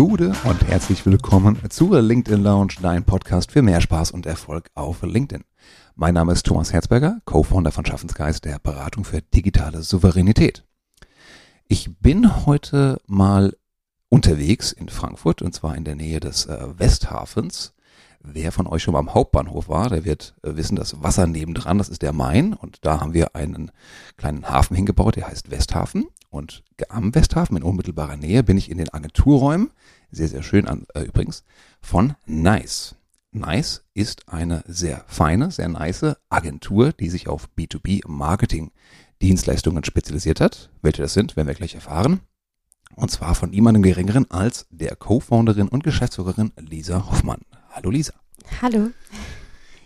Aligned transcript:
Gude 0.00 0.32
und 0.44 0.66
herzlich 0.66 1.04
willkommen 1.04 1.58
zur 1.68 2.00
LinkedIn 2.00 2.42
Lounge, 2.42 2.72
dein 2.80 3.04
Podcast 3.04 3.52
für 3.52 3.60
mehr 3.60 3.82
Spaß 3.82 4.12
und 4.12 4.24
Erfolg 4.24 4.70
auf 4.74 5.02
LinkedIn. 5.02 5.44
Mein 5.94 6.14
Name 6.14 6.32
ist 6.32 6.46
Thomas 6.46 6.72
Herzberger, 6.72 7.20
Co-Founder 7.26 7.70
von 7.70 7.84
Schaffensgeist, 7.84 8.46
der 8.46 8.58
Beratung 8.60 9.04
für 9.04 9.20
digitale 9.20 9.82
Souveränität. 9.82 10.64
Ich 11.68 11.98
bin 11.98 12.46
heute 12.46 12.98
mal 13.06 13.54
unterwegs 14.08 14.72
in 14.72 14.88
Frankfurt 14.88 15.42
und 15.42 15.54
zwar 15.54 15.76
in 15.76 15.84
der 15.84 15.96
Nähe 15.96 16.18
des 16.18 16.46
äh, 16.46 16.78
Westhafens. 16.78 17.74
Wer 18.22 18.52
von 18.52 18.66
euch 18.66 18.82
schon 18.82 18.92
mal 18.92 18.98
am 18.98 19.14
Hauptbahnhof 19.14 19.68
war, 19.68 19.88
der 19.88 20.04
wird 20.04 20.34
äh, 20.42 20.54
wissen, 20.56 20.76
das 20.76 21.02
Wasser 21.02 21.26
nebendran, 21.26 21.78
das 21.78 21.88
ist 21.88 22.02
der 22.02 22.12
Main 22.12 22.52
und 22.52 22.84
da 22.84 23.00
haben 23.00 23.14
wir 23.14 23.34
einen 23.34 23.70
kleinen 24.16 24.48
Hafen 24.48 24.76
hingebaut, 24.76 25.16
der 25.16 25.28
heißt 25.28 25.50
Westhafen 25.50 26.06
und 26.28 26.62
am 26.88 27.14
Westhafen 27.14 27.56
in 27.56 27.62
unmittelbarer 27.62 28.16
Nähe 28.16 28.42
bin 28.42 28.58
ich 28.58 28.70
in 28.70 28.78
den 28.78 28.92
Agenturräumen, 28.92 29.70
sehr, 30.10 30.28
sehr 30.28 30.42
schön 30.42 30.68
an, 30.68 30.86
äh, 30.94 31.02
übrigens, 31.02 31.44
von 31.80 32.14
Nice. 32.26 32.96
Nice 33.32 33.84
ist 33.94 34.28
eine 34.28 34.64
sehr 34.66 35.04
feine, 35.06 35.50
sehr 35.50 35.68
nice 35.68 36.16
Agentur, 36.28 36.92
die 36.92 37.08
sich 37.08 37.28
auf 37.28 37.48
B2B 37.56 38.02
Marketing 38.08 38.72
Dienstleistungen 39.22 39.84
spezialisiert 39.84 40.40
hat. 40.40 40.70
Welche 40.82 41.02
das 41.02 41.14
sind, 41.14 41.36
werden 41.36 41.46
wir 41.46 41.54
gleich 41.54 41.76
erfahren. 41.76 42.20
Und 42.96 43.10
zwar 43.10 43.36
von 43.36 43.50
niemandem 43.50 43.82
geringeren 43.82 44.28
als 44.30 44.66
der 44.70 44.96
Co-Founderin 44.96 45.68
und 45.68 45.84
Geschäftsführerin 45.84 46.52
Lisa 46.58 47.06
Hoffmann. 47.08 47.42
Hallo 47.72 47.90
Lisa. 47.90 48.12
Hallo. 48.62 48.90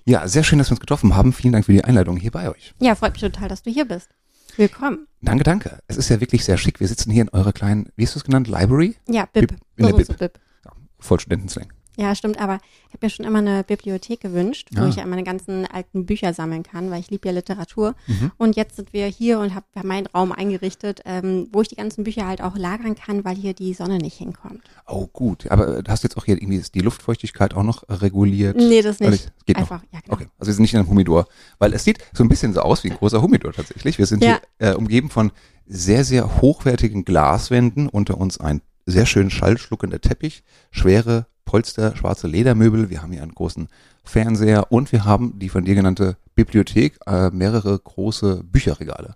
Ja, 0.04 0.26
sehr 0.26 0.42
schön, 0.42 0.58
dass 0.58 0.68
wir 0.68 0.72
uns 0.72 0.80
getroffen 0.80 1.14
haben. 1.14 1.32
Vielen 1.32 1.52
Dank 1.52 1.66
für 1.66 1.72
die 1.72 1.84
Einladung 1.84 2.16
hier 2.16 2.30
bei 2.30 2.48
euch. 2.50 2.74
Ja, 2.80 2.94
freut 2.94 3.12
mich 3.12 3.20
total, 3.20 3.48
dass 3.48 3.62
du 3.62 3.70
hier 3.70 3.84
bist. 3.84 4.08
Willkommen. 4.56 5.06
Danke, 5.20 5.44
danke. 5.44 5.78
Es 5.86 5.96
ist 5.96 6.08
ja 6.08 6.20
wirklich 6.20 6.44
sehr 6.44 6.56
schick. 6.56 6.80
Wir 6.80 6.88
sitzen 6.88 7.10
hier 7.10 7.22
in 7.22 7.28
eurer 7.30 7.52
kleinen, 7.52 7.90
wie 7.96 8.04
hast 8.06 8.14
du 8.14 8.20
es 8.20 8.24
genannt, 8.24 8.48
Library? 8.48 8.96
Ja, 9.08 9.26
Bib. 9.32 9.52
In 9.76 9.86
der 9.86 9.94
uns 9.94 10.06
Bib. 10.06 10.06
so 10.06 10.14
Bib. 10.14 10.38
Ja, 10.64 10.72
voll 10.98 11.20
Studentenslang. 11.20 11.72
Ja, 11.96 12.14
stimmt, 12.14 12.40
aber 12.40 12.58
ich 12.88 12.94
habe 12.94 13.06
mir 13.06 13.10
schon 13.10 13.24
immer 13.24 13.38
eine 13.38 13.62
Bibliothek 13.62 14.20
gewünscht, 14.20 14.68
wo 14.74 14.82
Ah. 14.82 14.88
ich 14.88 14.96
ja 14.96 15.06
meine 15.06 15.22
ganzen 15.22 15.64
alten 15.66 16.06
Bücher 16.06 16.34
sammeln 16.34 16.64
kann, 16.64 16.90
weil 16.90 16.98
ich 17.00 17.10
liebe 17.10 17.28
ja 17.28 17.32
Literatur. 17.34 17.94
Mhm. 18.08 18.32
Und 18.36 18.56
jetzt 18.56 18.76
sind 18.76 18.92
wir 18.92 19.06
hier 19.06 19.38
und 19.38 19.54
hab- 19.54 19.64
haben 19.76 19.86
meinen 19.88 20.06
Raum 20.08 20.32
eingerichtet, 20.32 21.02
ähm, 21.04 21.48
wo 21.52 21.62
ich 21.62 21.68
die 21.68 21.76
ganzen 21.76 22.02
Bücher 22.02 22.26
halt 22.26 22.42
auch 22.42 22.56
lagern 22.56 22.96
kann, 22.96 23.24
weil 23.24 23.36
hier 23.36 23.54
die 23.54 23.74
Sonne 23.74 23.98
nicht 23.98 24.18
hinkommt. 24.18 24.62
Oh, 24.88 25.06
gut. 25.06 25.48
Aber 25.50 25.78
äh, 25.78 25.82
du 25.84 25.90
hast 25.90 26.02
jetzt 26.02 26.16
auch 26.16 26.24
hier 26.24 26.36
irgendwie 26.36 26.60
die 26.74 26.80
Luftfeuchtigkeit 26.80 27.54
auch 27.54 27.62
noch 27.62 27.88
äh, 27.88 27.92
reguliert. 27.94 28.56
Nee, 28.56 28.82
das 28.82 28.98
nicht. 28.98 29.12
ich- 29.14 29.26
es 29.38 29.44
geht 29.44 29.56
Einfach, 29.58 29.82
noch. 29.82 29.92
ja, 29.92 30.00
genau. 30.00 30.14
Okay, 30.14 30.26
also 30.38 30.48
wir 30.50 30.54
sind 30.54 30.62
nicht 30.62 30.74
in 30.74 30.80
einem 30.80 30.88
Humidor. 30.88 31.28
Weil 31.60 31.72
es 31.74 31.84
sieht 31.84 31.98
so 32.12 32.24
ein 32.24 32.28
bisschen 32.28 32.52
so 32.54 32.60
aus 32.60 32.82
wie 32.82 32.90
ein 32.90 32.96
großer 32.96 33.22
Humidor 33.22 33.52
tatsächlich. 33.52 33.98
Wir 33.98 34.06
sind 34.06 34.24
Ja. 34.24 34.40
hier 34.58 34.70
äh, 34.72 34.74
umgeben 34.74 35.10
von 35.10 35.30
sehr, 35.66 36.02
sehr 36.04 36.40
hochwertigen 36.40 37.04
Glaswänden. 37.04 37.88
Unter 37.88 38.18
uns 38.18 38.38
ein 38.38 38.60
sehr 38.86 39.06
schön 39.06 39.30
schallschluckender 39.30 40.00
Teppich, 40.00 40.42
schwere 40.72 41.26
Polster, 41.44 41.96
schwarze 41.96 42.26
Ledermöbel. 42.26 42.90
Wir 42.90 43.02
haben 43.02 43.12
hier 43.12 43.22
einen 43.22 43.34
großen 43.34 43.68
Fernseher 44.02 44.70
und 44.72 44.92
wir 44.92 45.04
haben 45.04 45.38
die 45.38 45.48
von 45.48 45.64
dir 45.64 45.74
genannte 45.74 46.16
Bibliothek, 46.34 46.98
äh, 47.06 47.30
mehrere 47.30 47.78
große 47.78 48.42
Bücherregale. 48.44 49.14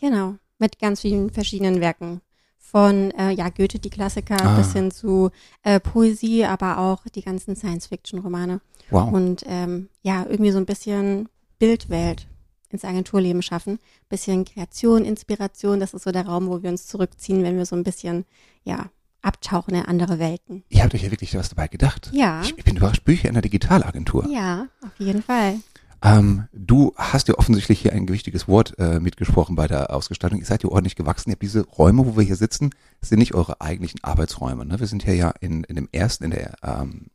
Genau, 0.00 0.34
mit 0.58 0.78
ganz 0.78 1.00
vielen 1.00 1.30
verschiedenen 1.30 1.80
Werken. 1.80 2.20
Von 2.58 3.10
äh, 3.12 3.32
ja, 3.32 3.48
Goethe, 3.48 3.80
die 3.80 3.90
Klassiker, 3.90 4.36
Ah. 4.40 4.56
bis 4.58 4.72
hin 4.72 4.90
zu 4.92 5.30
äh, 5.64 5.80
Poesie, 5.80 6.44
aber 6.44 6.78
auch 6.78 7.02
die 7.14 7.22
ganzen 7.22 7.56
Science-Fiction-Romane. 7.56 8.60
Wow. 8.90 9.12
und 9.12 9.44
ähm, 9.46 9.88
ja, 10.02 10.26
irgendwie 10.28 10.50
so 10.50 10.58
ein 10.58 10.66
bisschen 10.66 11.28
Bildwelt 11.60 12.26
ins 12.70 12.84
Agenturleben 12.84 13.42
schaffen. 13.42 13.78
Bisschen 14.08 14.44
Kreation, 14.44 15.04
Inspiration, 15.04 15.78
das 15.80 15.94
ist 15.94 16.02
so 16.02 16.10
der 16.12 16.26
Raum, 16.26 16.48
wo 16.48 16.62
wir 16.62 16.70
uns 16.70 16.86
zurückziehen, 16.88 17.42
wenn 17.44 17.56
wir 17.56 17.66
so 17.66 17.76
ein 17.76 17.84
bisschen, 17.84 18.24
ja, 18.64 18.86
abtauchen 19.22 19.74
in 19.74 19.84
andere 19.84 20.18
Welten. 20.18 20.64
Ihr 20.68 20.82
habt 20.82 20.94
euch 20.94 21.02
ja 21.02 21.10
wirklich 21.10 21.34
was 21.34 21.48
dabei 21.48 21.68
gedacht. 21.68 22.10
Ja. 22.12 22.42
Ich, 22.42 22.56
ich 22.56 22.64
bin 22.64 22.76
überrascht, 22.76 23.04
Bücher 23.04 23.28
in 23.28 23.34
der 23.34 23.42
Digitalagentur. 23.42 24.26
Ja, 24.28 24.66
auf 24.82 24.98
jeden 24.98 25.22
Fall. 25.22 25.60
Ähm, 26.02 26.44
du 26.52 26.94
hast 26.96 27.28
ja 27.28 27.34
offensichtlich 27.34 27.80
hier 27.80 27.92
ein 27.92 28.06
gewichtiges 28.06 28.48
Wort 28.48 28.74
äh, 28.78 29.00
mitgesprochen 29.00 29.54
bei 29.54 29.66
der 29.68 29.94
Ausgestaltung. 29.94 30.38
Ihr 30.38 30.46
seid 30.46 30.62
ja 30.62 30.70
ordentlich 30.70 30.96
gewachsen. 30.96 31.30
Ihr 31.30 31.34
habt 31.34 31.42
diese 31.42 31.66
Räume, 31.66 32.06
wo 32.06 32.16
wir 32.16 32.24
hier 32.24 32.36
sitzen, 32.36 32.70
sind 33.02 33.18
nicht 33.18 33.34
eure 33.34 33.60
eigentlichen 33.60 34.02
Arbeitsräume. 34.02 34.64
Ne? 34.64 34.80
Wir 34.80 34.86
sind 34.86 35.04
hier 35.04 35.14
ja 35.14 35.34
in, 35.40 35.64
in 35.64 35.76
dem 35.76 35.88
ersten, 35.92 36.24
in 36.24 36.30
der, 36.30 36.54
ähm, 36.62 37.08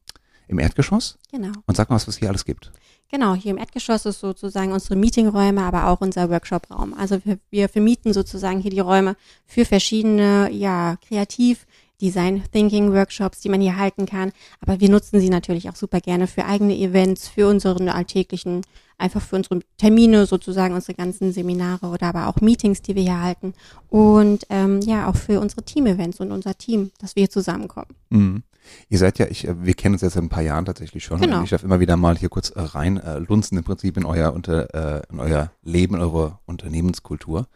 im 0.48 0.60
Erdgeschoss. 0.60 1.18
Genau. 1.32 1.52
Und 1.66 1.76
sag 1.76 1.90
mal, 1.90 1.96
was 1.96 2.08
es 2.08 2.18
hier 2.18 2.30
alles 2.30 2.46
gibt. 2.46 2.72
Genau, 3.10 3.34
hier 3.36 3.52
im 3.52 3.58
Erdgeschoss 3.58 4.06
ist 4.06 4.20
sozusagen 4.20 4.72
unsere 4.72 4.96
Meetingräume, 4.96 5.62
aber 5.62 5.88
auch 5.88 6.02
unser 6.02 6.30
Workshopraum. 6.30 6.94
Also 6.94 7.24
wir, 7.24 7.40
wir 7.50 7.70
vermieten 7.70 8.14
sozusagen 8.14 8.60
hier 8.60 8.72
die 8.72 8.80
Räume 8.80 9.16
für 9.46 9.66
verschiedene, 9.66 10.52
ja, 10.52 10.98
kreativ 11.08 11.66
Design 12.02 12.44
Thinking 12.52 12.94
Workshops, 12.94 13.40
die 13.40 13.50
man 13.50 13.62
hier 13.62 13.78
halten 13.78 14.06
kann. 14.06 14.32
Aber 14.62 14.80
wir 14.80 14.90
nutzen 14.90 15.20
sie 15.20 15.30
natürlich 15.30 15.70
auch 15.70 15.76
super 15.76 16.00
gerne 16.00 16.28
für 16.28 16.46
eigene 16.46 16.76
Events, 16.78 17.28
für 17.28 17.48
unseren 17.48 17.90
alltäglichen, 17.90 18.62
einfach 18.98 19.22
für 19.22 19.36
unsere 19.36 19.60
Termine 19.78 20.26
sozusagen, 20.26 20.74
unsere 20.74 20.94
ganzen 20.94 21.32
Seminare 21.32 21.88
oder 21.88 22.08
aber 22.08 22.28
auch 22.28 22.42
Meetings, 22.42 22.82
die 22.82 22.96
wir 22.96 23.04
hier 23.04 23.22
halten. 23.22 23.54
Und 23.90 24.46
ähm, 24.50 24.82
ja, 24.82 25.08
auch 25.08 25.16
für 25.16 25.40
unsere 25.40 25.64
Team-Events 25.64 26.20
und 26.20 26.32
unser 26.32 26.58
Team, 26.58 26.92
dass 27.00 27.16
wir 27.16 27.22
hier 27.22 27.30
zusammenkommen. 27.30 27.96
Mhm. 28.10 28.44
Ihr 28.90 28.98
seid 28.98 29.20
ja, 29.20 29.28
ich, 29.28 29.48
äh, 29.48 29.64
wir 29.64 29.74
kennen 29.74 29.96
uns 29.96 30.02
jetzt 30.02 30.14
seit 30.14 30.24
ein 30.24 30.30
paar 30.30 30.44
Jahren 30.44 30.66
tatsächlich 30.66 31.04
schon. 31.04 31.22
Genau. 31.22 31.38
Und 31.38 31.44
ich 31.44 31.50
darf 31.50 31.64
immer 31.64 31.80
wieder 31.80 31.98
mal 31.98 32.18
hier 32.18 32.30
kurz 32.30 32.50
äh, 32.50 32.62
rein 32.62 32.98
äh, 32.98 33.20
lunzen 33.20 33.58
im 33.58 33.64
Prinzip 33.64 33.98
in 33.98 34.06
euer, 34.06 34.34
unter, 34.34 34.74
äh, 34.74 35.02
in 35.12 35.20
euer 35.20 35.52
Leben, 35.64 35.96
eure 35.96 36.40
Unternehmenskultur. 36.46 37.48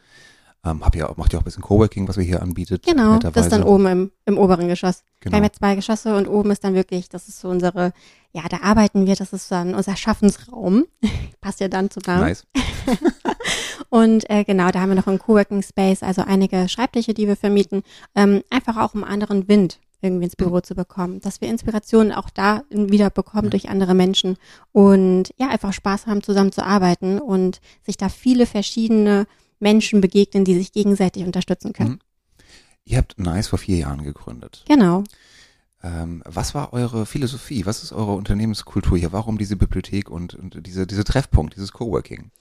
Ähm, 0.65 0.83
hab 0.83 0.95
ja, 0.95 1.11
macht 1.15 1.31
ja 1.31 1.39
auch 1.39 1.43
ein 1.43 1.45
bisschen 1.45 1.63
Coworking, 1.63 2.07
was 2.07 2.17
wir 2.17 2.23
hier 2.23 2.41
anbietet. 2.41 2.85
Genau, 2.85 3.17
das 3.17 3.45
ist 3.45 3.51
dann 3.51 3.63
oben 3.63 3.85
im, 3.85 4.11
im 4.25 4.37
oberen 4.37 4.67
Geschoss. 4.67 5.03
Genau. 5.21 5.31
Wir 5.31 5.37
haben 5.37 5.43
ja 5.45 5.53
zwei 5.53 5.75
Geschosse 5.75 6.15
und 6.17 6.27
oben 6.27 6.51
ist 6.51 6.63
dann 6.63 6.73
wirklich, 6.73 7.07
das 7.07 7.29
ist 7.29 7.39
so 7.39 7.49
unsere, 7.49 7.93
ja, 8.33 8.43
da 8.49 8.57
arbeiten 8.61 9.05
wir, 9.05 9.15
das 9.15 9.31
ist 9.31 9.49
dann 9.51 9.73
unser 9.73 9.95
Schaffensraum. 9.95 10.85
Passt 11.41 11.61
ja 11.61 11.69
dann 11.69 11.89
zum 11.89 12.03
Namen. 12.05 12.21
Nice. 12.23 12.45
Und 13.89 14.29
äh, 14.29 14.43
genau, 14.43 14.69
da 14.69 14.81
haben 14.81 14.89
wir 14.89 14.95
noch 14.95 15.07
einen 15.07 15.17
Coworking 15.19 15.63
Space, 15.63 16.03
also 16.03 16.21
einige 16.21 16.69
Schreibtische, 16.69 17.15
die 17.15 17.27
wir 17.27 17.35
vermieten, 17.35 17.81
ähm, 18.13 18.43
einfach 18.51 18.77
auch 18.77 18.93
um 18.93 19.03
anderen 19.03 19.47
Wind 19.47 19.79
irgendwie 20.01 20.25
ins 20.25 20.35
Büro 20.35 20.61
zu 20.61 20.75
bekommen, 20.75 21.19
dass 21.19 21.41
wir 21.41 21.49
Inspirationen 21.49 22.13
auch 22.13 22.29
da 22.29 22.63
wieder 22.69 23.09
bekommen 23.09 23.49
durch 23.49 23.67
andere 23.67 23.95
Menschen 23.95 24.37
und 24.71 25.33
ja, 25.37 25.49
einfach 25.49 25.73
Spaß 25.73 26.07
haben, 26.07 26.23
zusammen 26.23 26.51
zu 26.51 26.63
arbeiten 26.63 27.19
und 27.19 27.59
sich 27.85 27.97
da 27.97 28.07
viele 28.07 28.45
verschiedene 28.45 29.27
Menschen 29.59 30.01
begegnen, 30.01 30.45
die 30.45 30.55
sich 30.55 30.71
gegenseitig 30.71 31.23
unterstützen 31.23 31.73
können. 31.73 31.91
Mhm. 31.91 31.99
Ihr 32.85 32.97
habt 32.97 33.19
Nice 33.19 33.47
vor 33.47 33.59
vier 33.59 33.77
Jahren 33.77 34.03
gegründet. 34.03 34.65
Genau. 34.67 35.03
Ähm, 35.83 36.23
was 36.25 36.55
war 36.55 36.73
eure 36.73 37.05
Philosophie? 37.05 37.65
Was 37.65 37.83
ist 37.83 37.93
eure 37.93 38.13
Unternehmenskultur 38.13 38.97
hier? 38.97 39.11
Warum 39.11 39.37
diese 39.37 39.55
Bibliothek 39.55 40.09
und, 40.09 40.35
und 40.35 40.65
diese, 40.65 40.87
diese 40.87 41.03
Treffpunkt, 41.03 41.55
dieses 41.55 41.71
Coworking? 41.71 42.31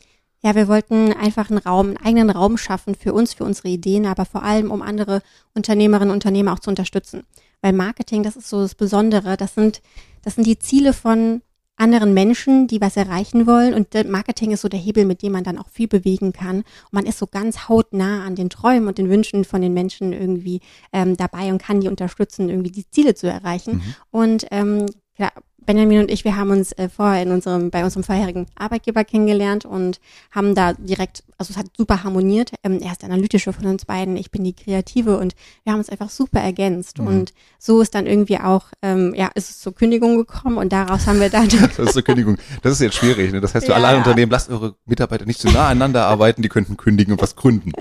Ja, 0.41 0.55
wir 0.55 0.69
wollten 0.69 1.13
einfach 1.13 1.51
einen 1.51 1.59
Raum, 1.59 1.89
einen 1.89 1.97
eigenen 1.99 2.31
Raum 2.31 2.59
schaffen 2.59 2.95
für 2.95 3.13
uns, 3.13 3.35
für 3.35 3.45
unsere 3.45 3.69
Ideen, 3.69 4.07
aber 4.07 4.25
vor 4.25 4.43
allem, 4.43 4.71
um 4.71 4.83
andere 4.83 5.23
Unternehmerinnen 5.55 6.11
und 6.11 6.17
Unternehmer 6.17 6.53
auch 6.53 6.61
zu 6.61 6.71
unterstützen. 6.71 7.25
Weil 7.61 7.73
Marketing, 7.73 8.23
das 8.23 8.37
ist 8.37 8.49
so 8.49 8.63
das 8.63 8.77
Besondere, 8.77 9.37
das 9.37 9.55
sind, 9.55 9.83
das 10.23 10.37
sind 10.37 10.47
die 10.47 10.59
Ziele 10.59 10.93
von 10.93 11.43
anderen 11.79 12.15
Menschen, 12.15 12.67
die 12.67 12.81
was 12.81 12.97
erreichen 12.97 13.47
wollen. 13.47 13.75
Und 13.75 13.95
Marketing 14.09 14.51
ist 14.51 14.61
so 14.63 14.69
der 14.69 14.81
Hebel, 14.81 15.05
mit 15.05 15.23
dem 15.23 15.33
man 15.33 15.45
dann 15.45 15.59
auch 15.59 15.69
viel 15.69 15.89
bewegen 15.89 16.33
kann. 16.33 16.59
Und 16.59 16.93
man 16.93 17.07
ist 17.07 17.19
so 17.19 17.27
ganz 17.27 17.69
hautnah 17.69 18.25
an 18.25 18.35
den 18.35 18.51
Träumen 18.51 18.89
und 18.89 18.99
den 18.99 19.09
Wünschen 19.09 19.45
von 19.45 19.63
den 19.63 19.75
Menschen 19.75 20.13
irgendwie 20.13 20.61
ähm, 20.93 21.17
dabei 21.17 21.51
und 21.51 21.63
kann 21.63 21.81
die 21.81 21.89
unterstützen, 21.89 22.49
irgendwie 22.49 22.73
die 22.73 22.89
Ziele 22.91 23.15
zu 23.15 23.27
erreichen. 23.29 23.77
Mhm. 23.77 23.95
Und 24.11 24.47
ähm, 24.51 24.87
klar, 25.15 25.33
Benjamin 25.69 25.99
und 26.01 26.11
ich, 26.11 26.25
wir 26.25 26.35
haben 26.35 26.49
uns 26.49 26.73
äh, 26.73 26.89
vorher 26.89 27.23
in 27.23 27.31
unserem, 27.31 27.69
bei 27.71 27.85
unserem 27.85 28.03
vorherigen 28.03 28.47
Arbeitgeber 28.57 29.05
kennengelernt 29.05 29.67
und 29.67 30.01
haben 30.31 30.55
da 30.55 30.73
direkt, 30.73 31.25
also 31.37 31.51
es 31.51 31.59
hat 31.59 31.67
super 31.77 32.05
harmoniert. 32.05 32.53
Ähm, 32.65 32.81
er 32.81 32.93
ist 32.93 33.03
der 33.03 33.11
Analytische 33.11 33.53
von 33.53 33.67
uns 33.67 33.85
beiden, 33.85 34.17
ich 34.17 34.31
bin 34.31 34.45
die 34.45 34.55
Kreative 34.55 35.19
und 35.19 35.35
wir 35.65 35.75
haben 35.75 35.81
uns 35.81 35.91
einfach 35.91 36.09
super 36.09 36.41
ergänzt. 36.41 37.01
Mhm. 37.01 37.07
Und 37.07 37.35
so 37.59 37.83
ist 37.83 37.95
dann 37.95 38.07
irgendwie 38.07 38.39
auch, 38.39 38.69
ähm, 38.81 39.13
ja, 39.15 39.31
ist 39.35 39.51
es 39.51 39.61
zur 39.61 39.75
Kündigung 39.75 40.17
gekommen 40.17 40.57
und 40.57 40.73
daraus 40.73 41.07
haben 41.07 41.21
wir 41.21 41.29
dann 41.29 41.49
Das 41.77 41.79
ist 41.79 41.93
zur 41.93 42.03
Kündigung. 42.03 42.39
Das 42.63 42.73
ist 42.73 42.81
jetzt 42.81 42.97
schwierig. 42.97 43.31
Ne? 43.31 43.43
Das 43.43 43.55
heißt, 43.55 43.67
für 43.67 43.73
Ja, 43.73 43.77
alle 43.77 43.89
ja. 43.89 43.99
Unternehmen, 43.99 44.33
lasst 44.33 44.49
eure 44.49 44.75
Mitarbeiter 44.87 45.27
nicht 45.27 45.39
zu 45.39 45.49
nah 45.49 45.67
aneinander 45.69 46.07
arbeiten, 46.07 46.41
die 46.41 46.49
könnten 46.49 46.79
kündigen 46.79 47.13
und 47.13 47.21
was 47.21 47.37
gründen. 47.37 47.73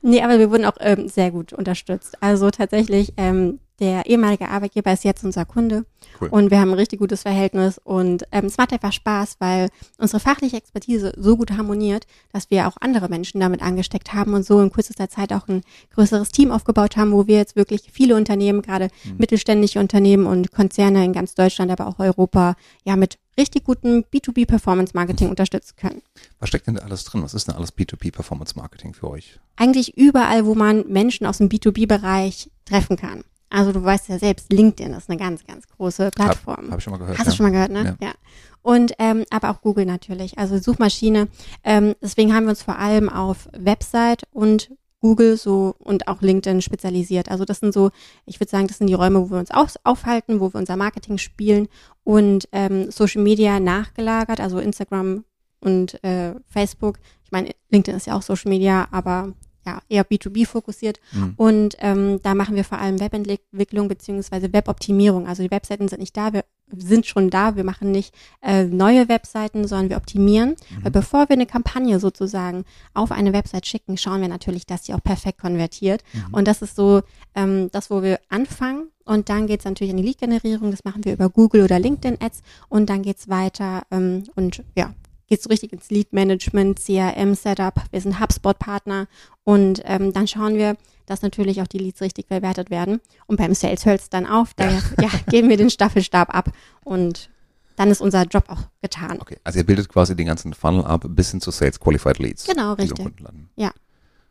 Nee, 0.00 0.22
aber 0.22 0.38
wir 0.38 0.50
wurden 0.50 0.64
auch 0.64 0.78
ähm, 0.80 1.10
sehr 1.10 1.30
gut 1.30 1.52
unterstützt. 1.52 2.16
Also 2.22 2.50
tatsächlich, 2.50 3.12
ähm, 3.18 3.58
der 3.80 4.06
ehemalige 4.06 4.48
Arbeitgeber 4.48 4.92
ist 4.92 5.04
jetzt 5.04 5.24
unser 5.24 5.44
Kunde 5.44 5.84
Cool. 6.20 6.28
und 6.28 6.50
wir 6.50 6.60
haben 6.60 6.70
ein 6.70 6.78
richtig 6.78 6.98
gutes 6.98 7.22
Verhältnis 7.22 7.78
und 7.82 8.24
ähm, 8.32 8.46
es 8.46 8.56
macht 8.56 8.72
einfach 8.72 8.92
Spaß, 8.92 9.36
weil 9.38 9.68
unsere 9.98 10.20
fachliche 10.20 10.56
Expertise 10.56 11.12
so 11.16 11.36
gut 11.36 11.50
harmoniert, 11.50 12.06
dass 12.32 12.50
wir 12.50 12.68
auch 12.68 12.76
andere 12.80 13.08
Menschen 13.08 13.40
damit 13.40 13.62
angesteckt 13.62 14.14
haben 14.14 14.34
und 14.34 14.44
so 14.44 14.60
in 14.60 14.72
kürzester 14.72 15.08
Zeit 15.08 15.32
auch 15.32 15.48
ein 15.48 15.62
größeres 15.94 16.30
Team 16.30 16.50
aufgebaut 16.50 16.96
haben, 16.96 17.12
wo 17.12 17.26
wir 17.26 17.36
jetzt 17.36 17.56
wirklich 17.56 17.90
viele 17.92 18.16
Unternehmen, 18.16 18.62
gerade 18.62 18.88
mittelständische 19.18 19.80
Unternehmen 19.80 20.26
und 20.26 20.52
Konzerne 20.52 21.04
in 21.04 21.12
ganz 21.12 21.34
Deutschland, 21.34 21.70
aber 21.70 21.86
auch 21.86 21.98
Europa, 21.98 22.56
ja 22.84 22.96
mit 22.96 23.18
richtig 23.38 23.64
gutem 23.64 24.04
B2B 24.12 24.46
Performance 24.46 24.92
Marketing 24.94 25.28
unterstützen 25.28 25.74
können. 25.76 26.00
Was 26.40 26.48
steckt 26.48 26.66
denn 26.66 26.76
da 26.76 26.82
alles 26.82 27.04
drin? 27.04 27.22
Was 27.22 27.34
ist 27.34 27.48
denn 27.48 27.54
alles 27.54 27.76
B2B 27.76 28.10
Performance 28.10 28.54
Marketing 28.56 28.94
für 28.94 29.10
euch? 29.10 29.38
eigentlich 29.56 29.96
überall, 29.96 30.46
wo 30.46 30.54
man 30.54 30.86
Menschen 30.88 31.26
aus 31.26 31.38
dem 31.38 31.48
B2B-Bereich 31.48 32.50
treffen 32.66 32.96
kann. 32.96 33.24
Also 33.48 33.72
du 33.72 33.82
weißt 33.82 34.08
ja 34.08 34.18
selbst, 34.18 34.52
LinkedIn 34.52 34.92
ist 34.94 35.08
eine 35.08 35.18
ganz, 35.18 35.44
ganz 35.44 35.66
große 35.68 36.10
Plattform. 36.10 36.56
Habe 36.56 36.70
hab 36.72 36.78
ich 36.78 36.84
schon 36.84 36.92
mal 36.92 36.98
gehört. 36.98 37.18
Hast 37.18 37.26
ja. 37.26 37.30
du 37.30 37.36
schon 37.36 37.46
mal 37.46 37.52
gehört, 37.52 37.70
ne? 37.70 37.96
Ja. 38.00 38.08
Ja. 38.08 38.14
Und 38.62 38.94
ähm, 38.98 39.24
aber 39.30 39.50
auch 39.50 39.60
Google 39.60 39.86
natürlich, 39.86 40.38
also 40.38 40.58
Suchmaschine. 40.58 41.28
Ähm, 41.62 41.94
deswegen 42.02 42.34
haben 42.34 42.44
wir 42.44 42.50
uns 42.50 42.62
vor 42.62 42.78
allem 42.78 43.08
auf 43.08 43.48
Website 43.56 44.24
und 44.32 44.70
Google 45.00 45.36
so 45.36 45.76
und 45.78 46.08
auch 46.08 46.20
LinkedIn 46.20 46.62
spezialisiert. 46.62 47.30
Also 47.30 47.44
das 47.44 47.60
sind 47.60 47.72
so, 47.72 47.90
ich 48.24 48.40
würde 48.40 48.50
sagen, 48.50 48.66
das 48.66 48.78
sind 48.78 48.88
die 48.88 48.94
Räume, 48.94 49.20
wo 49.20 49.30
wir 49.30 49.38
uns 49.38 49.52
auf, 49.52 49.74
aufhalten, 49.84 50.40
wo 50.40 50.52
wir 50.52 50.58
unser 50.58 50.76
Marketing 50.76 51.18
spielen 51.18 51.68
und 52.02 52.48
ähm, 52.50 52.90
Social 52.90 53.22
Media 53.22 53.60
nachgelagert, 53.60 54.40
also 54.40 54.58
Instagram 54.58 55.24
und 55.60 56.02
äh, 56.02 56.34
Facebook. 56.48 56.98
Ich 57.24 57.30
meine, 57.30 57.50
LinkedIn 57.70 57.96
ist 57.96 58.06
ja 58.06 58.16
auch 58.16 58.22
Social 58.22 58.48
Media, 58.48 58.88
aber 58.90 59.32
ja, 59.66 59.80
eher 59.88 60.06
B2B 60.06 60.46
fokussiert. 60.46 61.00
Mhm. 61.12 61.34
Und 61.36 61.76
ähm, 61.80 62.20
da 62.22 62.34
machen 62.34 62.54
wir 62.54 62.64
vor 62.64 62.78
allem 62.78 63.00
Webentwicklung 63.00 63.88
beziehungsweise 63.88 64.52
Weboptimierung. 64.52 65.26
Also 65.26 65.42
die 65.42 65.50
Webseiten 65.50 65.88
sind 65.88 66.00
nicht 66.00 66.16
da, 66.16 66.32
wir 66.32 66.44
sind 66.76 67.06
schon 67.06 67.30
da. 67.30 67.56
Wir 67.56 67.64
machen 67.64 67.90
nicht 67.90 68.14
äh, 68.42 68.64
neue 68.64 69.08
Webseiten, 69.08 69.66
sondern 69.66 69.90
wir 69.90 69.96
optimieren. 69.96 70.56
Weil 70.82 70.90
bevor 70.90 71.28
wir 71.28 71.34
eine 71.34 71.46
Kampagne 71.46 72.00
sozusagen 72.00 72.64
auf 72.94 73.12
eine 73.12 73.32
Website 73.32 73.66
schicken, 73.66 73.96
schauen 73.96 74.20
wir 74.20 74.28
natürlich, 74.28 74.66
dass 74.66 74.82
die 74.82 74.94
auch 74.94 75.02
perfekt 75.02 75.40
konvertiert. 75.40 76.02
Und 76.32 76.48
das 76.48 76.62
ist 76.62 76.76
so 76.76 77.02
ähm, 77.34 77.70
das, 77.72 77.90
wo 77.90 78.02
wir 78.02 78.20
anfangen. 78.28 78.88
Und 79.04 79.28
dann 79.28 79.46
geht's 79.46 79.64
natürlich 79.64 79.92
in 79.92 79.96
die 79.96 80.02
Lead-Generierung. 80.02 80.70
Das 80.70 80.84
machen 80.84 81.04
wir 81.04 81.12
über 81.12 81.28
Google 81.28 81.62
oder 81.62 81.78
LinkedIn-Ads. 81.78 82.42
Und 82.68 82.90
dann 82.90 83.02
geht's 83.02 83.28
weiter 83.28 83.82
ähm, 83.90 84.24
und 84.34 84.64
ja, 84.76 84.92
geht's 85.26 85.44
so 85.44 85.48
richtig 85.48 85.72
ins 85.72 85.90
Lead-Management, 85.90 86.80
CRM-Setup. 86.80 87.74
Wir 87.90 88.00
sind 88.00 88.20
HubSpot-Partner. 88.20 89.06
Und 89.44 89.82
ähm, 89.84 90.12
dann 90.12 90.26
schauen 90.26 90.56
wir, 90.56 90.76
dass 91.06 91.22
natürlich 91.22 91.62
auch 91.62 91.66
die 91.66 91.78
Leads 91.78 92.00
richtig 92.00 92.26
verwertet 92.26 92.70
werden. 92.70 93.00
Und 93.26 93.36
beim 93.36 93.54
Sales 93.54 93.86
hört's 93.86 94.10
dann 94.10 94.26
auf. 94.26 94.54
Da 94.54 94.70
ja. 94.70 95.10
geben 95.28 95.48
wir 95.48 95.56
den 95.56 95.70
Staffelstab 95.70 96.34
ab 96.34 96.50
und 96.84 97.30
dann 97.76 97.90
ist 97.90 98.00
unser 98.00 98.24
Job 98.24 98.44
auch 98.48 98.62
getan. 98.80 99.20
Okay, 99.20 99.38
also 99.44 99.58
ihr 99.58 99.66
bildet 99.66 99.88
quasi 99.88 100.16
den 100.16 100.26
ganzen 100.26 100.54
Funnel 100.54 100.84
ab 100.84 101.04
bis 101.08 101.30
hin 101.30 101.40
zu 101.40 101.50
Sales 101.50 101.78
Qualified 101.78 102.18
Leads. 102.18 102.46
Genau, 102.46 102.72
richtig. 102.72 103.06
Ja. 103.54 103.70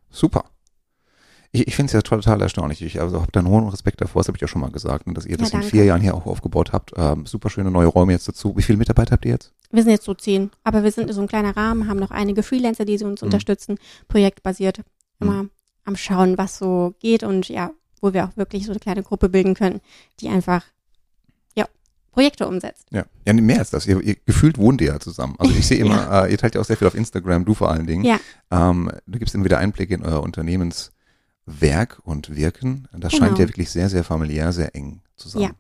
Super. 0.10 0.46
Ich, 1.56 1.68
ich 1.68 1.76
finde 1.76 1.88
es 1.88 1.94
ja 1.94 2.02
total 2.02 2.42
erstaunlich. 2.42 2.82
Ich 2.82 3.00
also 3.02 3.22
habe 3.22 3.32
da 3.32 3.40
einen 3.40 3.50
hohen 3.50 3.68
Respekt 3.70 4.02
davor, 4.02 4.22
das 4.22 4.28
habe 4.28 4.38
ich 4.38 4.42
ja 4.42 4.48
schon 4.48 4.62
mal 4.62 4.72
gesagt, 4.72 5.08
ne, 5.08 5.14
dass 5.14 5.26
ihr 5.26 5.38
das 5.38 5.50
in 5.50 5.60
danke. 5.60 5.68
vier 5.68 5.86
Jahren 5.86 6.02
hier 6.02 6.14
auch 6.16 6.26
aufgebaut 6.26 6.72
habt. 6.74 6.92
Ähm, 6.98 7.26
super 7.26 7.50
schöne 7.50 7.72
neue 7.72 7.88
Räume 7.88 8.12
jetzt 8.12 8.28
dazu. 8.28 8.56
Wie 8.58 8.62
viele 8.62 8.78
Mitarbeiter 8.78 9.12
habt 9.14 9.26
ihr 9.26 9.32
jetzt? 9.32 9.52
Wir 9.72 9.82
sind 9.84 9.92
jetzt 9.92 10.06
so 10.06 10.14
zehn, 10.14 10.52
aber 10.64 10.84
wir 10.84 10.92
sind 10.92 11.12
so 11.14 11.22
ein 11.22 11.28
kleiner 11.28 11.56
Rahmen, 11.58 11.88
haben 11.88 12.00
noch 12.00 12.12
einige 12.12 12.44
Freelancer, 12.44 12.86
die 12.86 12.98
sie 12.98 13.06
uns 13.06 13.22
Mhm. 13.22 13.28
unterstützen, 13.28 13.78
projektbasiert, 14.08 14.82
immer 15.20 15.46
am 15.86 15.96
Schauen, 15.96 16.38
was 16.38 16.58
so 16.58 16.94
geht 17.00 17.24
und 17.24 17.48
ja, 17.50 17.72
wo 18.02 18.14
wir 18.14 18.26
auch 18.26 18.38
wirklich 18.38 18.66
so 18.66 18.72
eine 18.72 18.80
kleine 18.80 19.04
Gruppe 19.04 19.30
bilden 19.30 19.54
können, 19.54 19.82
die 20.20 20.30
einfach, 20.30 20.64
ja, 21.56 21.66
Projekte 22.12 22.48
umsetzt. 22.48 22.88
Ja, 22.92 23.06
ja 23.26 23.34
mehr 23.34 23.60
als 23.60 23.70
das. 23.72 23.86
Ihr, 23.88 24.02
ihr 24.02 24.16
gefühlt 24.26 24.58
wohnt 24.58 24.82
ihr 24.82 24.88
ja 24.88 25.00
zusammen. 25.00 25.36
Also 25.38 25.54
ich 25.56 25.66
sehe 25.68 25.78
immer, 25.86 26.26
äh, 26.26 26.32
ihr 26.32 26.38
teilt 26.38 26.56
ja 26.56 26.62
auch 26.62 26.66
sehr 26.66 26.78
viel 26.78 26.88
auf 26.88 26.96
Instagram, 26.96 27.46
du 27.46 27.54
vor 27.54 27.72
allen 27.72 27.88
Dingen. 27.88 28.04
Ja. 28.04 28.20
Ähm, 28.52 28.92
du 29.08 29.20
gibst 29.20 29.36
immer 29.36 29.46
wieder 29.46 29.58
Einblicke 29.60 29.94
in 29.94 30.04
euer 30.04 30.22
Unternehmenswerk 31.46 32.00
und 32.04 32.36
Wirken. 32.36 32.88
Das 32.98 33.12
Genau. 33.14 33.26
scheint 33.26 33.40
ja 33.40 33.48
wirklich 33.48 33.70
sehr, 33.70 33.90
sehr 33.90 34.04
familiär, 34.04 34.52
sehr 34.52 34.76
eng 34.76 35.02
zusammen. 35.16 35.46
Ja. 35.46 35.52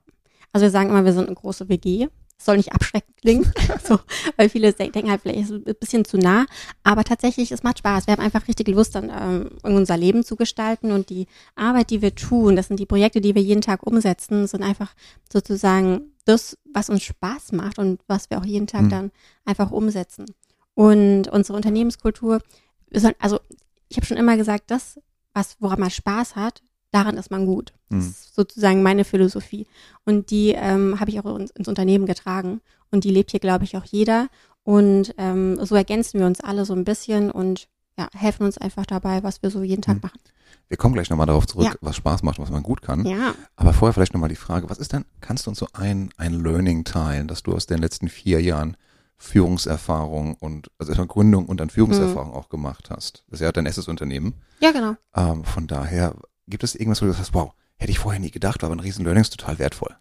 Also 0.51 0.63
wir 0.65 0.71
sagen 0.71 0.89
immer, 0.89 1.05
wir 1.05 1.13
sind 1.13 1.27
eine 1.27 1.35
große 1.35 1.69
WG. 1.69 2.07
Das 2.37 2.45
soll 2.47 2.57
nicht 2.57 2.73
abschreckend 2.73 3.15
klingen, 3.15 3.49
so, 3.87 3.97
weil 4.35 4.49
viele 4.49 4.73
de- 4.73 4.91
denken 4.91 5.09
halt 5.09 5.21
vielleicht 5.21 5.39
ist 5.39 5.51
ein 5.51 5.63
bisschen 5.79 6.03
zu 6.03 6.17
nah. 6.17 6.45
Aber 6.83 7.05
tatsächlich, 7.05 7.49
es 7.53 7.63
macht 7.63 7.79
Spaß. 7.79 8.07
Wir 8.07 8.11
haben 8.13 8.21
einfach 8.21 8.45
richtig 8.49 8.67
Lust, 8.67 8.93
dann 8.95 9.09
ähm, 9.09 9.51
unser 9.63 9.95
Leben 9.95 10.23
zu 10.25 10.35
gestalten 10.35 10.91
und 10.91 11.09
die 11.09 11.27
Arbeit, 11.55 11.91
die 11.91 12.01
wir 12.01 12.13
tun, 12.13 12.57
das 12.57 12.67
sind 12.67 12.77
die 12.79 12.85
Projekte, 12.85 13.21
die 13.21 13.35
wir 13.35 13.41
jeden 13.41 13.61
Tag 13.61 13.87
umsetzen, 13.87 14.47
sind 14.47 14.63
einfach 14.63 14.93
sozusagen 15.31 16.11
das, 16.25 16.57
was 16.73 16.89
uns 16.89 17.03
Spaß 17.03 17.53
macht 17.53 17.79
und 17.79 18.01
was 18.07 18.29
wir 18.29 18.37
auch 18.39 18.45
jeden 18.45 18.67
Tag 18.67 18.83
Mhm. 18.83 18.89
dann 18.89 19.11
einfach 19.45 19.71
umsetzen. 19.71 20.25
Und 20.73 21.29
unsere 21.29 21.55
Unternehmenskultur, 21.55 22.41
wir 22.89 22.99
sollen, 22.99 23.15
also 23.19 23.39
ich 23.87 23.95
habe 23.95 24.05
schon 24.05 24.17
immer 24.17 24.35
gesagt, 24.35 24.65
das, 24.71 24.99
was 25.35 25.57
woran 25.59 25.79
man 25.79 25.91
Spaß 25.91 26.35
hat, 26.35 26.63
daran 26.91 27.17
ist 27.17 27.29
man 27.29 27.45
gut. 27.45 27.73
Das 27.89 28.03
Mhm. 28.03 28.09
ist 28.09 28.33
sozusagen 28.35 28.81
meine 28.81 29.03
Philosophie. 29.03 29.67
Und 30.05 30.31
die 30.31 30.53
ähm, 30.55 30.99
habe 30.99 31.11
ich 31.11 31.19
auch 31.19 31.35
ins, 31.37 31.51
ins 31.51 31.67
Unternehmen 31.67 32.07
getragen. 32.07 32.61
Und 32.89 33.03
die 33.03 33.11
lebt 33.11 33.29
hier, 33.31 33.39
glaube 33.39 33.65
ich, 33.65 33.77
auch 33.77 33.85
jeder. 33.85 34.27
Und 34.63 35.13
ähm, 35.19 35.63
so 35.63 35.75
ergänzen 35.75 36.19
wir 36.19 36.25
uns 36.25 36.39
alle 36.41 36.65
so 36.65 36.73
ein 36.73 36.85
bisschen 36.85 37.29
und 37.29 37.67
ja, 37.97 38.07
helfen 38.13 38.43
uns 38.45 38.57
einfach 38.57 38.85
dabei, 38.85 39.21
was 39.23 39.43
wir 39.43 39.51
so 39.51 39.61
jeden 39.61 39.81
Tag 39.83 39.95
Mhm. 39.97 40.01
machen. 40.03 40.19
Wir 40.67 40.77
kommen 40.77 40.95
gleich 40.95 41.09
nochmal 41.11 41.27
darauf 41.27 41.45
zurück, 41.45 41.65
Ja. 41.65 41.75
was 41.81 41.95
Spaß 41.97 42.23
macht, 42.23 42.39
was 42.39 42.49
man 42.49 42.63
gut 42.63 42.81
kann. 42.81 43.05
Ja. 43.05 43.35
Aber 43.55 43.71
vorher 43.73 43.93
vielleicht 43.93 44.13
nochmal 44.13 44.29
die 44.29 44.35
Frage, 44.35 44.67
was 44.69 44.79
ist 44.79 44.93
denn, 44.93 45.05
kannst 45.21 45.45
du 45.45 45.51
uns 45.51 45.59
so 45.59 45.67
ein, 45.73 46.09
ein 46.17 46.33
Learning 46.43 46.83
teilen, 46.85 47.27
das 47.27 47.43
du 47.43 47.53
aus 47.53 47.67
den 47.67 47.77
letzten 47.77 48.07
vier 48.09 48.41
Jahren 48.41 48.75
Führungserfahrung 49.17 50.35
und, 50.35 50.69
also 50.77 50.91
erstmal 50.91 51.07
Gründung 51.07 51.45
und 51.45 51.59
dann 51.59 51.69
Führungserfahrung 51.69 52.29
Mhm. 52.29 52.35
auch 52.35 52.49
gemacht 52.49 52.89
hast? 52.89 53.23
Das 53.29 53.39
ist 53.39 53.43
ja 53.45 53.51
dein 53.51 53.65
erstes 53.65 53.87
Unternehmen. 53.87 54.33
Ja, 54.59 54.71
genau. 54.71 54.95
Ähm, 55.15 55.43
von 55.45 55.67
daher, 55.67 56.15
gibt 56.47 56.63
es 56.63 56.75
irgendwas, 56.75 57.01
wo 57.01 57.05
du 57.05 57.13
sagst, 57.13 57.33
wow, 57.33 57.53
hätte 57.77 57.91
ich 57.91 57.99
vorher 57.99 58.19
nie 58.19 58.31
gedacht, 58.31 58.61
war 58.61 58.67
aber 58.69 58.75
ein 58.75 58.81
riesen 58.81 59.03
Learning, 59.03 59.21
ist 59.21 59.37
total 59.37 59.59
wertvoll. 59.59 59.95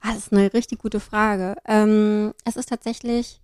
Ah, 0.00 0.08
das 0.14 0.26
ist 0.26 0.32
eine 0.32 0.52
richtig 0.52 0.78
gute 0.80 1.00
Frage. 1.00 1.56
Ähm, 1.66 2.32
es 2.44 2.56
ist 2.56 2.68
tatsächlich, 2.68 3.40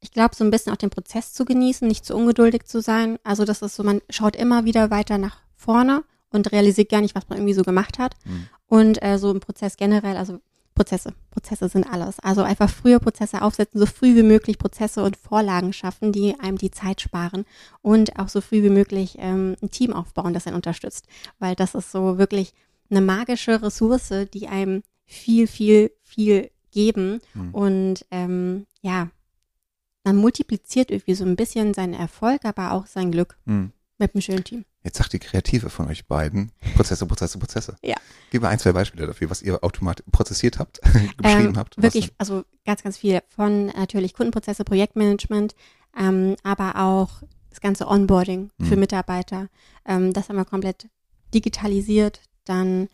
ich 0.00 0.10
glaube, 0.12 0.34
so 0.34 0.44
ein 0.44 0.50
bisschen 0.50 0.72
auch 0.72 0.78
den 0.78 0.90
Prozess 0.90 1.32
zu 1.34 1.44
genießen, 1.44 1.86
nicht 1.86 2.06
zu 2.06 2.14
ungeduldig 2.16 2.64
zu 2.64 2.80
sein. 2.80 3.18
Also 3.24 3.44
das 3.44 3.60
ist 3.62 3.74
so, 3.76 3.82
man 3.82 4.00
schaut 4.08 4.36
immer 4.36 4.64
wieder 4.64 4.90
weiter 4.90 5.18
nach 5.18 5.38
vorne 5.56 6.04
und 6.30 6.52
realisiert 6.52 6.88
gar 6.88 7.00
nicht, 7.02 7.14
was 7.14 7.28
man 7.28 7.38
irgendwie 7.38 7.54
so 7.54 7.62
gemacht 7.62 7.98
hat. 7.98 8.14
Mhm. 8.24 8.48
Und 8.66 9.02
äh, 9.02 9.18
so 9.18 9.30
im 9.32 9.40
Prozess 9.40 9.76
generell, 9.76 10.16
also 10.16 10.40
Prozesse. 10.80 11.12
Prozesse 11.30 11.68
sind 11.68 11.86
alles. 11.86 12.18
Also 12.20 12.42
einfach 12.42 12.70
früher 12.70 13.00
Prozesse 13.00 13.42
aufsetzen, 13.42 13.78
so 13.78 13.84
früh 13.84 14.16
wie 14.16 14.22
möglich 14.22 14.56
Prozesse 14.56 15.02
und 15.02 15.18
Vorlagen 15.18 15.74
schaffen, 15.74 16.10
die 16.10 16.40
einem 16.40 16.56
die 16.56 16.70
Zeit 16.70 17.02
sparen 17.02 17.44
und 17.82 18.18
auch 18.18 18.30
so 18.30 18.40
früh 18.40 18.62
wie 18.62 18.70
möglich 18.70 19.16
ähm, 19.18 19.56
ein 19.60 19.70
Team 19.70 19.92
aufbauen, 19.92 20.32
das 20.32 20.46
einen 20.46 20.56
unterstützt. 20.56 21.06
Weil 21.38 21.54
das 21.54 21.74
ist 21.74 21.92
so 21.92 22.16
wirklich 22.16 22.54
eine 22.88 23.02
magische 23.02 23.60
Ressource, 23.62 24.10
die 24.32 24.48
einem 24.48 24.82
viel, 25.04 25.46
viel, 25.46 25.90
viel 26.02 26.50
geben. 26.70 27.20
Mhm. 27.34 27.54
Und 27.54 28.06
ähm, 28.10 28.66
ja, 28.80 29.10
man 30.04 30.16
multipliziert 30.16 30.90
irgendwie 30.90 31.14
so 31.14 31.26
ein 31.26 31.36
bisschen 31.36 31.74
seinen 31.74 31.92
Erfolg, 31.92 32.46
aber 32.46 32.72
auch 32.72 32.86
sein 32.86 33.12
Glück 33.12 33.36
Mhm. 33.44 33.72
mit 33.98 34.14
einem 34.14 34.22
schönen 34.22 34.44
Team. 34.44 34.64
Jetzt 34.82 34.96
sagt 34.96 35.12
die 35.12 35.18
Kreative 35.18 35.68
von 35.68 35.88
euch 35.88 36.06
beiden, 36.06 36.52
Prozesse, 36.74 37.04
Prozesse, 37.06 37.38
Prozesse. 37.38 37.76
Ja. 37.82 37.96
Gib 38.30 38.40
mir 38.42 38.48
ein, 38.48 38.58
zwei 38.58 38.72
Beispiele 38.72 39.06
dafür, 39.06 39.28
was 39.28 39.42
ihr 39.42 39.62
automatisch 39.62 40.06
prozessiert 40.10 40.58
habt, 40.58 40.80
beschrieben 41.18 41.48
Ähm, 41.50 41.56
habt. 41.58 41.80
Wirklich, 41.82 42.12
also 42.16 42.44
ganz, 42.64 42.82
ganz 42.82 42.96
viel 42.96 43.20
von 43.28 43.66
natürlich 43.66 44.14
Kundenprozesse, 44.14 44.64
Projektmanagement, 44.64 45.54
ähm, 45.98 46.36
aber 46.42 46.76
auch 46.76 47.22
das 47.50 47.60
ganze 47.60 47.88
Onboarding 47.88 48.50
für 48.62 48.74
Mhm. 48.76 48.80
Mitarbeiter. 48.80 49.48
Ähm, 49.84 50.12
das 50.14 50.28
haben 50.28 50.36
wir 50.36 50.44
komplett 50.46 50.88
digitalisiert. 51.34 52.20
Dann, 52.44 52.88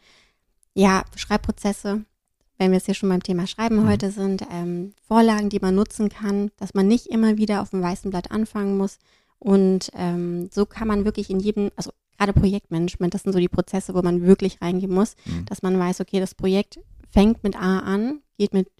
ja, 0.75 1.05
Schreibprozesse, 1.15 2.05
wenn 2.59 2.71
wir 2.71 2.79
jetzt 2.79 2.87
hier 2.87 2.95
schon 2.95 3.09
beim 3.11 3.23
Thema 3.23 3.47
Schreiben 3.47 3.83
Mhm. 3.85 3.89
heute 3.89 4.11
sind, 4.11 4.43
ähm, 4.51 4.93
Vorlagen, 5.07 5.51
die 5.51 5.61
man 5.61 5.75
nutzen 5.75 6.09
kann, 6.09 6.51
dass 6.57 6.75
man 6.75 6.89
nicht 6.89 7.07
immer 7.07 7.37
wieder 7.37 7.61
auf 7.63 7.71
dem 7.71 7.83
weißen 7.83 8.11
Blatt 8.11 8.31
anfangen 8.31 8.77
muss. 8.77 8.99
Und 9.39 9.91
ähm, 9.95 10.49
so 10.53 10.67
kann 10.67 10.89
man 10.89 11.05
wirklich 11.05 11.31
in 11.31 11.41
jedem, 11.41 11.71
also 11.77 11.91
gerade 12.19 12.33
Projektmanagement, 12.33 13.13
das 13.15 13.23
sind 13.23 13.33
so 13.33 13.39
die 13.39 13.49
Prozesse, 13.49 13.95
wo 13.95 14.03
man 14.03 14.23
wirklich 14.23 14.61
reingehen 14.63 14.93
muss, 14.93 15.15
Mhm. 15.27 15.45
dass 15.47 15.63
man 15.63 15.79
weiß, 15.79 16.01
okay, 16.01 16.21
das 16.21 16.35
Projekt 16.35 16.79
fängt 17.11 17.43
mit 17.45 17.57
A 17.57 17.81
an, 17.81 18.21
geht 18.39 18.55
mit 18.55 18.71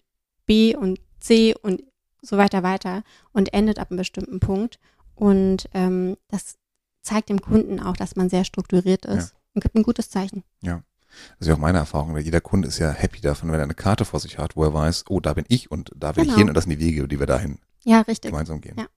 B 0.45 0.75
und 0.75 0.99
C 1.19 1.53
und 1.61 1.83
so 2.21 2.37
weiter 2.37 2.63
weiter 2.63 3.03
und 3.33 3.53
endet 3.53 3.79
ab 3.79 3.91
einem 3.91 3.97
bestimmten 3.99 4.39
Punkt. 4.39 4.79
Und 5.15 5.69
ähm, 5.73 6.17
das 6.29 6.55
zeigt 7.01 7.29
dem 7.29 7.41
Kunden 7.41 7.79
auch, 7.79 7.95
dass 7.95 8.15
man 8.15 8.29
sehr 8.29 8.43
strukturiert 8.43 9.05
ist 9.05 9.33
und 9.53 9.61
gibt 9.63 9.75
ein 9.75 9.83
gutes 9.83 10.09
Zeichen. 10.09 10.43
Das 10.61 10.81
ist 11.39 11.47
ja 11.47 11.53
auch 11.55 11.59
meine 11.59 11.77
Erfahrung, 11.77 12.13
weil 12.13 12.21
jeder 12.23 12.41
Kunde 12.41 12.67
ist 12.67 12.79
ja 12.79 12.91
happy 12.91 13.21
davon, 13.21 13.49
wenn 13.51 13.59
er 13.59 13.63
eine 13.63 13.73
Karte 13.73 14.03
vor 14.05 14.19
sich 14.19 14.37
hat, 14.37 14.55
wo 14.55 14.63
er 14.63 14.73
weiß, 14.73 15.05
oh, 15.09 15.19
da 15.19 15.33
bin 15.33 15.45
ich 15.47 15.71
und 15.71 15.91
da 15.95 16.15
will 16.15 16.23
ich 16.23 16.29
Genau. 16.29 16.39
hin 16.39 16.49
und 16.49 16.53
das 16.55 16.65
sind 16.65 16.71
die 16.71 16.79
Wege, 16.85 17.07
die 17.07 17.17
wir 17.19 17.25
dahin 17.27 17.59
Ja, 17.83 18.01
richtig. 18.01 18.31
gemeinsam 18.31 18.59
gehen. 18.61 18.75
Ja. 18.77 18.87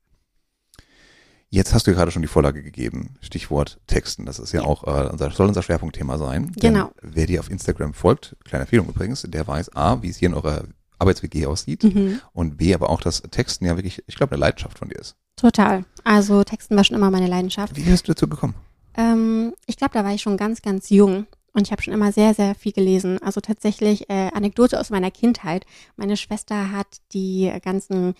Jetzt 1.52 1.74
hast 1.74 1.86
du 1.86 1.92
gerade 1.92 2.12
schon 2.12 2.22
die 2.22 2.28
Vorlage 2.28 2.62
gegeben, 2.62 3.16
Stichwort 3.20 3.80
Texten. 3.88 4.24
Das 4.24 4.38
ist 4.38 4.52
ja, 4.52 4.60
Ja. 4.62 4.66
auch, 4.68 4.84
äh, 4.84 5.08
unser, 5.10 5.30
soll 5.32 5.48
unser 5.48 5.62
Schwerpunktthema 5.62 6.16
sein. 6.16 6.52
Denn 6.62 6.74
Genau. 6.74 6.92
Wer 7.02 7.26
dir 7.26 7.40
auf 7.40 7.50
Instagram 7.50 7.92
folgt, 7.92 8.36
kleine 8.44 8.62
Empfehlung 8.62 8.88
übrigens, 8.88 9.22
der 9.26 9.46
weiß 9.46 9.74
A, 9.74 10.00
wie 10.02 10.10
es 10.10 10.16
hier 10.18 10.28
in 10.28 10.34
eurer 10.34 10.62
Arbeits-WG 11.00 11.46
aussieht 11.46 11.82
Mhm. 11.82 12.20
und 12.32 12.56
B, 12.56 12.72
aber 12.74 12.88
auch, 12.90 13.00
dass 13.00 13.22
Texten 13.22 13.64
ja 13.64 13.76
wirklich, 13.76 14.02
ich 14.06 14.14
glaube, 14.14 14.32
eine 14.32 14.40
Leidenschaft 14.40 14.78
von 14.78 14.88
dir 14.90 14.98
ist. 14.98 15.16
Total. 15.36 15.84
Also 16.04 16.44
Texten 16.44 16.76
war 16.76 16.84
schon 16.84 16.96
immer 16.96 17.10
meine 17.10 17.26
Leidenschaft. 17.26 17.74
Wie 17.76 17.82
bist 17.82 18.06
du 18.06 18.12
dazu 18.12 18.28
gekommen? 18.28 18.54
Ähm, 18.96 19.54
ich 19.66 19.76
glaube, 19.76 19.94
da 19.94 20.04
war 20.04 20.12
ich 20.12 20.22
schon 20.22 20.36
ganz, 20.36 20.62
ganz 20.62 20.90
jung. 20.90 21.26
Und 21.52 21.66
ich 21.66 21.72
habe 21.72 21.82
schon 21.82 21.94
immer 21.94 22.12
sehr, 22.12 22.32
sehr 22.32 22.54
viel 22.54 22.70
gelesen. 22.70 23.20
Also 23.22 23.40
tatsächlich 23.40 24.08
äh, 24.08 24.30
Anekdote 24.34 24.78
aus 24.78 24.90
meiner 24.90 25.10
Kindheit. 25.10 25.64
Meine 25.96 26.16
Schwester 26.16 26.70
hat 26.70 26.86
die 27.12 27.50
ganzen 27.64 28.14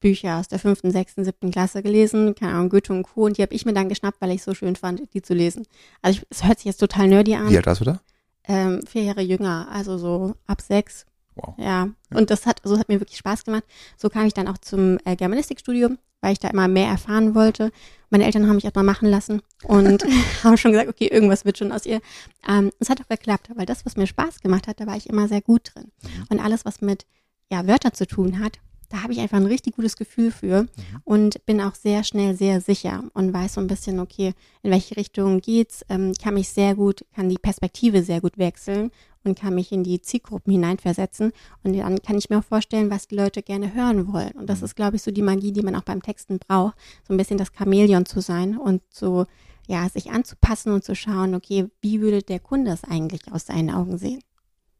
Literaturbücher 0.00 0.38
aus 0.38 0.48
der 0.48 0.58
fünften, 0.58 0.90
sechsten, 0.90 1.24
siebten 1.24 1.50
Klasse 1.50 1.82
gelesen. 1.82 2.34
Keine 2.34 2.54
Ahnung, 2.54 2.68
Goethe 2.68 2.92
und 2.92 3.02
Co. 3.02 3.24
Und 3.26 3.38
die 3.38 3.42
habe 3.42 3.54
ich 3.54 3.66
mir 3.66 3.72
dann 3.74 3.88
geschnappt, 3.88 4.20
weil 4.20 4.30
ich 4.30 4.42
so 4.42 4.54
schön 4.54 4.76
fand, 4.76 5.02
die 5.14 5.22
zu 5.22 5.34
lesen. 5.34 5.66
Also 6.02 6.20
es 6.30 6.44
hört 6.44 6.58
sich 6.58 6.66
jetzt 6.66 6.78
total 6.78 7.08
nerdy 7.08 7.34
an. 7.34 7.50
Wie 7.50 7.56
alt 7.56 7.66
warst 7.66 7.80
du 7.80 7.84
da? 7.84 8.00
ähm, 8.48 8.80
vier 8.86 9.02
Jahre 9.02 9.20
jünger, 9.20 9.68
also 9.70 9.98
so 9.98 10.34
ab 10.46 10.60
sechs. 10.62 11.06
Wow. 11.36 11.54
Ja, 11.56 11.90
und 12.12 12.30
das 12.30 12.46
hat, 12.46 12.60
so 12.64 12.78
hat 12.78 12.88
mir 12.88 12.98
wirklich 12.98 13.18
Spaß 13.18 13.44
gemacht. 13.44 13.62
So 13.96 14.08
kam 14.08 14.26
ich 14.26 14.34
dann 14.34 14.48
auch 14.48 14.58
zum 14.58 14.98
äh, 15.04 15.14
Germanistikstudium, 15.14 15.98
weil 16.20 16.32
ich 16.32 16.40
da 16.40 16.48
immer 16.48 16.66
mehr 16.66 16.88
erfahren 16.88 17.36
wollte. 17.36 17.70
Meine 18.10 18.24
Eltern 18.24 18.48
haben 18.48 18.56
mich 18.56 18.64
erstmal 18.64 18.84
machen 18.84 19.08
lassen 19.08 19.42
und 19.62 20.04
haben 20.42 20.56
schon 20.56 20.72
gesagt, 20.72 20.88
okay, 20.88 21.06
irgendwas 21.06 21.44
wird 21.44 21.58
schon 21.58 21.70
aus 21.70 21.86
ihr. 21.86 22.00
Ähm, 22.48 22.72
es 22.80 22.90
hat 22.90 23.00
auch 23.00 23.08
geklappt, 23.08 23.50
weil 23.54 23.66
das, 23.66 23.86
was 23.86 23.96
mir 23.96 24.06
Spaß 24.08 24.40
gemacht 24.40 24.66
hat, 24.66 24.80
da 24.80 24.86
war 24.86 24.96
ich 24.96 25.08
immer 25.08 25.28
sehr 25.28 25.42
gut 25.42 25.72
drin. 25.74 25.92
Mhm. 26.02 26.24
Und 26.30 26.40
alles, 26.40 26.64
was 26.64 26.80
mit 26.80 27.06
ja, 27.52 27.66
Wörtern 27.66 27.92
zu 27.92 28.06
tun 28.06 28.40
hat, 28.40 28.58
da 28.88 29.02
habe 29.02 29.12
ich 29.12 29.20
einfach 29.20 29.36
ein 29.36 29.46
richtig 29.46 29.76
gutes 29.76 29.96
Gefühl 29.96 30.30
für 30.30 30.66
und 31.04 31.44
bin 31.46 31.60
auch 31.60 31.74
sehr 31.74 32.04
schnell 32.04 32.36
sehr 32.36 32.60
sicher 32.60 33.04
und 33.14 33.32
weiß 33.32 33.54
so 33.54 33.60
ein 33.60 33.66
bisschen, 33.66 34.00
okay, 34.00 34.32
in 34.62 34.70
welche 34.70 34.96
Richtung 34.96 35.40
geht's, 35.40 35.84
ähm, 35.88 36.14
kann 36.20 36.34
mich 36.34 36.48
sehr 36.48 36.74
gut, 36.74 37.04
kann 37.14 37.28
die 37.28 37.38
Perspektive 37.38 38.02
sehr 38.02 38.20
gut 38.20 38.38
wechseln 38.38 38.90
und 39.24 39.38
kann 39.38 39.54
mich 39.54 39.72
in 39.72 39.84
die 39.84 40.00
Zielgruppen 40.00 40.52
hineinversetzen 40.52 41.32
und 41.62 41.76
dann 41.76 42.00
kann 42.02 42.16
ich 42.16 42.30
mir 42.30 42.38
auch 42.38 42.44
vorstellen, 42.44 42.90
was 42.90 43.08
die 43.08 43.16
Leute 43.16 43.42
gerne 43.42 43.74
hören 43.74 44.12
wollen. 44.12 44.32
Und 44.32 44.48
das 44.48 44.62
ist, 44.62 44.76
glaube 44.76 44.96
ich, 44.96 45.02
so 45.02 45.10
die 45.10 45.22
Magie, 45.22 45.52
die 45.52 45.62
man 45.62 45.76
auch 45.76 45.82
beim 45.82 46.02
Texten 46.02 46.38
braucht, 46.38 46.76
so 47.06 47.12
ein 47.12 47.18
bisschen 47.18 47.38
das 47.38 47.52
Chamäleon 47.56 48.06
zu 48.06 48.20
sein 48.20 48.56
und 48.56 48.82
so, 48.90 49.26
ja, 49.66 49.86
sich 49.88 50.10
anzupassen 50.10 50.72
und 50.72 50.82
zu 50.82 50.94
schauen, 50.94 51.34
okay, 51.34 51.66
wie 51.82 52.00
würde 52.00 52.22
der 52.22 52.40
Kunde 52.40 52.70
es 52.70 52.84
eigentlich 52.84 53.30
aus 53.30 53.46
seinen 53.46 53.70
Augen 53.70 53.98
sehen? 53.98 54.22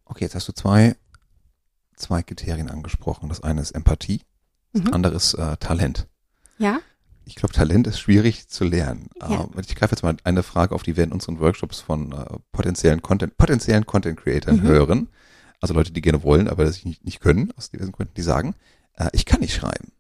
Okay, 0.07 0.25
jetzt 0.25 0.35
hast 0.35 0.49
du 0.49 0.53
zwei, 0.53 0.97
zwei 1.99 2.23
Kriterien 2.23 2.69
angesprochen. 2.71 3.29
Das 3.29 3.43
eine 3.43 3.61
ist 3.61 3.73
Empathie, 3.73 4.23
das 4.73 4.85
Mhm. 4.85 4.95
andere 4.95 5.15
ist 5.17 5.35
äh, 5.35 5.57
Talent. 5.59 6.07
Ja? 6.59 6.81
Ich 7.25 7.35
glaube, 7.35 7.53
Talent 7.55 7.87
ist 7.87 8.01
schwierig 8.01 8.49
zu 8.49 8.65
lernen. 8.65 9.11
Ja. 9.21 9.43
Ähm, 9.45 9.51
ich 9.61 9.75
greife 9.77 9.93
jetzt 9.95 10.03
mal 10.03 10.17
eine 10.25 10.43
Frage 10.43 10.75
auf, 10.75 10.83
die 10.83 10.97
wir 10.97 11.05
in 11.05 11.13
unseren 11.13 11.41
Workshops 11.41 11.81
von 11.81 12.13
äh, 12.13 12.25
potenziellen 12.53 13.03
Content, 13.03 13.37
potenziellen 13.37 13.85
Content 13.87 14.19
Creatern 14.19 14.57
Mhm. 14.57 14.63
hören. 14.63 15.09
Also 15.61 15.75
Leute, 15.75 15.93
die 15.93 16.01
gerne 16.01 16.23
wollen, 16.23 16.49
aber 16.49 16.65
das 16.65 16.85
nicht, 16.85 17.05
nicht 17.05 17.21
können, 17.21 17.53
aus 17.57 17.71
diversen 17.71 17.93
Gründen, 17.93 18.15
die 18.15 18.23
sagen, 18.23 18.55
äh, 18.95 19.09
ich 19.13 19.27
kann 19.27 19.41
nicht 19.41 19.55
schreiben. 19.55 19.93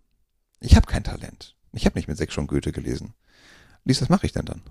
Ich 0.60 0.74
habe 0.76 0.86
kein 0.86 1.04
Talent. 1.04 1.54
Ich 1.72 1.84
habe 1.84 1.98
nicht 1.98 2.08
mit 2.08 2.16
sechs 2.16 2.32
schon 2.32 2.46
Goethe 2.46 2.72
gelesen. 2.72 3.12
Lies, 3.84 4.00
was 4.00 4.08
mache 4.08 4.26
ich 4.26 4.32
denn 4.32 4.44
dann? 4.46 4.62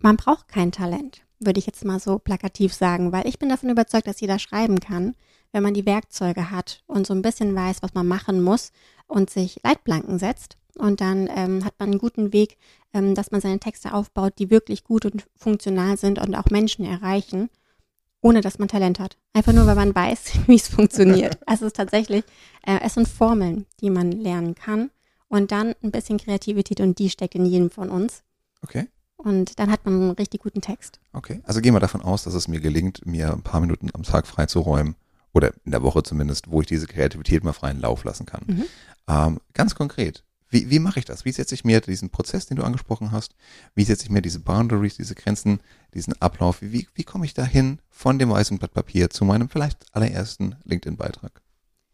Man 0.00 0.16
braucht 0.16 0.48
kein 0.48 0.72
Talent, 0.72 1.22
würde 1.40 1.58
ich 1.58 1.66
jetzt 1.66 1.84
mal 1.84 1.98
so 2.00 2.18
plakativ 2.18 2.74
sagen, 2.74 3.10
weil 3.12 3.26
ich 3.26 3.38
bin 3.38 3.48
davon 3.48 3.70
überzeugt, 3.70 4.06
dass 4.06 4.20
jeder 4.20 4.38
schreiben 4.38 4.80
kann, 4.80 5.14
wenn 5.56 5.62
man 5.62 5.72
die 5.72 5.86
Werkzeuge 5.86 6.50
hat 6.50 6.82
und 6.86 7.06
so 7.06 7.14
ein 7.14 7.22
bisschen 7.22 7.54
weiß, 7.54 7.78
was 7.80 7.94
man 7.94 8.06
machen 8.06 8.42
muss 8.42 8.72
und 9.06 9.30
sich 9.30 9.58
Leitplanken 9.64 10.18
setzt. 10.18 10.58
Und 10.74 11.00
dann 11.00 11.30
ähm, 11.34 11.64
hat 11.64 11.72
man 11.78 11.92
einen 11.92 11.98
guten 11.98 12.34
Weg, 12.34 12.58
ähm, 12.92 13.14
dass 13.14 13.30
man 13.30 13.40
seine 13.40 13.58
Texte 13.58 13.94
aufbaut, 13.94 14.34
die 14.38 14.50
wirklich 14.50 14.84
gut 14.84 15.06
und 15.06 15.24
funktional 15.34 15.96
sind 15.96 16.18
und 16.18 16.34
auch 16.34 16.50
Menschen 16.50 16.84
erreichen, 16.84 17.48
ohne 18.20 18.42
dass 18.42 18.58
man 18.58 18.68
Talent 18.68 19.00
hat. 19.00 19.16
Einfach 19.32 19.54
nur, 19.54 19.66
weil 19.66 19.76
man 19.76 19.94
weiß, 19.94 20.32
wie 20.46 20.56
es 20.56 20.68
funktioniert. 20.68 21.38
Also 21.46 21.64
es 21.64 21.70
ist 21.70 21.76
tatsächlich, 21.76 22.24
äh, 22.66 22.78
es 22.82 22.92
sind 22.92 23.08
Formeln, 23.08 23.64
die 23.80 23.88
man 23.88 24.12
lernen 24.12 24.54
kann. 24.54 24.90
Und 25.28 25.52
dann 25.52 25.74
ein 25.82 25.90
bisschen 25.90 26.18
Kreativität 26.18 26.80
und 26.80 26.98
die 26.98 27.08
steckt 27.08 27.34
in 27.34 27.46
jedem 27.46 27.70
von 27.70 27.88
uns. 27.88 28.24
Okay. 28.62 28.88
Und 29.16 29.58
dann 29.58 29.70
hat 29.70 29.86
man 29.86 29.94
einen 29.94 30.10
richtig 30.10 30.42
guten 30.42 30.60
Text. 30.60 31.00
Okay, 31.14 31.40
also 31.44 31.62
gehen 31.62 31.72
wir 31.72 31.80
davon 31.80 32.02
aus, 32.02 32.24
dass 32.24 32.34
es 32.34 32.46
mir 32.46 32.60
gelingt, 32.60 33.06
mir 33.06 33.32
ein 33.32 33.40
paar 33.40 33.60
Minuten 33.62 33.88
am 33.94 34.02
Tag 34.02 34.26
freizuräumen 34.26 34.96
oder 35.36 35.52
in 35.64 35.70
der 35.70 35.82
Woche 35.82 36.02
zumindest, 36.02 36.50
wo 36.50 36.62
ich 36.62 36.66
diese 36.66 36.86
Kreativität 36.86 37.44
mal 37.44 37.52
freien 37.52 37.80
Lauf 37.80 38.04
lassen 38.04 38.24
kann. 38.24 38.42
Mhm. 38.46 38.64
Ähm, 39.08 39.40
ganz 39.52 39.74
konkret, 39.74 40.24
wie, 40.48 40.70
wie 40.70 40.78
mache 40.78 40.98
ich 40.98 41.04
das? 41.04 41.24
Wie 41.24 41.32
setze 41.32 41.54
ich 41.54 41.64
mir 41.64 41.80
diesen 41.80 42.10
Prozess, 42.10 42.46
den 42.46 42.56
du 42.56 42.64
angesprochen 42.64 43.12
hast, 43.12 43.34
wie 43.74 43.84
setze 43.84 44.04
ich 44.04 44.10
mir 44.10 44.22
diese 44.22 44.40
Boundaries, 44.40 44.96
diese 44.96 45.14
Grenzen, 45.14 45.60
diesen 45.92 46.20
Ablauf, 46.22 46.62
wie, 46.62 46.88
wie 46.94 47.04
komme 47.04 47.26
ich 47.26 47.34
dahin 47.34 47.80
von 47.90 48.18
dem 48.18 48.30
weißen 48.30 48.58
Blatt 48.58 48.72
Papier 48.72 49.10
zu 49.10 49.24
meinem 49.24 49.48
vielleicht 49.48 49.94
allerersten 49.94 50.56
LinkedIn-Beitrag? 50.64 51.42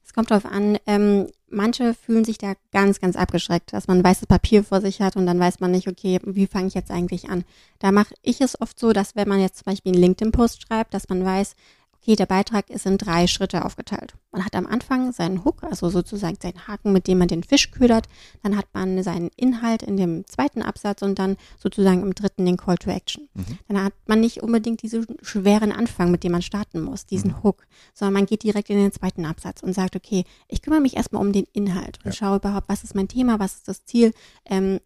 Es 0.04 0.12
kommt 0.12 0.30
darauf 0.30 0.44
an, 0.44 0.78
ähm, 0.86 1.28
manche 1.48 1.94
fühlen 1.94 2.24
sich 2.24 2.36
da 2.36 2.52
ganz, 2.70 3.00
ganz 3.00 3.16
abgeschreckt, 3.16 3.72
dass 3.72 3.88
man 3.88 4.04
weißes 4.04 4.26
Papier 4.26 4.62
vor 4.62 4.80
sich 4.80 5.00
hat 5.00 5.16
und 5.16 5.26
dann 5.26 5.40
weiß 5.40 5.60
man 5.60 5.70
nicht, 5.70 5.88
okay, 5.88 6.20
wie 6.24 6.46
fange 6.46 6.66
ich 6.66 6.74
jetzt 6.74 6.90
eigentlich 6.90 7.30
an? 7.30 7.44
Da 7.78 7.92
mache 7.92 8.14
ich 8.20 8.40
es 8.40 8.60
oft 8.60 8.78
so, 8.78 8.92
dass 8.92 9.16
wenn 9.16 9.28
man 9.28 9.40
jetzt 9.40 9.56
zum 9.56 9.72
Beispiel 9.72 9.92
einen 9.92 10.02
LinkedIn-Post 10.02 10.62
schreibt, 10.62 10.92
dass 10.92 11.08
man 11.08 11.24
weiß, 11.24 11.54
okay, 12.02 12.16
der 12.16 12.26
Beitrag 12.26 12.68
ist 12.68 12.84
in 12.84 12.98
drei 12.98 13.26
Schritte 13.28 13.64
aufgeteilt. 13.64 14.14
Man 14.32 14.44
hat 14.44 14.56
am 14.56 14.66
Anfang 14.66 15.12
seinen 15.12 15.44
Hook, 15.44 15.62
also 15.62 15.88
sozusagen 15.88 16.36
seinen 16.42 16.66
Haken, 16.66 16.92
mit 16.92 17.06
dem 17.06 17.18
man 17.18 17.28
den 17.28 17.44
Fisch 17.44 17.70
ködert. 17.70 18.08
Dann 18.42 18.56
hat 18.56 18.66
man 18.72 19.00
seinen 19.02 19.30
Inhalt 19.36 19.82
in 19.82 19.96
dem 19.96 20.26
zweiten 20.26 20.62
Absatz 20.62 21.02
und 21.02 21.18
dann 21.18 21.36
sozusagen 21.58 22.02
im 22.02 22.14
dritten 22.14 22.44
den 22.44 22.56
Call 22.56 22.76
to 22.76 22.90
Action. 22.90 23.28
Mhm. 23.34 23.58
Dann 23.68 23.84
hat 23.84 23.92
man 24.06 24.20
nicht 24.20 24.42
unbedingt 24.42 24.82
diesen 24.82 25.06
schweren 25.22 25.70
Anfang, 25.70 26.10
mit 26.10 26.24
dem 26.24 26.32
man 26.32 26.42
starten 26.42 26.80
muss, 26.80 27.06
diesen 27.06 27.30
Mhm. 27.32 27.42
Hook, 27.44 27.66
sondern 27.94 28.14
man 28.14 28.26
geht 28.26 28.42
direkt 28.42 28.70
in 28.70 28.78
den 28.78 28.92
zweiten 28.92 29.24
Absatz 29.24 29.62
und 29.62 29.72
sagt, 29.72 29.94
okay, 29.94 30.24
ich 30.48 30.60
kümmere 30.62 30.80
mich 30.80 30.96
erstmal 30.96 31.22
um 31.24 31.32
den 31.32 31.46
Inhalt 31.52 31.98
und 32.04 32.06
Ja. 32.06 32.12
schaue 32.12 32.36
überhaupt, 32.38 32.68
was 32.68 32.82
ist 32.84 32.94
mein 32.94 33.08
Thema, 33.08 33.38
was 33.38 33.54
ist 33.54 33.68
das 33.68 33.84
Ziel. 33.84 34.12
Ähm, 34.46 34.80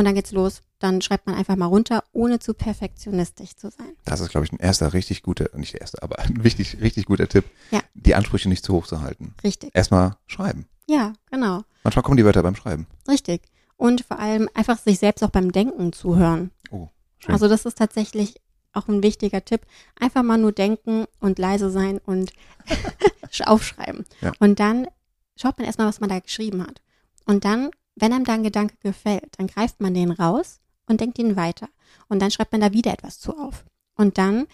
und 0.00 0.04
dann 0.06 0.14
geht's 0.14 0.32
los. 0.32 0.62
Dann 0.80 1.00
schreibt 1.02 1.26
man 1.26 1.36
einfach 1.36 1.56
mal 1.56 1.66
runter, 1.66 2.02
ohne 2.12 2.38
zu 2.38 2.54
perfektionistisch 2.54 3.54
zu 3.54 3.70
sein. 3.70 3.92
Das 4.04 4.20
ist, 4.20 4.30
glaube 4.30 4.46
ich, 4.46 4.52
ein 4.52 4.58
erster 4.58 4.92
richtig 4.92 5.22
guter, 5.22 5.48
nicht 5.54 5.74
der 5.74 5.82
erste, 5.82 6.02
aber 6.02 6.18
ein 6.18 6.42
wichtig, 6.42 6.78
richtig 6.80 7.06
guter 7.06 7.28
Tipp, 7.28 7.44
Ja. 7.70 7.80
die 7.94 8.14
Ansprüche 8.14 8.48
nicht 8.48 8.64
zu 8.64 8.72
hoch 8.74 8.86
zu 8.86 9.00
halten. 9.00 9.34
Richtig. 9.44 9.70
Erstmal 9.74 10.16
schreiben. 10.26 10.66
Ja, 10.88 11.12
genau. 11.30 11.62
Manchmal 11.84 12.02
kommen 12.02 12.16
die 12.16 12.24
Wörter 12.24 12.42
beim 12.42 12.56
Schreiben. 12.56 12.86
Richtig. 13.06 13.42
Und 13.76 14.04
vor 14.04 14.18
allem 14.18 14.48
einfach 14.54 14.78
sich 14.78 14.98
selbst 14.98 15.22
auch 15.22 15.30
beim 15.30 15.52
Denken 15.52 15.92
zuhören. 15.92 16.50
Oh, 16.70 16.88
schön. 17.18 17.32
Also 17.32 17.48
das 17.48 17.64
ist 17.64 17.78
tatsächlich 17.78 18.40
auch 18.72 18.88
ein 18.88 19.02
wichtiger 19.02 19.44
Tipp. 19.44 19.62
Einfach 19.98 20.22
mal 20.22 20.38
nur 20.38 20.52
denken 20.52 21.04
und 21.20 21.38
leise 21.38 21.70
sein 21.70 21.98
und 22.06 22.32
aufschreiben. 23.44 24.04
Ja. 24.20 24.32
Und 24.38 24.60
dann 24.60 24.86
schaut 25.36 25.58
man 25.58 25.66
erstmal, 25.66 25.86
was 25.88 26.00
man 26.00 26.08
da 26.10 26.18
geschrieben 26.18 26.62
hat. 26.62 26.80
Und 27.26 27.44
dann, 27.44 27.70
wenn 28.00 28.12
einem 28.12 28.24
da 28.24 28.34
ein 28.34 28.42
Gedanke 28.42 28.74
gefällt, 28.80 29.38
dann 29.38 29.46
greift 29.46 29.80
man 29.80 29.94
den 29.94 30.10
raus 30.10 30.60
und 30.86 31.00
denkt 31.00 31.18
ihn 31.18 31.36
weiter. 31.36 31.68
Und 32.08 32.20
dann 32.20 32.30
schreibt 32.30 32.52
man 32.52 32.60
da 32.60 32.72
wieder 32.72 32.92
etwas 32.92 33.18
zu 33.20 33.36
auf. 33.38 33.64
Und 33.96 34.18
dann 34.18 34.46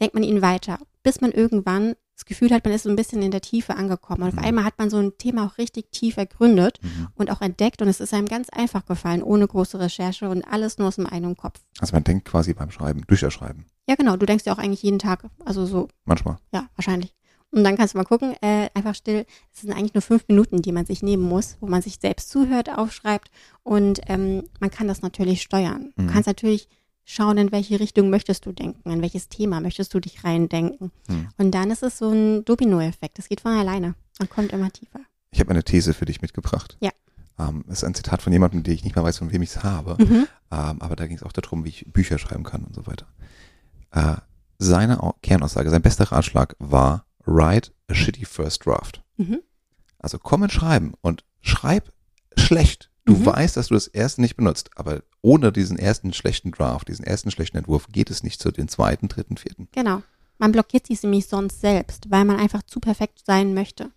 denkt 0.00 0.14
man 0.14 0.22
ihn 0.22 0.42
weiter, 0.42 0.78
bis 1.02 1.20
man 1.20 1.32
irgendwann 1.32 1.94
das 2.16 2.26
Gefühl 2.26 2.50
hat, 2.50 2.64
man 2.64 2.74
ist 2.74 2.82
so 2.82 2.90
ein 2.90 2.96
bisschen 2.96 3.22
in 3.22 3.30
der 3.30 3.40
Tiefe 3.40 3.74
angekommen. 3.76 4.22
Und 4.22 4.28
auf 4.28 4.34
Mhm. 4.34 4.44
einmal 4.44 4.64
hat 4.64 4.78
man 4.78 4.90
so 4.90 4.98
ein 4.98 5.16
Thema 5.16 5.46
auch 5.46 5.56
richtig 5.56 5.90
tief 5.90 6.18
ergründet 6.18 6.78
Mhm. 6.82 7.08
und 7.14 7.30
auch 7.30 7.40
entdeckt. 7.40 7.80
Und 7.80 7.88
es 7.88 7.98
ist 8.00 8.12
einem 8.12 8.26
ganz 8.28 8.50
einfach 8.50 8.84
gefallen, 8.84 9.22
ohne 9.22 9.46
große 9.48 9.80
Recherche 9.80 10.28
und 10.28 10.44
alles 10.44 10.76
nur 10.76 10.88
aus 10.88 10.96
dem 10.96 11.06
eigenen 11.06 11.36
Kopf. 11.36 11.60
Also 11.78 11.94
man 11.94 12.04
denkt 12.04 12.26
quasi 12.28 12.52
beim 12.52 12.70
Schreiben, 12.70 13.02
durch 13.06 13.20
das 13.20 13.32
Schreiben. 13.32 13.64
Ja, 13.88 13.94
genau. 13.94 14.16
Du 14.18 14.26
denkst 14.26 14.44
ja 14.44 14.52
auch 14.52 14.58
eigentlich 14.58 14.82
jeden 14.82 14.98
Tag. 14.98 15.24
Also 15.46 15.64
so, 15.64 15.88
Manchmal. 16.04 16.36
ja, 16.52 16.68
wahrscheinlich. 16.76 17.14
Und 17.52 17.64
dann 17.64 17.76
kannst 17.76 17.94
du 17.94 17.98
mal 17.98 18.04
gucken, 18.04 18.34
äh, 18.42 18.68
einfach 18.74 18.94
still. 18.94 19.26
Es 19.52 19.62
sind 19.62 19.72
eigentlich 19.72 19.94
nur 19.94 20.02
fünf 20.02 20.26
Minuten, 20.28 20.62
die 20.62 20.70
man 20.72 20.86
sich 20.86 21.02
nehmen 21.02 21.24
muss, 21.24 21.56
wo 21.60 21.66
man 21.66 21.82
sich 21.82 21.98
selbst 22.00 22.30
zuhört, 22.30 22.70
aufschreibt. 22.70 23.30
Und 23.64 24.00
ähm, 24.06 24.44
man 24.60 24.70
kann 24.70 24.86
das 24.86 25.02
natürlich 25.02 25.42
steuern. 25.42 25.92
Mhm. 25.96 26.06
Du 26.06 26.12
kannst 26.12 26.28
natürlich 26.28 26.68
schauen, 27.04 27.38
in 27.38 27.50
welche 27.50 27.80
Richtung 27.80 28.08
möchtest 28.08 28.46
du 28.46 28.52
denken, 28.52 28.88
in 28.88 29.02
welches 29.02 29.28
Thema 29.28 29.60
möchtest 29.60 29.92
du 29.94 29.98
dich 29.98 30.22
reindenken. 30.22 30.92
Mhm. 31.08 31.28
Und 31.38 31.50
dann 31.52 31.72
ist 31.72 31.82
es 31.82 31.98
so 31.98 32.10
ein 32.10 32.44
Dominoeffekt. 32.44 33.18
Das 33.18 33.28
geht 33.28 33.40
von 33.40 33.50
alleine. 33.52 33.94
Man 34.20 34.28
kommt 34.30 34.52
immer 34.52 34.70
tiefer. 34.70 35.00
Ich 35.32 35.40
habe 35.40 35.50
eine 35.50 35.64
These 35.64 35.92
für 35.92 36.04
dich 36.04 36.22
mitgebracht. 36.22 36.76
Ja. 36.80 36.90
Ähm, 37.38 37.64
das 37.66 37.78
ist 37.78 37.84
ein 37.84 37.94
Zitat 37.94 38.22
von 38.22 38.32
jemandem, 38.32 38.62
den 38.62 38.74
ich 38.74 38.84
nicht 38.84 38.94
mehr 38.94 39.04
weiß, 39.04 39.18
von 39.18 39.32
wem 39.32 39.42
ich 39.42 39.50
es 39.50 39.62
habe. 39.64 39.96
Mhm. 39.98 40.28
Ähm, 40.52 40.82
aber 40.82 40.94
da 40.94 41.08
ging 41.08 41.16
es 41.16 41.24
auch 41.24 41.32
darum, 41.32 41.64
wie 41.64 41.70
ich 41.70 41.84
Bücher 41.92 42.18
schreiben 42.18 42.44
kann 42.44 42.62
und 42.62 42.76
so 42.76 42.86
weiter. 42.86 43.06
Äh, 43.90 44.16
seine 44.58 45.02
Au- 45.02 45.14
Kernaussage, 45.22 45.70
sein 45.70 45.82
bester 45.82 46.04
Ratschlag 46.12 46.54
war, 46.60 47.06
write 47.30 47.70
a 47.88 47.94
shitty 47.94 48.24
first 48.24 48.66
draft. 48.66 49.02
Mhm. 49.16 49.40
Also 49.98 50.18
komm 50.18 50.42
ins 50.42 50.52
Schreiben 50.52 50.94
und 51.00 51.24
schreib 51.40 51.92
schlecht. 52.36 52.90
Du 53.04 53.14
Mhm. 53.14 53.26
weißt, 53.26 53.56
dass 53.56 53.68
du 53.68 53.74
das 53.74 53.86
erste 53.86 54.20
nicht 54.20 54.36
benutzt, 54.36 54.70
aber 54.76 55.02
ohne 55.22 55.52
diesen 55.52 55.78
ersten 55.78 56.12
schlechten 56.12 56.52
Draft, 56.52 56.88
diesen 56.88 57.04
ersten 57.04 57.30
schlechten 57.30 57.56
Entwurf 57.56 57.86
geht 57.90 58.10
es 58.10 58.22
nicht 58.22 58.40
zu 58.40 58.50
den 58.50 58.68
zweiten, 58.68 59.08
dritten, 59.08 59.36
vierten. 59.36 59.68
Genau. 59.72 60.02
Man 60.38 60.52
blockiert 60.52 60.86
sich 60.86 61.02
nämlich 61.02 61.26
sonst 61.26 61.60
selbst, 61.60 62.10
weil 62.10 62.24
man 62.24 62.38
einfach 62.38 62.62
zu 62.62 62.80
perfekt 62.80 63.20
sein 63.26 63.52
möchte. 63.54 63.90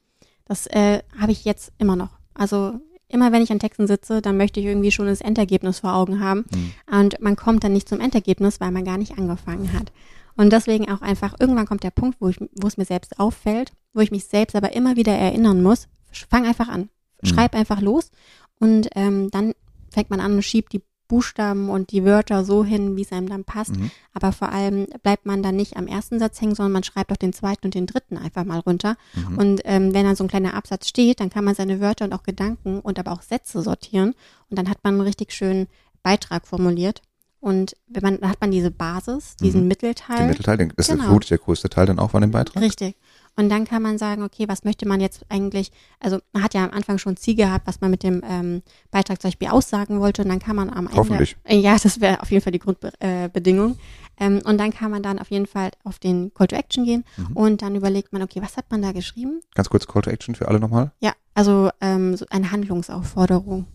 Das 0.46 0.68
äh, 0.68 1.02
habe 1.18 1.32
ich 1.32 1.46
jetzt 1.46 1.72
immer 1.78 1.96
noch. 1.96 2.18
Also 2.34 2.80
immer 3.08 3.32
wenn 3.32 3.42
ich 3.44 3.52
an 3.52 3.60
Texten 3.60 3.88
sitze, 3.88 4.22
dann 4.22 4.36
möchte 4.38 4.60
ich 4.60 4.66
irgendwie 4.66 4.92
schon 4.92 5.06
das 5.06 5.22
Endergebnis 5.22 5.80
vor 5.80 5.94
Augen 5.96 6.20
haben. 6.20 6.46
Hm. 6.52 6.74
Und 7.00 7.22
man 7.22 7.36
kommt 7.38 7.64
dann 7.64 7.72
nicht 7.74 7.88
zum 7.88 8.02
Endergebnis, 8.02 8.60
weil 8.60 8.72
man 8.72 8.84
gar 8.84 8.98
nicht 8.98 9.18
angefangen 9.18 9.72
hat. 9.74 9.92
Und 10.36 10.52
deswegen 10.52 10.90
auch 10.90 11.02
einfach, 11.02 11.36
irgendwann 11.40 11.68
kommt 11.68 11.84
der 11.84 11.92
Punkt, 11.92 12.20
wo, 12.20 12.30
ich, 12.30 12.40
wo 12.40 12.68
es 12.68 12.78
mir 12.78 12.86
selbst 12.86 13.20
auffällt, 13.20 13.72
wo 13.94 14.02
ich 14.02 14.12
mich 14.12 14.26
selbst 14.26 14.56
aber 14.56 14.74
immer 14.74 14.96
wieder 14.96 15.14
erinnern 15.14 15.62
muss, 15.62 15.88
fang 16.30 16.46
einfach 16.46 16.70
an. 16.70 16.90
Mhm. 17.22 17.28
Schreib 17.28 17.56
einfach 17.56 17.82
los 17.82 18.12
und 18.60 18.90
ähm, 18.96 19.30
dann 19.32 19.54
fängt 19.90 20.10
man 20.10 20.20
an 20.20 20.34
und 20.34 20.44
schiebt 20.44 20.74
die 20.74 20.82
Buchstaben 21.08 21.70
und 21.70 21.92
die 21.92 22.06
Wörter 22.06 22.44
so 22.44 22.64
hin, 22.64 22.96
wie 22.96 23.02
es 23.02 23.12
einem 23.12 23.30
dann 23.30 23.44
passt. 23.44 23.76
Mhm. 23.76 23.92
Aber 24.14 24.32
vor 24.32 24.52
allem 24.52 24.88
bleibt 25.04 25.26
man 25.26 25.44
dann 25.44 25.56
nicht 25.56 25.78
am 25.78 25.86
ersten 25.86 26.18
Satz 26.18 26.42
hängen, 26.42 26.56
sondern 26.56 26.72
man 26.72 26.84
schreibt 26.84 27.12
auch 27.12 27.18
den 27.18 27.34
zweiten 27.34 27.68
und 27.68 27.76
den 27.76 27.86
dritten 27.86 28.18
einfach 28.18 28.46
mal 28.46 28.60
runter. 28.60 28.96
Mhm. 29.14 29.38
Und 29.38 29.62
ähm, 29.66 29.94
wenn 29.94 30.06
dann 30.06 30.16
so 30.16 30.24
ein 30.24 30.30
kleiner 30.30 30.56
Absatz 30.56 30.88
steht, 30.88 31.20
dann 31.20 31.30
kann 31.30 31.44
man 31.44 31.56
seine 31.56 31.80
Wörter 31.80 32.06
und 32.06 32.14
auch 32.14 32.24
Gedanken 32.24 32.80
und 32.80 32.98
aber 32.98 33.12
auch 33.12 33.22
Sätze 33.22 33.62
sortieren. 33.62 34.16
Und 34.50 34.58
dann 34.58 34.70
hat 34.70 34.80
man 34.84 34.96
einen 34.96 35.02
richtig 35.02 35.34
schönen 35.34 35.68
Beitrag 36.02 36.48
formuliert. 36.48 37.02
Und 37.44 37.76
wenn 37.90 38.02
man, 38.04 38.20
dann 38.22 38.30
hat 38.30 38.40
man 38.40 38.52
diese 38.52 38.72
Basis, 38.72 39.36
diesen 39.36 39.64
Mhm. 39.64 39.68
Mittelteil. 39.68 40.18
Den 40.18 40.28
Mittelteil, 40.28 40.56
den, 40.56 40.72
das 40.78 40.88
ist 40.88 40.92
Genau. 40.94 41.04
vermutlich 41.04 41.28
der 41.28 41.40
größte 41.40 41.68
Teil 41.70 41.86
dann 41.86 42.00
auch 42.00 42.12
von 42.12 42.22
dem 42.22 42.32
Beitrag. 42.32 42.64
Richtig. 42.64 42.96
Und 43.36 43.50
dann 43.50 43.66
kann 43.66 43.82
man 43.82 43.98
sagen, 43.98 44.24
okay, 44.24 44.48
was 44.48 44.64
möchte 44.64 44.88
man 44.88 45.02
jetzt 45.02 45.26
eigentlich, 45.28 45.72
also 46.00 46.20
man 46.32 46.42
hat 46.42 46.54
ja 46.54 46.64
am 46.64 46.72
Anfang 46.72 47.00
schon 47.00 47.14
ein 47.14 47.18
Ziel 47.18 47.36
gehabt, 47.36 47.68
was 47.68 47.82
man 47.82 47.92
mit 47.92 48.02
dem 48.04 48.22
ähm, 48.26 48.62
Beitrag 48.92 49.20
zum 49.22 49.28
Beispiel 49.30 49.50
aussagen 49.50 50.00
wollte 50.00 50.22
und 50.22 50.30
dann 50.30 50.40
kann 50.40 50.56
man 50.56 50.70
am 50.70 50.86
Ende. 50.86 50.96
Hoffentlich. 50.98 51.36
Äh, 51.44 51.58
Ja, 51.58 51.76
das 51.78 52.00
wäre 52.00 52.22
auf 52.22 52.32
jeden 52.32 52.42
Fall 52.44 52.54
die 52.54 52.60
Grundbedingung. 52.60 53.72
Äh, 54.20 54.26
ähm, 54.26 54.42
und 54.46 54.58
dann 54.58 54.72
kann 54.72 54.90
man 54.92 55.04
dann 55.04 55.20
auf 55.20 55.30
jeden 55.30 55.48
Fall 55.48 55.72
auf 55.84 56.00
den 56.00 56.34
Call 56.34 56.48
to 56.48 56.56
Action 56.56 56.86
gehen 56.86 57.04
Mhm. 57.18 57.36
und 57.36 57.62
dann 57.62 57.76
überlegt 57.76 58.14
man, 58.14 58.22
okay, 58.22 58.42
was 58.42 58.56
hat 58.56 58.66
man 58.72 58.82
da 58.82 58.94
geschrieben? 58.94 59.42
Ganz 59.56 59.68
kurz 59.68 59.86
Call 59.86 60.04
to 60.04 60.12
Action 60.12 60.36
für 60.36 60.48
alle 60.48 60.62
nochmal. 60.62 60.92
Ja, 61.02 61.12
also 61.34 61.72
ähm, 61.82 62.16
so 62.16 62.26
eine 62.30 62.52
Handlungsaufforderung 62.52 63.66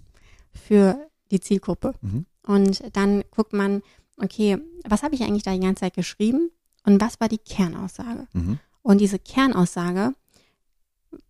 für 0.52 0.96
die 1.30 1.40
Zielgruppe. 1.40 1.94
Mhm. 2.00 2.26
Und 2.42 2.96
dann 2.96 3.22
guckt 3.30 3.52
man, 3.52 3.82
okay, 4.16 4.58
was 4.88 5.02
habe 5.02 5.14
ich 5.14 5.22
eigentlich 5.22 5.42
da 5.42 5.52
die 5.52 5.60
ganze 5.60 5.80
Zeit 5.80 5.94
geschrieben 5.94 6.50
und 6.84 7.00
was 7.00 7.20
war 7.20 7.28
die 7.28 7.38
Kernaussage? 7.38 8.26
Mhm. 8.32 8.58
Und 8.82 9.00
diese 9.00 9.18
Kernaussage, 9.18 10.14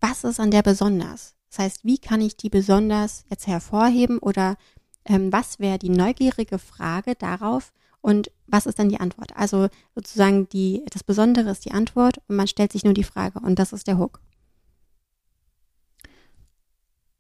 was 0.01 0.25
ist 0.25 0.41
an 0.41 0.51
der 0.51 0.63
besonders? 0.63 1.35
Das 1.51 1.59
heißt, 1.61 1.85
wie 1.85 1.99
kann 1.99 2.21
ich 2.21 2.37
die 2.37 2.51
besonders 2.51 3.25
jetzt 3.31 3.47
hervorheben 3.47 4.19
oder 4.19 4.57
ähm, 5.05 5.33
was 5.33 5.59
wäre 5.59 5.79
die 5.79 5.89
neugierige 5.89 6.59
Frage 6.59 7.15
darauf 7.15 7.73
und 8.01 8.31
was 8.47 8.67
ist 8.67 8.79
dann 8.79 8.91
die 8.91 9.01
Antwort? 9.01 9.37
Also 9.37 9.69
sozusagen 9.95 10.49
die, 10.51 10.85
das 10.91 11.03
Besondere 11.03 11.51
ist 11.51 11.65
die 11.65 11.73
Antwort 11.73 12.19
und 12.29 12.37
man 12.37 12.49
stellt 12.49 12.73
sich 12.73 12.85
nur 12.85 12.95
die 12.95 13.05
Frage 13.05 13.41
und 13.41 13.59
das 13.59 13.73
ist 13.73 13.87
der 13.87 13.99
Hook. 13.99 14.21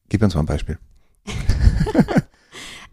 Gib 0.08 0.22
uns 0.22 0.34
mal 0.34 0.40
ein 0.40 0.46
Beispiel. 0.46 0.78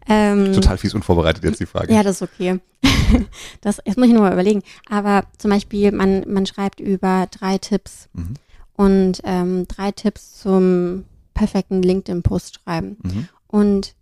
Ähm, 0.08 0.52
Total 0.52 0.78
fies 0.78 0.94
unvorbereitet 0.94 1.42
jetzt 1.44 1.60
die 1.60 1.66
Frage. 1.66 1.92
Ja, 1.92 2.02
das 2.02 2.16
ist 2.20 2.22
okay. 2.22 2.60
das, 3.60 3.80
jetzt 3.84 3.96
muss 3.98 4.06
ich 4.06 4.12
nur 4.12 4.22
mal 4.22 4.32
überlegen. 4.32 4.62
Aber 4.88 5.24
zum 5.38 5.50
Beispiel, 5.50 5.92
man, 5.92 6.24
man 6.32 6.46
schreibt 6.46 6.80
über 6.80 7.26
drei 7.30 7.58
Tipps 7.58 8.08
Mhm. 8.12 8.34
und 8.74 9.20
ähm, 9.24 9.66
drei 9.68 9.90
Tipps 9.92 10.38
zum 10.40 11.04
perfekten 11.34 11.82
LinkedIn-Post 11.82 12.60
schreiben. 12.62 12.96
Mhm. 13.02 13.28
Und 13.48 13.94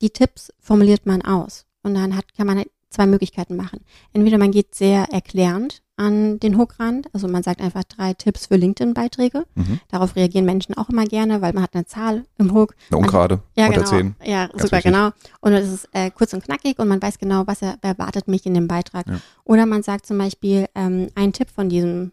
die 0.00 0.10
Tipps 0.10 0.52
formuliert 0.60 1.06
man 1.06 1.22
aus. 1.22 1.64
Und 1.82 1.94
dann 1.94 2.16
hat, 2.16 2.34
kann 2.36 2.46
man 2.46 2.58
halt 2.58 2.70
zwei 2.90 3.06
Möglichkeiten 3.06 3.56
machen. 3.56 3.80
Entweder 4.12 4.38
man 4.38 4.50
geht 4.52 4.74
sehr 4.74 5.04
erklärend 5.12 5.81
an 5.96 6.40
den 6.40 6.56
Hook 6.56 6.80
ran, 6.80 7.02
also 7.12 7.28
man 7.28 7.42
sagt 7.42 7.60
einfach 7.60 7.84
drei 7.84 8.14
Tipps 8.14 8.46
für 8.46 8.56
LinkedIn-Beiträge. 8.56 9.44
Mhm. 9.54 9.80
Darauf 9.88 10.16
reagieren 10.16 10.46
Menschen 10.46 10.74
auch 10.76 10.88
immer 10.88 11.04
gerne, 11.04 11.42
weil 11.42 11.52
man 11.52 11.62
hat 11.62 11.74
eine 11.74 11.84
Zahl 11.84 12.24
im 12.38 12.52
Hook. 12.54 12.74
Eine 12.90 12.98
Ungerade 12.98 13.42
Ja, 13.56 13.66
unter 13.66 13.80
genau. 13.80 13.90
10. 13.90 14.14
Ja, 14.24 14.46
Ganz 14.46 14.62
super, 14.62 14.76
wichtig. 14.78 14.92
genau. 14.92 15.10
Und 15.40 15.52
es 15.52 15.70
ist 15.70 15.88
äh, 15.92 16.10
kurz 16.10 16.32
und 16.32 16.42
knackig 16.44 16.78
und 16.78 16.88
man 16.88 17.00
weiß 17.00 17.18
genau, 17.18 17.46
was 17.46 17.60
er, 17.62 17.76
erwartet 17.82 18.26
mich 18.26 18.46
in 18.46 18.54
dem 18.54 18.68
Beitrag. 18.68 19.06
Ja. 19.06 19.20
Oder 19.44 19.66
man 19.66 19.82
sagt 19.82 20.06
zum 20.06 20.16
Beispiel, 20.18 20.66
ähm, 20.74 21.08
ein 21.14 21.32
Tipp 21.32 21.50
von 21.50 21.68
diesem 21.68 22.12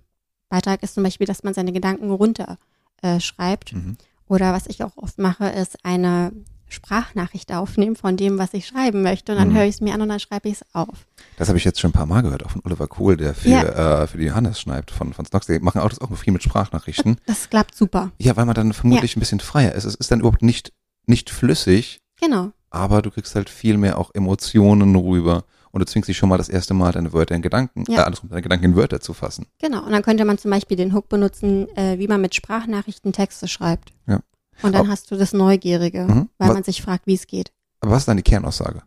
Beitrag 0.50 0.84
ist 0.84 0.94
zum 0.96 1.04
Beispiel, 1.04 1.28
dass 1.28 1.44
man 1.44 1.54
seine 1.54 1.72
Gedanken 1.72 2.12
runter 2.12 2.58
äh, 3.02 3.20
schreibt. 3.20 3.74
Mhm. 3.74 3.98
Oder 4.28 4.52
was 4.54 4.68
ich 4.68 4.84
auch 4.84 4.98
oft 4.98 5.18
mache, 5.20 5.48
ist 5.48 5.78
eine 5.84 6.32
Sprachnachricht 6.70 7.52
aufnehmen 7.54 7.96
von 7.96 8.16
dem, 8.18 8.38
was 8.38 8.54
ich 8.54 8.66
schreiben 8.68 9.02
möchte. 9.02 9.32
Und 9.34 9.38
dann 9.40 9.50
Mhm. 9.50 9.56
höre 9.56 9.64
ich 9.66 9.76
es 9.76 9.82
mir 9.82 9.94
an 9.94 10.02
und 10.02 10.10
dann 10.10 10.20
schreibe 10.20 10.48
ich 10.50 10.56
es 10.56 10.66
auf. 10.74 11.06
Das 11.38 11.48
habe 11.50 11.58
ich 11.58 11.66
jetzt 11.66 11.80
schon 11.80 11.90
ein 11.90 11.94
paar 11.94 12.06
Mal 12.06 12.22
gehört, 12.22 12.46
auch 12.46 12.52
von 12.52 12.62
Oliver 12.66 12.88
Kohl, 12.88 13.18
der 13.18 13.34
für, 13.36 13.50
äh, 13.76 14.08
für 14.08 14.18
die 14.18 14.32
Hannes 14.32 14.60
schreibt 14.60 14.92
von, 14.92 15.14
von 15.14 15.26
Snox. 15.26 15.48
Die 15.48 15.60
machen 15.60 15.82
auch 15.82 15.90
das 15.90 16.00
auch 16.00 16.14
viel 16.16 16.34
mit 16.34 16.44
Sprachnachrichten. 16.44 17.18
Das 17.26 17.50
klappt 17.50 17.76
super. 17.76 18.12
Ja, 18.20 18.36
weil 18.38 18.46
man 18.46 18.56
dann 18.56 18.74
vermutlich 18.74 19.16
ein 19.16 19.20
bisschen 19.20 19.40
freier 19.40 19.74
ist. 19.74 19.86
Es 19.86 19.96
ist 19.96 20.12
dann 20.12 20.20
überhaupt 20.20 20.42
nicht, 20.42 20.72
nicht 21.06 21.30
flüssig, 21.30 22.00
Genau. 22.22 22.52
aber 22.70 23.02
du 23.02 23.12
kriegst 23.12 23.36
halt 23.36 23.50
viel 23.50 23.78
mehr 23.78 23.98
auch 23.98 24.12
Emotionen 24.14 24.96
rüber 24.96 25.44
und 25.72 25.80
du 25.82 25.86
zwingst 25.86 26.10
dich 26.10 26.18
schon 26.18 26.30
mal 26.30 26.38
das 26.38 26.50
erste 26.50 26.74
Mal 26.74 26.92
deine 26.92 27.14
Wörter 27.14 27.36
in 27.36 27.42
Gedanken, 27.44 27.84
Ja. 27.88 28.00
äh, 28.00 28.04
andersrum, 28.06 28.30
deine 28.30 28.42
Gedanken 28.42 28.66
in 28.66 28.76
Wörter 28.76 29.00
zu 29.00 29.14
fassen. 29.14 29.46
Genau. 29.60 29.84
Und 29.86 29.92
dann 29.92 30.02
könnte 30.02 30.26
man 30.26 30.38
zum 30.38 30.50
Beispiel 30.52 30.76
den 30.78 30.94
Hook 30.94 31.10
benutzen, 31.10 31.68
äh, 31.78 32.00
wie 32.00 32.08
man 32.08 32.20
mit 32.22 32.34
Sprachnachrichten 32.36 33.14
Texte 33.14 33.48
schreibt. 33.48 33.94
Ja. 34.08 34.20
Und 34.62 34.74
dann 34.74 34.88
Au- 34.88 34.90
hast 34.90 35.10
du 35.12 35.16
das 35.16 35.34
Neugierige, 35.34 36.04
Mhm. 36.06 36.30
weil 36.38 36.50
Was- 36.50 36.54
man 36.54 36.64
sich 36.64 36.82
fragt, 36.82 37.08
wie 37.08 37.14
es 37.16 37.28
geht. 37.28 37.52
Aber 37.82 37.92
was 37.92 38.04
ist 38.04 38.08
dann 38.08 38.18
die 38.18 38.24
Kernaussage? 38.24 38.82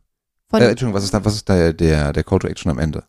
Von, 0.49 0.61
Äh, 0.61 0.69
Entschuldigung, 0.71 0.95
was 0.95 1.05
ist 1.05 1.15
dann, 1.15 1.25
was 1.25 1.35
ist 1.35 1.49
der, 1.49 1.73
der, 1.73 2.13
der 2.13 2.25
Call 2.25 2.39
to 2.41 2.47
Action 2.49 2.71
am 2.71 2.79
Ende? 2.79 3.05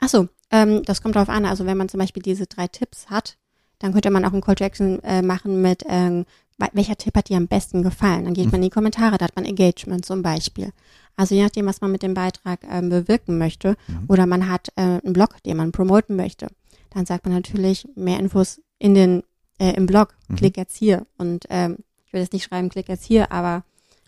Ach 0.00 0.08
so, 0.08 0.28
ähm, 0.50 0.82
das 0.84 1.00
kommt 1.02 1.14
darauf 1.16 1.28
an. 1.28 1.44
Also 1.44 1.64
wenn 1.66 1.76
man 1.76 1.88
zum 1.88 1.98
Beispiel 2.00 2.22
diese 2.22 2.46
drei 2.46 2.66
Tipps 2.68 3.08
hat, 3.08 3.36
dann 3.78 3.92
könnte 3.92 4.10
man 4.10 4.24
auch 4.24 4.32
einen 4.32 4.40
Call 4.42 4.56
to 4.56 4.64
Action 4.64 5.00
äh, 5.04 5.22
machen 5.22 5.62
mit, 5.62 5.84
ähm, 5.88 6.24
welcher 6.72 6.96
Tipp 6.96 7.14
hat 7.16 7.28
dir 7.28 7.36
am 7.36 7.46
besten 7.46 7.84
gefallen? 7.84 8.24
Dann 8.24 8.34
geht 8.34 8.46
Mhm. 8.46 8.50
man 8.50 8.60
in 8.62 8.66
die 8.68 8.70
Kommentare, 8.74 9.16
da 9.16 9.26
hat 9.26 9.36
man 9.36 9.44
Engagement 9.44 10.04
zum 10.04 10.22
Beispiel. 10.22 10.72
Also 11.14 11.36
je 11.36 11.42
nachdem, 11.44 11.66
was 11.66 11.80
man 11.80 11.92
mit 11.92 12.02
dem 12.02 12.14
Beitrag 12.14 12.60
ähm, 12.68 12.88
bewirken 12.88 13.38
möchte 13.38 13.76
Mhm. 13.86 14.04
oder 14.08 14.26
man 14.26 14.48
hat 14.48 14.68
äh, 14.74 14.80
einen 14.82 15.12
Blog, 15.12 15.40
den 15.44 15.56
man 15.56 15.70
promoten 15.70 16.16
möchte, 16.16 16.48
dann 16.90 17.06
sagt 17.06 17.26
man 17.26 17.34
natürlich 17.34 17.86
mehr 17.94 18.18
Infos 18.18 18.60
in 18.80 18.94
den, 18.94 19.22
äh, 19.60 19.72
im 19.74 19.86
Blog. 19.86 20.16
Mhm. 20.26 20.36
Klick 20.36 20.56
jetzt 20.56 20.76
hier. 20.76 21.06
Und 21.16 21.44
ähm, 21.50 21.76
ich 22.08 22.12
will 22.14 22.22
jetzt 22.22 22.32
nicht 22.32 22.44
schreiben, 22.44 22.70
klick 22.70 22.88
jetzt 22.88 23.04
hier, 23.04 23.30
aber 23.30 23.64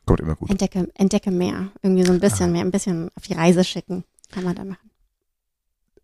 Kommt 0.06 0.20
immer 0.20 0.34
gut. 0.34 0.48
entdecke, 0.50 0.88
entdecke 0.94 1.30
mehr. 1.30 1.68
Irgendwie 1.82 2.04
so 2.04 2.12
ein 2.12 2.18
bisschen 2.20 2.48
Ah. 2.48 2.52
mehr, 2.52 2.62
ein 2.62 2.70
bisschen 2.70 3.10
auf 3.14 3.24
die 3.24 3.34
Reise 3.34 3.62
schicken. 3.62 4.04
Kann 4.30 4.42
man 4.44 4.54
da 4.54 4.64
machen. 4.64 4.90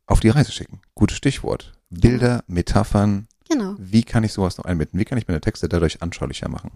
Auf 0.06 0.20
die 0.20 0.28
Reise 0.28 0.52
schicken. 0.52 0.80
Gutes 0.94 1.16
Stichwort. 1.16 1.72
Bilder, 1.88 2.44
Metaphern. 2.48 3.28
Genau. 3.48 3.76
Wie 3.78 4.02
kann 4.02 4.24
ich 4.24 4.32
sowas 4.34 4.58
noch 4.58 4.66
einbinden? 4.66 5.00
Wie 5.00 5.04
kann 5.06 5.16
ich 5.16 5.26
meine 5.26 5.40
Texte 5.40 5.68
dadurch 5.70 6.02
anschaulicher 6.02 6.48
machen? 6.50 6.70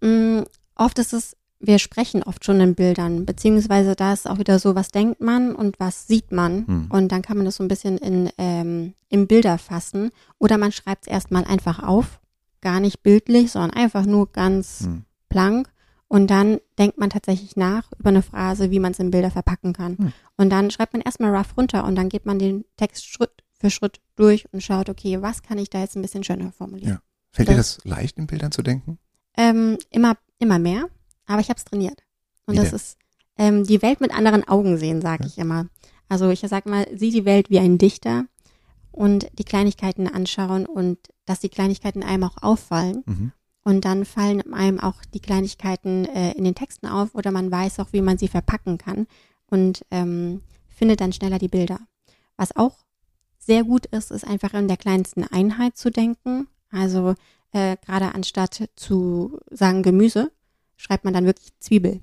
Mm, 0.00 0.42
oft 0.76 0.98
ist 0.98 1.12
es, 1.12 1.36
wir 1.58 1.78
sprechen 1.78 2.22
oft 2.22 2.44
schon 2.44 2.60
in 2.60 2.74
Bildern, 2.74 3.24
beziehungsweise 3.26 3.94
da 3.96 4.12
ist 4.12 4.28
auch 4.28 4.38
wieder 4.38 4.58
so, 4.58 4.74
was 4.74 4.90
denkt 4.90 5.20
man 5.20 5.54
und 5.54 5.78
was 5.80 6.06
sieht 6.06 6.30
man. 6.32 6.66
Hm. 6.66 6.86
Und 6.90 7.10
dann 7.12 7.22
kann 7.22 7.36
man 7.36 7.46
das 7.46 7.56
so 7.56 7.64
ein 7.64 7.68
bisschen 7.68 7.98
in, 7.98 8.30
ähm, 8.38 8.94
in 9.08 9.26
Bilder 9.26 9.58
fassen. 9.58 10.10
Oder 10.38 10.58
man 10.58 10.72
schreibt 10.72 11.06
es 11.06 11.12
erstmal 11.12 11.44
einfach 11.44 11.82
auf, 11.82 12.20
gar 12.62 12.80
nicht 12.80 13.02
bildlich, 13.02 13.52
sondern 13.52 13.72
einfach 13.72 14.06
nur 14.06 14.32
ganz 14.32 14.80
Hm. 14.84 15.04
blank. 15.28 15.68
Und 16.08 16.30
dann 16.30 16.58
denkt 16.78 16.98
man 16.98 17.10
tatsächlich 17.10 17.56
nach 17.56 17.90
über 17.98 18.10
eine 18.10 18.22
Phrase, 18.22 18.70
wie 18.70 18.78
man 18.80 18.92
es 18.92 18.98
in 18.98 19.10
Bilder 19.10 19.30
verpacken 19.30 19.72
kann. 19.72 19.96
Hm. 19.98 20.12
Und 20.36 20.50
dann 20.50 20.70
schreibt 20.70 20.92
man 20.92 21.02
erstmal 21.02 21.34
rough 21.34 21.56
runter 21.56 21.84
und 21.84 21.94
dann 21.96 22.08
geht 22.08 22.26
man 22.26 22.38
den 22.38 22.64
Text 22.76 23.06
Schritt 23.06 23.30
für 23.58 23.70
Schritt 23.70 24.00
durch 24.16 24.46
und 24.52 24.62
schaut, 24.62 24.88
okay, 24.88 25.22
was 25.22 25.42
kann 25.42 25.58
ich 25.58 25.70
da 25.70 25.80
jetzt 25.80 25.96
ein 25.96 26.02
bisschen 26.02 26.24
schöner 26.24 26.52
formulieren? 26.52 26.94
Ja. 26.94 27.00
Fällt 27.32 27.48
dir 27.48 27.56
Das- 27.56 27.76
das 27.76 27.84
leicht, 27.84 28.18
in 28.18 28.26
Bildern 28.26 28.52
zu 28.52 28.62
denken? 28.62 28.98
Ähm, 29.36 29.78
immer, 29.90 30.16
immer 30.38 30.58
mehr, 30.58 30.86
aber 31.26 31.40
ich 31.40 31.48
habe 31.48 31.56
es 31.58 31.64
trainiert. 31.64 32.02
Und 32.46 32.54
Wie 32.54 32.58
das 32.58 32.68
denn? 32.70 32.76
ist 32.76 32.96
ähm, 33.38 33.64
die 33.64 33.80
Welt 33.80 34.02
mit 34.02 34.14
anderen 34.14 34.46
Augen 34.46 34.76
sehen, 34.76 35.00
sage 35.00 35.22
Ja. 35.22 35.28
ich 35.28 35.38
immer. 35.38 35.66
Also 36.10 36.28
ich 36.28 36.40
sag 36.40 36.66
mal, 36.66 36.86
sieh 36.94 37.10
die 37.10 37.24
Welt 37.24 37.48
wie 37.48 37.58
ein 37.58 37.78
Dichter 37.78 38.26
und 38.92 39.26
die 39.38 39.44
Kleinigkeiten 39.44 40.06
anschauen 40.06 40.66
und 40.66 40.98
dass 41.24 41.40
die 41.40 41.48
Kleinigkeiten 41.48 42.02
einem 42.02 42.24
auch 42.24 42.42
auffallen. 42.42 43.02
Mhm. 43.06 43.32
Und 43.64 43.84
dann 43.84 44.04
fallen 44.04 44.52
einem 44.52 44.80
auch 44.80 45.04
die 45.14 45.20
Kleinigkeiten 45.20 46.04
äh, 46.06 46.32
in 46.32 46.44
den 46.44 46.54
Texten 46.54 46.86
auf 46.86 47.14
oder 47.14 47.30
man 47.30 47.50
weiß 47.50 47.78
auch, 47.78 47.92
wie 47.92 48.02
man 48.02 48.18
sie 48.18 48.28
verpacken 48.28 48.76
kann 48.76 49.06
und 49.46 49.84
ähm, 49.90 50.42
findet 50.68 51.00
dann 51.00 51.12
schneller 51.12 51.38
die 51.38 51.48
Bilder. 51.48 51.78
Was 52.36 52.56
auch 52.56 52.84
sehr 53.38 53.62
gut 53.62 53.86
ist, 53.86 54.10
ist 54.10 54.26
einfach 54.26 54.54
in 54.54 54.68
der 54.68 54.76
kleinsten 54.76 55.24
Einheit 55.24 55.76
zu 55.76 55.90
denken. 55.90 56.48
Also 56.70 57.14
äh, 57.52 57.76
gerade 57.84 58.14
anstatt 58.14 58.68
zu 58.74 59.38
sagen 59.50 59.82
Gemüse, 59.82 60.32
schreibt 60.76 61.04
man 61.04 61.14
dann 61.14 61.26
wirklich 61.26 61.50
Zwiebel. 61.60 62.00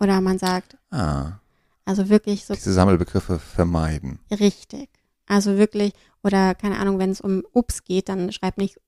Oder 0.00 0.20
man 0.20 0.38
sagt, 0.38 0.78
Ah, 0.90 1.40
also 1.84 2.08
wirklich 2.08 2.44
so 2.44 2.54
diese 2.54 2.72
Sammelbegriffe 2.72 3.38
vermeiden. 3.38 4.18
Richtig. 4.30 4.88
Also 5.32 5.56
wirklich, 5.56 5.92
oder 6.22 6.54
keine 6.54 6.78
Ahnung, 6.78 6.98
wenn 6.98 7.10
es 7.10 7.20
um 7.20 7.42
Obst 7.52 7.84
geht, 7.84 8.08
dann 8.08 8.32
schreib 8.32 8.58
nicht, 8.58 8.78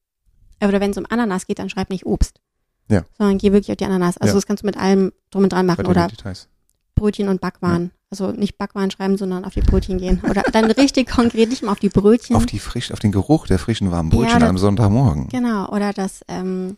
oder 0.62 0.80
wenn 0.80 0.90
es 0.90 0.98
um 0.98 1.06
Ananas 1.08 1.46
geht, 1.46 1.58
dann 1.58 1.70
schreib 1.70 1.88
nicht 1.90 2.04
Obst. 2.06 2.40
Ja. 2.88 3.02
Sondern 3.16 3.38
geh 3.38 3.50
wirklich 3.52 3.70
auf 3.70 3.76
die 3.76 3.84
Ananas. 3.86 4.18
Also 4.18 4.32
Ja. 4.32 4.34
das 4.36 4.46
kannst 4.46 4.62
du 4.62 4.66
mit 4.66 4.76
allem 4.76 5.12
drum 5.30 5.44
und 5.44 5.52
dran 5.52 5.64
machen. 5.64 5.86
Oder 5.86 6.08
Details. 6.08 6.48
Brötchen 6.94 7.28
und 7.28 7.40
Backwaren. 7.40 7.90
Also 8.10 8.30
nicht 8.30 8.58
Backwaren 8.58 8.90
schreiben, 8.90 9.16
sondern 9.16 9.44
auf 9.44 9.54
die 9.54 9.62
Brötchen 9.62 9.98
gehen. 9.98 10.20
Oder 10.28 10.42
dann 10.52 10.70
richtig 10.70 11.08
konkret 11.10 11.48
nicht 11.48 11.62
mal 11.62 11.72
auf 11.72 11.80
die 11.80 11.88
Brötchen. 11.88 12.36
Auf 12.36 12.44
die 12.46 12.58
frisch, 12.58 12.92
auf 12.92 12.98
den 13.00 13.10
Geruch 13.10 13.46
der 13.46 13.58
frischen 13.58 13.90
warmen 13.90 14.10
Ja, 14.10 14.16
Brötchen 14.18 14.36
an 14.36 14.42
einem 14.50 14.58
Sonntagmorgen. 14.58 15.28
Genau. 15.28 15.68
Oder 15.70 15.92
das, 15.94 16.20
ähm, 16.28 16.76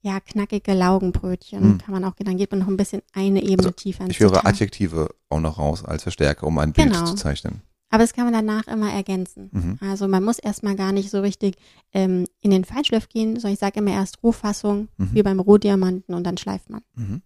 ja, 0.00 0.20
knackige 0.20 0.74
Laugenbrötchen 0.74 1.60
Hm. 1.62 1.78
kann 1.78 1.92
man 1.92 2.04
auch, 2.04 2.14
dann 2.18 2.36
geht 2.36 2.50
man 2.52 2.60
noch 2.60 2.68
ein 2.68 2.76
bisschen 2.76 3.02
eine 3.12 3.42
Ebene 3.42 3.58
Also, 3.58 3.70
tiefer 3.72 4.06
Ich 4.08 4.20
höre 4.20 4.30
Detail. 4.30 4.48
Adjektive 4.48 5.08
auch 5.28 5.40
noch 5.40 5.58
raus 5.58 5.84
als 5.84 6.04
Verstärker, 6.04 6.46
um 6.46 6.56
ein 6.58 6.72
Bild 6.72 6.92
Genau. 6.92 7.04
zu 7.04 7.14
zeichnen. 7.16 7.62
Aber 7.92 8.02
das 8.02 8.14
kann 8.14 8.24
man 8.24 8.32
danach 8.32 8.66
immer 8.68 8.90
ergänzen. 8.90 9.50
Mhm. 9.52 9.78
Also 9.80 10.08
man 10.08 10.24
muss 10.24 10.38
erstmal 10.38 10.76
gar 10.76 10.92
nicht 10.92 11.10
so 11.10 11.20
richtig 11.20 11.56
ähm, 11.92 12.26
in 12.40 12.50
den 12.50 12.64
Feinschliff 12.64 13.08
gehen, 13.10 13.34
sondern 13.34 13.52
ich 13.52 13.58
sage 13.58 13.80
immer 13.80 13.92
erst 13.92 14.22
Rohfassung, 14.22 14.88
Mhm. 14.96 15.10
wie 15.12 15.22
beim 15.22 15.38
Rohdiamanten 15.38 16.14
und 16.14 16.24
dann 16.24 16.38
schleift 16.38 16.70
man. 16.70 16.80
Mhm. 16.94 17.20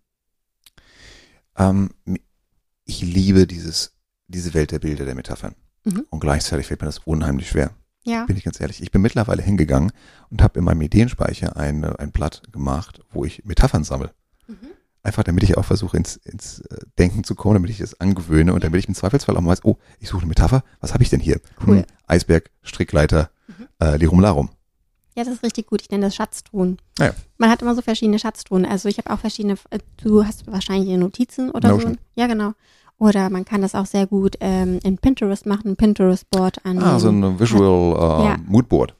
Ähm, 1.56 1.90
ich 2.84 3.00
liebe 3.00 3.46
dieses, 3.46 3.92
diese 4.28 4.54
Welt 4.54 4.72
der 4.72 4.78
Bilder, 4.80 5.04
der 5.04 5.14
Metaphern. 5.14 5.54
Mhm. 5.84 6.04
Und 6.10 6.20
gleichzeitig 6.20 6.66
fällt 6.66 6.80
mir 6.80 6.86
das 6.86 6.98
unheimlich 6.98 7.48
schwer. 7.48 7.70
Ja. 8.04 8.24
Bin 8.24 8.36
ich 8.36 8.44
ganz 8.44 8.60
ehrlich. 8.60 8.82
Ich 8.82 8.90
bin 8.90 9.02
mittlerweile 9.02 9.42
hingegangen 9.42 9.92
und 10.30 10.42
habe 10.42 10.58
in 10.58 10.64
meinem 10.64 10.80
Ideenspeicher 10.82 11.56
eine, 11.56 11.98
ein 11.98 12.12
Blatt 12.12 12.42
gemacht, 12.52 13.00
wo 13.10 13.24
ich 13.24 13.44
Metaphern 13.44 13.84
sammle. 13.84 14.12
Mhm. 14.46 14.56
Einfach 15.06 15.22
damit 15.22 15.44
ich 15.44 15.56
auch 15.56 15.64
versuche, 15.64 15.96
ins, 15.96 16.16
ins 16.16 16.58
äh, 16.62 16.78
Denken 16.98 17.22
zu 17.22 17.36
kommen, 17.36 17.54
damit 17.54 17.70
ich 17.70 17.80
es 17.80 18.00
angewöhne 18.00 18.52
und 18.52 18.64
damit 18.64 18.80
ich 18.80 18.88
im 18.88 18.94
Zweifelsfall 18.96 19.36
auch 19.36 19.40
mal 19.40 19.52
weiß, 19.52 19.64
oh, 19.64 19.76
ich 20.00 20.08
suche 20.08 20.22
eine 20.22 20.28
Metapher, 20.28 20.64
was 20.80 20.92
habe 20.94 21.04
ich 21.04 21.10
denn 21.10 21.20
hier? 21.20 21.40
Cool. 21.64 21.76
Hm, 21.78 21.84
Eisberg, 22.08 22.50
Strickleiter, 22.62 23.30
Mhm. 23.46 23.68
äh, 23.80 23.96
Lirum 23.98 24.18
Larum. 24.18 24.50
Ja, 25.14 25.22
das 25.24 25.32
ist 25.34 25.44
richtig 25.44 25.68
gut. 25.68 25.80
Ich 25.80 25.90
nenne 25.90 26.06
das 26.06 26.16
Schatztruhen. 26.16 26.78
Ja. 26.98 27.12
Man 27.38 27.48
hat 27.50 27.62
immer 27.62 27.74
so 27.76 27.82
verschiedene 27.82 28.18
Schatztruhen. 28.18 28.66
Also 28.66 28.88
ich 28.88 28.98
habe 28.98 29.10
auch 29.14 29.20
verschiedene, 29.20 29.54
äh, 29.70 29.78
du 30.02 30.24
hast 30.26 30.46
wahrscheinlich 30.50 30.94
Notizen 30.98 31.50
oder 31.52 31.68
Notion. 31.70 31.92
so. 31.94 31.98
Ja, 32.20 32.26
genau. 32.26 32.52
Oder 32.98 33.30
man 33.30 33.44
kann 33.44 33.62
das 33.62 33.74
auch 33.74 33.86
sehr 33.86 34.06
gut 34.06 34.36
ähm, 34.40 34.80
in 34.82 34.98
Pinterest 34.98 35.46
machen, 35.46 35.68
ein 35.70 35.76
Pinterest-Board 35.76 36.64
an. 36.66 36.78
Ah, 36.82 36.98
so 36.98 37.10
ein 37.10 37.38
Visual 37.38 37.94
äh, 37.94 38.24
Ja. 38.26 38.36
Moodboard. 38.46 38.94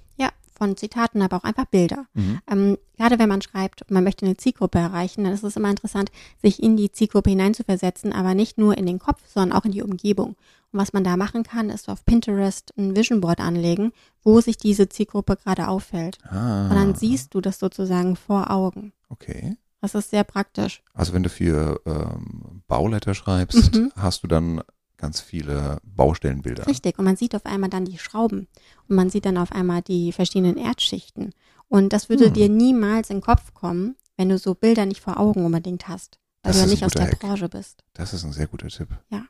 Von 0.56 0.76
Zitaten, 0.76 1.20
aber 1.22 1.36
auch 1.36 1.44
einfach 1.44 1.66
Bilder. 1.66 2.06
Mhm. 2.14 2.38
Ähm, 2.50 2.78
gerade 2.96 3.18
wenn 3.18 3.28
man 3.28 3.42
schreibt, 3.42 3.90
man 3.90 4.04
möchte 4.04 4.24
eine 4.24 4.36
Zielgruppe 4.36 4.78
erreichen, 4.78 5.24
dann 5.24 5.32
ist 5.34 5.42
es 5.44 5.56
immer 5.56 5.68
interessant, 5.70 6.10
sich 6.40 6.62
in 6.62 6.76
die 6.76 6.90
Zielgruppe 6.90 7.30
hineinzuversetzen, 7.30 8.12
aber 8.12 8.34
nicht 8.34 8.56
nur 8.58 8.78
in 8.78 8.86
den 8.86 8.98
Kopf, 8.98 9.20
sondern 9.26 9.58
auch 9.58 9.64
in 9.64 9.72
die 9.72 9.82
Umgebung. 9.82 10.36
Und 10.72 10.80
was 10.80 10.92
man 10.92 11.04
da 11.04 11.16
machen 11.16 11.42
kann, 11.42 11.68
ist 11.70 11.88
auf 11.88 12.04
Pinterest 12.04 12.72
ein 12.78 12.96
Vision 12.96 13.20
Board 13.20 13.40
anlegen, 13.40 13.92
wo 14.22 14.40
sich 14.40 14.56
diese 14.56 14.88
Zielgruppe 14.88 15.36
gerade 15.36 15.68
auffällt. 15.68 16.18
Ah, 16.24 16.68
Und 16.70 16.74
dann 16.76 16.94
siehst 16.94 17.34
du 17.34 17.40
das 17.40 17.58
sozusagen 17.58 18.16
vor 18.16 18.50
Augen. 18.50 18.92
okay. 19.10 19.56
Das 19.82 19.94
ist 19.94 20.10
sehr 20.10 20.24
praktisch. 20.24 20.82
Also 20.94 21.12
wenn 21.12 21.22
du 21.22 21.28
für 21.28 21.80
ähm, 21.86 22.62
Bauleiter 22.66 23.14
schreibst, 23.14 23.74
Mhm. 23.76 23.92
hast 23.94 24.22
du 24.22 24.26
dann 24.26 24.62
ganz 24.98 25.20
viele 25.20 25.78
Baustellenbilder. 25.84 26.66
Richtig. 26.66 26.98
Und 26.98 27.04
man 27.04 27.16
sieht 27.16 27.34
auf 27.34 27.44
einmal 27.46 27.70
dann 27.70 27.84
die 27.84 27.98
Schrauben. 27.98 28.48
Und 28.88 28.96
man 28.96 29.10
sieht 29.10 29.26
dann 29.26 29.38
auf 29.38 29.52
einmal 29.52 29.82
die 29.82 30.12
verschiedenen 30.12 30.56
Erdschichten. 30.56 31.32
Und 31.68 31.92
das 31.92 32.08
würde 32.08 32.26
Hm. 32.26 32.32
dir 32.34 32.48
niemals 32.48 33.10
in 33.10 33.16
den 33.18 33.22
Kopf 33.22 33.52
kommen, 33.54 33.96
wenn 34.16 34.28
du 34.28 34.38
so 34.38 34.54
Bilder 34.54 34.86
nicht 34.86 35.00
vor 35.00 35.18
Augen 35.18 35.44
unbedingt 35.44 35.88
hast. 35.88 36.18
Weil 36.42 36.52
Das 36.52 36.56
du 36.62 36.66
ja 36.66 36.70
nicht 36.70 36.84
aus 36.84 36.92
der 36.92 37.06
Hack. 37.08 37.18
Branche 37.18 37.48
bist. 37.48 37.82
Das 37.94 38.14
ist 38.14 38.24
ein 38.24 38.32
sehr 38.32 38.46
guter 38.46 38.68
Tipp. 38.68 38.88
Ja. 39.10 39.26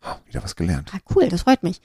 Ah, 0.00 0.16
Wieder 0.26 0.42
was 0.42 0.54
gelernt. 0.56 0.90
Ah, 0.94 0.98
cool, 1.14 1.28
das 1.28 1.42
freut 1.42 1.62
mich. 1.62 1.80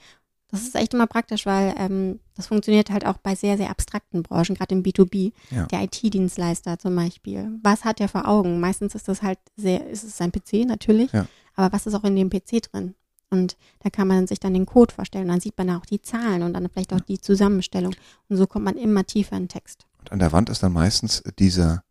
Das 0.48 0.62
ist 0.62 0.76
echt 0.76 0.94
immer 0.94 1.06
praktisch, 1.08 1.46
weil 1.46 1.74
ähm, 1.78 2.20
das 2.36 2.46
funktioniert 2.46 2.90
halt 2.90 3.04
auch 3.06 3.16
bei 3.16 3.34
sehr, 3.34 3.56
sehr 3.56 3.70
abstrakten 3.70 4.22
Branchen, 4.22 4.54
gerade 4.54 4.74
im 4.74 4.82
B2B. 4.84 5.32
Ja. 5.50 5.66
Der 5.66 5.82
IT-Dienstleister 5.82 6.78
zum 6.78 6.94
Beispiel. 6.94 7.58
Was 7.62 7.84
hat 7.84 7.98
der 7.98 8.08
vor 8.08 8.28
Augen? 8.28 8.60
Meistens 8.60 8.94
ist 8.94 9.08
das 9.08 9.22
halt 9.22 9.38
sehr, 9.56 9.88
ist 9.88 10.04
es 10.04 10.16
sein 10.16 10.30
PC 10.30 10.64
natürlich, 10.66 11.10
Ja. 11.12 11.26
Aber 11.54 11.72
was 11.72 11.86
ist 11.86 11.94
auch 11.94 12.04
in 12.04 12.16
dem 12.16 12.30
PC 12.30 12.60
drin? 12.70 12.94
Und 13.30 13.56
da 13.80 13.90
kann 13.90 14.06
man 14.06 14.26
sich 14.26 14.38
dann 14.38 14.54
den 14.54 14.66
Code 14.66 14.94
vorstellen. 14.94 15.28
Dann 15.28 15.40
sieht 15.40 15.58
man 15.58 15.70
auch 15.70 15.86
die 15.86 16.00
Zahlen 16.00 16.42
und 16.42 16.52
dann 16.54 16.68
vielleicht 16.68 16.92
auch 16.92 17.00
die 17.00 17.18
Zusammenstellung. 17.20 17.94
Und 18.28 18.36
so 18.36 18.46
kommt 18.46 18.64
man 18.64 18.76
immer 18.76 19.04
tiefer 19.04 19.36
in 19.36 19.44
den 19.44 19.48
Text. 19.48 19.86
Und 19.98 20.12
an 20.12 20.18
der 20.20 20.30
Wand 20.32 20.50
ist 20.50 20.62
dann 20.62 20.72
meistens 20.72 21.22
dieser 21.38 21.82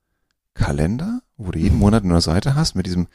Kalender, 0.53 1.21
wo 1.37 1.51
du 1.51 1.59
jeden 1.59 1.79
Monat 1.79 2.03
eine 2.03 2.21
Seite 2.21 2.55
hast 2.55 2.75
mit 2.75 2.85
diesem 2.85 3.07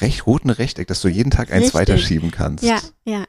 recht 0.00 0.26
roten 0.26 0.50
Rechteck, 0.50 0.86
dass 0.86 1.02
du 1.02 1.08
jeden 1.08 1.30
Tag 1.30 1.50
eins 1.50 1.64
Richtig. 1.64 1.74
weiterschieben 1.74 2.30
kannst. 2.30 2.64
Ja, 2.64 2.80
ja. 3.04 3.24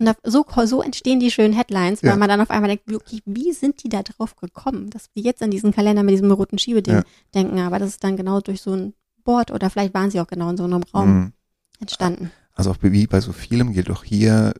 Und 0.00 0.14
so, 0.24 0.44
so 0.64 0.82
entstehen 0.82 1.18
die 1.18 1.30
schönen 1.30 1.54
Headlines, 1.54 2.02
weil 2.02 2.10
Ja. 2.10 2.16
man 2.16 2.28
dann 2.28 2.40
auf 2.40 2.50
einmal 2.50 2.68
denkt, 2.68 2.86
wirklich, 2.86 3.22
wie 3.24 3.52
sind 3.52 3.82
die 3.82 3.88
da 3.88 4.02
drauf 4.02 4.36
gekommen, 4.36 4.90
dass 4.90 5.06
wir 5.14 5.22
jetzt 5.24 5.42
an 5.42 5.50
diesen 5.50 5.72
Kalender 5.72 6.02
mit 6.04 6.12
diesem 6.12 6.30
roten 6.30 6.58
Schiebeding 6.58 6.94
Ja. 6.94 7.02
denken, 7.34 7.58
aber 7.60 7.78
das 7.78 7.90
ist 7.90 8.04
dann 8.04 8.16
genau 8.16 8.40
durch 8.40 8.60
so 8.62 8.72
ein 8.74 8.94
Board 9.28 9.50
oder 9.50 9.68
vielleicht 9.68 9.92
waren 9.92 10.10
sie 10.10 10.20
auch 10.20 10.26
genau 10.26 10.48
in 10.48 10.56
so 10.56 10.64
einem 10.64 10.82
Raum 10.94 11.18
Mhm. 11.20 11.32
entstanden. 11.80 12.30
Also 12.54 12.70
auch 12.70 12.78
wie 12.80 13.06
bei 13.06 13.20
so 13.20 13.32
vielem 13.32 13.74
gilt 13.74 13.90
auch 13.90 14.02
hier 14.02 14.54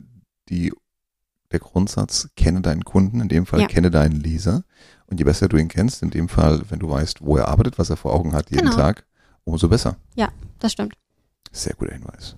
die, 0.47 0.71
der 1.51 1.59
Grundsatz, 1.59 2.29
kenne 2.35 2.61
deinen 2.61 2.85
Kunden, 2.85 3.19
in 3.19 3.29
dem 3.29 3.47
Fall 3.47 3.61
Ja. 3.61 3.67
kenne 3.67 3.89
deinen 3.89 4.19
Leser. 4.21 4.63
Und 5.07 5.17
je 5.19 5.23
besser 5.23 5.47
du 5.49 5.57
ihn 5.57 5.69
kennst, 5.69 6.03
in 6.03 6.11
dem 6.11 6.29
Fall, 6.29 6.61
wenn 6.69 6.77
du 6.77 6.87
weißt, 6.87 7.21
wo 7.25 7.35
er 7.37 7.47
arbeitet, 7.47 7.79
was 7.79 7.89
er 7.89 7.97
vor 7.97 8.13
Augen 8.13 8.33
hat 8.33 8.51
jeden 8.51 8.65
Genau. 8.69 8.75
Tag, 8.77 9.07
umso 9.43 9.67
besser. 9.67 9.95
Das 10.59 10.71
stimmt. 10.73 10.93
Sehr 11.51 11.73
guter 11.73 11.93
Hinweis. 11.93 12.35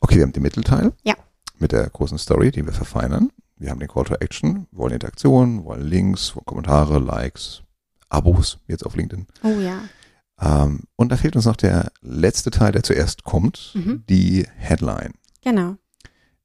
Okay, 0.00 0.16
wir 0.16 0.22
haben 0.24 0.32
den 0.32 0.42
Mittelteil. 0.42 0.92
Ja. 1.02 1.14
Mit 1.58 1.72
der 1.72 1.88
großen 1.88 2.18
Story, 2.18 2.50
die 2.50 2.64
wir 2.66 2.72
verfeinern. 2.74 3.30
Wir 3.56 3.70
haben 3.70 3.78
den 3.80 3.88
Call 3.88 4.04
to 4.04 4.14
Action, 4.16 4.66
wollen 4.72 4.92
Interaktion, 4.92 5.64
wollen 5.64 5.82
Links, 5.82 6.34
wollen 6.36 6.44
Kommentare, 6.46 6.98
Likes, 6.98 7.62
Abos, 8.10 8.58
jetzt 8.66 8.84
auf 8.84 8.96
LinkedIn. 8.96 9.26
Oh 9.44 9.60
ja. 9.60 9.80
Ähm, 10.40 10.84
und 10.96 11.12
da 11.12 11.16
fehlt 11.16 11.36
uns 11.36 11.44
noch 11.44 11.56
der 11.56 11.92
letzte 12.00 12.50
Teil, 12.50 12.72
der 12.72 12.82
zuerst 12.82 13.24
kommt, 13.24 13.72
Mhm. 13.74 14.04
die 14.08 14.46
Headline. 14.56 15.12
Genau. 15.42 15.76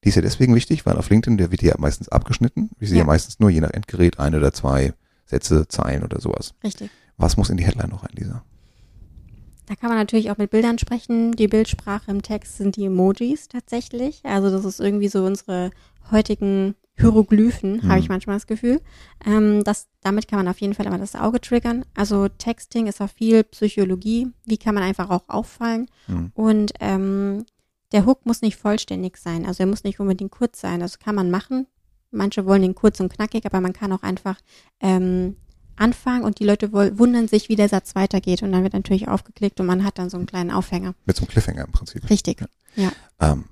Die 0.04 0.10
ist 0.10 0.16
ja 0.16 0.22
deswegen 0.22 0.54
wichtig, 0.54 0.86
weil 0.86 0.98
auf 0.98 1.10
LinkedIn, 1.10 1.38
der 1.38 1.52
wird 1.52 1.62
ja 1.64 1.74
meistens 1.78 2.10
abgeschnitten. 2.10 2.70
Wir 2.78 2.88
sehen 2.88 2.98
ja. 2.98 3.04
Ja. 3.04 3.08
meistens 3.08 3.40
nur 3.40 3.50
je 3.50 3.62
nach 3.62 3.72
Endgerät 3.72 4.20
ein 4.20 4.36
oder 4.36 4.54
zwei 4.54 4.94
Sätze, 5.26 5.68
Zeilen 5.68 6.04
oder 6.04 6.22
sowas. 6.22 6.54
Richtig. 6.64 6.92
Was 7.18 7.38
muss 7.38 7.50
in 7.50 7.58
die 7.58 7.66
Headline 7.66 7.90
noch 7.90 8.04
rein, 8.04 8.12
Lisa? 8.14 8.44
Da 9.68 9.76
kann 9.76 9.90
man 9.90 9.98
natürlich 9.98 10.30
auch 10.32 10.38
mit 10.38 10.52
Bildern 10.52 10.78
sprechen. 10.78 11.32
Die 11.34 11.48
Bildsprache 11.48 12.12
im 12.12 12.22
Text 12.22 12.58
sind 12.58 12.76
die 12.76 12.86
Emojis 12.86 13.48
tatsächlich. 13.48 14.22
Also 14.24 14.52
das 14.52 14.64
ist 14.66 14.80
irgendwie 14.80 15.08
so 15.08 15.26
unsere 15.26 15.72
heutigen 16.12 16.76
Hieroglyphen, 16.98 17.78
Mhm. 17.84 17.90
habe 17.90 18.00
ich 18.00 18.10
manchmal 18.10 18.36
das 18.38 18.48
Gefühl. 18.48 18.80
Ähm, 19.26 19.64
das, 19.64 19.88
damit 20.02 20.28
kann 20.28 20.40
man 20.40 20.48
auf 20.48 20.60
jeden 20.62 20.74
Fall 20.76 20.86
immer 20.86 20.98
das 20.98 21.16
Auge 21.16 21.42
triggern. 21.42 21.84
Also 21.96 22.28
Texting 22.30 22.88
ist 22.88 23.02
auch 23.02 23.10
viel 23.10 23.44
Psychologie. 23.44 24.28
Wie 24.46 24.58
kann 24.58 24.76
man 24.76 24.84
einfach 24.84 25.10
auch 25.10 25.28
auffallen? 25.28 25.88
Hm. 26.06 26.32
Und 26.34 26.72
ähm, 26.80 27.46
der 27.92 28.06
Hook 28.06 28.26
muss 28.26 28.42
nicht 28.42 28.56
vollständig 28.58 29.18
sein. 29.18 29.46
Also 29.46 29.64
er 29.64 29.68
muss 29.68 29.84
nicht 29.84 30.00
unbedingt 30.00 30.32
kurz 30.32 30.62
sein. 30.62 30.80
Das 30.80 31.00
kann 31.00 31.16
man 31.16 31.30
machen. 31.32 31.68
Manche 32.12 32.46
wollen 32.46 32.62
den 32.62 32.76
kurz 32.76 33.00
und 33.02 33.12
knackig, 33.12 33.46
aber 33.46 33.60
man 33.60 33.74
kann 33.74 33.92
auch 33.92 34.04
einfach 34.04 34.40
ähm, 34.80 35.36
anfangen 35.78 36.24
und 36.24 36.40
die 36.40 36.46
Leute 36.46 36.72
wundern 36.72 37.28
sich, 37.28 37.50
wie 37.50 37.56
der 37.56 37.70
Satz 37.70 37.96
weitergeht. 37.96 38.44
Und 38.44 38.52
dann 38.52 38.64
wird 38.64 38.74
natürlich 38.74 39.08
aufgeklickt 39.08 39.60
und 39.60 39.66
man 39.66 39.84
hat 39.84 39.98
dann 39.98 40.10
so 40.10 40.18
einen 40.18 40.26
kleinen 40.26 40.52
Aufhänger. 40.52 40.96
Mit 41.06 41.16
so 41.16 41.22
einem 41.22 41.30
Cliffhanger 41.30 41.66
im 41.66 41.72
Prinzip. 41.72 42.10
Richtig. 42.10 42.44
Ähm, 43.20 43.46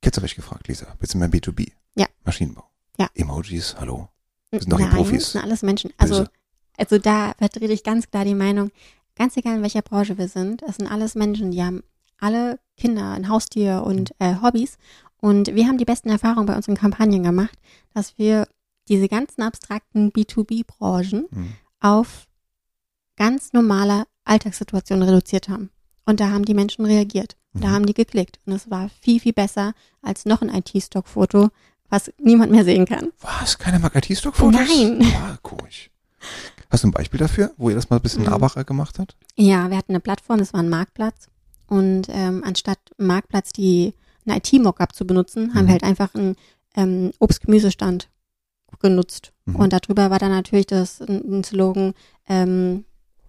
ketzerisch 0.00 0.36
gefragt, 0.36 0.68
Lisa. 0.68 0.86
Bisschen 0.98 1.20
mehr 1.20 1.30
B2B. 1.30 1.72
Ja. 1.94 2.06
Maschinenbau. 2.24 2.64
Ja. 2.98 3.08
Emojis, 3.14 3.76
hallo. 3.78 4.08
Wir 4.50 4.60
sind 4.60 4.72
doch 4.72 4.78
die 4.78 4.84
Profis. 4.84 5.24
das 5.24 5.32
sind 5.32 5.44
alles 5.44 5.62
Menschen. 5.62 5.92
Also, 5.98 6.20
Böse. 6.20 6.30
also 6.78 6.98
da 6.98 7.32
vertrete 7.38 7.72
ich 7.72 7.82
ganz 7.82 8.10
klar 8.10 8.24
die 8.24 8.34
Meinung, 8.34 8.70
ganz 9.16 9.36
egal 9.36 9.56
in 9.56 9.62
welcher 9.62 9.82
Branche 9.82 10.18
wir 10.18 10.28
sind, 10.28 10.62
es 10.62 10.76
sind 10.76 10.86
alles 10.86 11.14
Menschen, 11.14 11.50
die 11.50 11.62
haben 11.62 11.82
alle 12.18 12.58
Kinder, 12.76 13.12
ein 13.12 13.28
Haustier 13.28 13.82
und 13.84 14.12
äh, 14.18 14.36
Hobbys. 14.42 14.78
Und 15.18 15.54
wir 15.54 15.66
haben 15.66 15.78
die 15.78 15.84
besten 15.84 16.08
Erfahrungen 16.08 16.46
bei 16.46 16.54
unseren 16.54 16.76
Kampagnen 16.76 17.22
gemacht, 17.22 17.58
dass 17.94 18.16
wir 18.18 18.46
diese 18.88 19.08
ganzen 19.08 19.42
abstrakten 19.42 20.10
B2B-Branchen 20.12 21.26
Hm. 21.32 21.52
auf 21.80 22.26
ganz 23.16 23.52
normale 23.52 24.04
Alltagssituationen 24.24 25.08
reduziert 25.08 25.48
haben. 25.48 25.70
Und 26.04 26.20
da 26.20 26.30
haben 26.30 26.44
die 26.44 26.54
Menschen 26.54 26.84
reagiert. 26.84 27.36
Und 27.54 27.64
Da 27.64 27.68
Mhm. 27.68 27.72
haben 27.72 27.86
die 27.86 27.94
geklickt. 27.94 28.38
Und 28.44 28.52
es 28.52 28.70
war 28.70 28.90
viel, 29.00 29.18
viel 29.18 29.32
besser 29.32 29.72
als 30.02 30.26
noch 30.26 30.42
ein 30.42 30.50
IT-Stock-Foto, 30.50 31.48
was 31.88 32.12
niemand 32.18 32.52
mehr 32.52 32.64
sehen 32.64 32.84
kann. 32.84 33.12
Was? 33.20 33.56
Keiner 33.58 33.78
mag 33.78 33.94
IT-Stock-Fotos? 33.96 34.60
Nein. 34.68 35.02
Ah, 35.16 35.38
komisch. 35.42 35.90
Hast 36.70 36.84
du 36.84 36.88
ein 36.88 36.92
Beispiel 36.92 37.18
dafür, 37.18 37.52
wo 37.56 37.70
ihr 37.70 37.74
das 37.76 37.88
mal 37.88 37.96
ein 37.96 38.02
bisschen 38.02 38.24
Mhm. 38.24 38.30
nahbarer 38.30 38.64
gemacht 38.64 38.98
habt? 38.98 39.16
Ja, 39.36 39.70
wir 39.70 39.76
hatten 39.78 39.92
eine 39.92 40.00
Plattform, 40.00 40.38
das 40.38 40.52
war 40.52 40.60
ein 40.60 40.68
Marktplatz. 40.68 41.28
Und 41.66 42.08
ähm, 42.10 42.42
anstatt 42.44 42.78
Marktplatz 42.98 43.52
die 43.52 43.94
ein 44.26 44.36
IT-Mockup 44.36 44.94
zu 44.94 45.06
benutzen, 45.06 45.54
haben 45.54 45.62
Mhm. 45.62 45.66
wir 45.68 45.72
halt 45.72 45.84
einfach 45.84 46.14
einen 46.14 46.36
ähm, 46.74 47.12
Obst-Gemüsestand 47.20 48.08
genutzt. 48.78 49.32
Mhm. 49.44 49.56
Und 49.56 49.72
darüber 49.72 50.10
war 50.10 50.18
dann 50.18 50.30
natürlich 50.30 50.66
das 50.66 51.00
ein 51.00 51.42
Slogan, 51.44 51.94
ähm, 52.28 52.84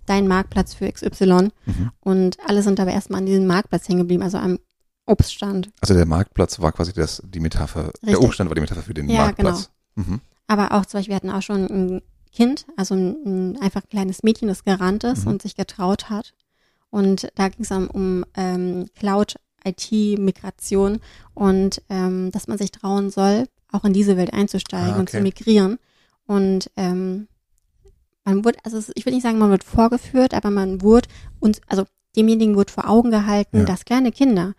dein 0.06 0.28
Marktplatz 0.28 0.74
für 0.74 0.92
XY. 0.92 1.50
Mhm. 1.66 1.92
Und 2.00 2.38
alle 2.46 2.64
sind 2.64 2.80
aber 2.80 2.92
erstmal 2.92 3.20
an 3.20 3.26
diesem 3.26 3.48
Marktplatz 3.48 3.88
hängen 3.88 4.00
geblieben, 4.00 4.24
also 4.24 4.38
am 4.38 4.60
Obststand. 5.06 5.70
Also 5.82 5.94
der 5.94 6.06
Marktplatz 6.06 6.60
war 6.60 6.72
quasi 6.72 6.94
das, 6.94 7.22
die 7.26 7.40
Metapher, 7.40 7.92
der 8.02 8.10
Richtig. 8.10 8.26
Obststand 8.26 8.50
war 8.50 8.56
die 8.56 8.62
Metapher 8.62 8.82
für 8.84 8.94
den 8.94 9.10
Ja, 9.10 9.26
Marktplatz. 9.26 9.70
Mhm. 9.96 10.22
Aber 10.48 10.72
auch 10.74 10.86
zum 10.86 11.00
Beispiel, 11.00 11.12
wir 11.12 11.16
hatten 11.18 11.30
auch 11.30 11.42
schon 11.42 11.66
ein 11.66 12.02
Kind, 12.34 12.66
also 12.76 12.96
ein, 12.96 13.16
ein 13.26 13.58
einfach 13.62 13.84
ein 13.84 13.90
kleines 13.90 14.24
Mädchen, 14.24 14.48
das 14.48 14.64
gerannt 14.64 15.04
ist 15.04 15.26
Mhm. 15.26 15.32
und 15.32 15.42
sich 15.42 15.56
getraut 15.56 16.10
hat. 16.10 16.34
Und 16.90 17.28
da 17.36 17.50
ging 17.50 17.64
es 17.64 17.70
dann 17.70 17.88
um 17.88 18.26
ähm, 18.36 18.86
Cloud-IT-Migration 18.96 21.00
und 21.34 21.82
ähm, 21.90 22.32
dass 22.32 22.48
man 22.48 22.58
sich 22.58 22.72
trauen 22.72 23.10
soll, 23.10 23.46
auch 23.72 23.84
in 23.86 23.94
diese 23.94 24.18
Welt 24.18 24.34
einzusteigen 24.34 24.94
Ah, 24.96 25.00
und 25.00 25.10
zu 25.10 25.18
okay. 25.18 25.24
migrieren. 25.24 25.78
Und 26.26 26.70
ähm, 26.78 27.28
man 28.26 28.44
wurde, 28.44 28.58
also 28.64 28.78
ich 28.96 29.06
würde 29.06 29.16
nicht 29.16 29.24
sagen, 29.24 29.38
man 29.40 29.52
wird 29.52 29.64
vorgeführt, 29.64 30.34
aber 30.34 30.50
man 30.52 30.82
wurde 30.82 31.08
uns, 31.40 31.62
also 31.68 31.86
demjenigen 32.16 32.56
wurde 32.56 32.72
vor 32.74 32.90
Augen 32.90 33.12
gehalten, 33.12 33.60
Ja. 33.60 33.66
dass 33.66 33.86
kleine 33.86 34.12
Kinder 34.12 34.54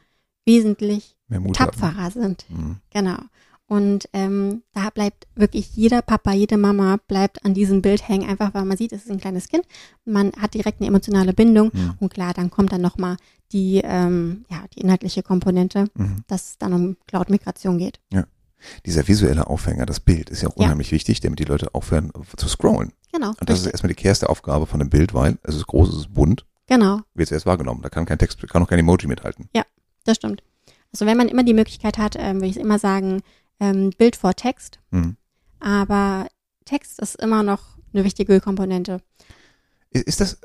wesentlich 0.47 1.17
Mut 1.29 1.59
haben. 1.61 1.71
tapferer 1.73 2.11
sind. 2.11 2.47
Mhm. 2.49 2.77
Genau. 2.91 3.19
Und 3.67 4.09
ähm, 4.15 4.63
da 4.73 4.89
bleibt 4.89 5.27
wirklich 5.35 5.77
jeder 5.77 6.01
Papa, 6.01 6.33
jede 6.33 6.57
Mama 6.57 6.97
bleibt 7.07 7.45
an 7.45 7.53
diesem 7.53 7.83
Bild 7.83 8.09
hängen, 8.09 8.27
einfach 8.27 8.55
weil 8.55 8.65
man 8.65 8.79
sieht, 8.79 8.93
es 8.95 9.05
ist 9.05 9.11
ein 9.11 9.21
kleines 9.21 9.49
Kind. 9.49 9.67
Man 10.07 10.33
hat 10.41 10.55
direkt 10.55 10.81
eine 10.81 10.89
emotionale 10.89 11.35
Bindung. 11.35 11.71
Mhm. 11.75 11.95
Und 12.01 12.15
klar, 12.15 12.33
dann 12.33 12.49
kommt 12.51 12.73
dann 12.73 12.81
nochmal 12.81 13.19
die, 13.53 13.83
ähm, 13.85 14.47
ja, 14.49 14.65
die 14.75 14.81
inhaltliche 14.81 15.23
Komponente, 15.23 15.85
Mhm. 15.95 16.25
dass 16.29 16.53
es 16.53 16.59
dann 16.59 16.73
um 16.73 16.97
Cloud-Migration 17.09 17.77
geht. 17.77 18.01
Dieser 18.87 19.07
visuelle 19.09 19.47
Aufhänger, 19.47 19.87
das 19.87 20.01
Bild, 20.01 20.31
ist 20.31 20.43
ja 20.43 20.49
auch 20.49 20.57
Ja. 20.57 20.65
unheimlich 20.65 20.93
wichtig, 20.93 21.21
damit 21.21 21.39
die 21.39 21.45
Leute 21.45 21.75
aufhören 21.75 22.11
zu 22.37 22.49
scrollen. 22.49 22.93
Genau. 23.13 23.31
Und 23.31 23.49
das 23.49 23.61
ist 23.61 23.67
richtig. 23.67 23.73
erstmal 23.75 23.95
die 23.95 24.03
erste 24.05 24.29
Aufgabe 24.29 24.67
von 24.67 24.81
dem 24.81 24.91
Bild, 24.91 25.15
weil 25.15 25.39
es 25.43 25.55
ist 25.57 25.67
groß, 25.67 25.89
es 25.91 25.97
ist 25.97 26.15
bunt, 26.15 26.45
genau, 26.67 27.01
wird 27.15 27.29
zuerst 27.29 27.47
wahrgenommen. 27.47 27.83
Da 27.83 27.89
kann 27.89 28.05
kein 28.07 28.19
Text, 28.19 28.41
kann 28.49 28.63
auch 28.63 28.69
kein 28.69 28.79
Emoji 28.79 29.07
mithalten. 29.07 29.49
das 30.05 30.17
stimmt. 30.17 30.43
Also 30.93 31.05
wenn 31.07 31.17
man 31.19 31.29
immer 31.29 31.45
die 31.45 31.53
Möglichkeit 31.55 31.99
hat, 31.99 32.17
ähm, 32.19 32.37
würde 32.37 32.47
ich 32.49 32.57
immer 32.57 32.79
sagen, 32.79 33.23
ähm, 33.61 33.91
Bild 33.99 34.17
vor 34.17 34.35
Text. 34.35 34.79
Mhm. 34.91 35.17
Aber 35.61 36.27
Text 36.65 36.99
ist 37.01 37.17
immer 37.17 37.43
noch 37.43 37.77
eine 37.93 38.05
wichtige 38.05 38.41
Komponente. 38.41 39.01
Ist 39.91 40.21
das 40.21 40.39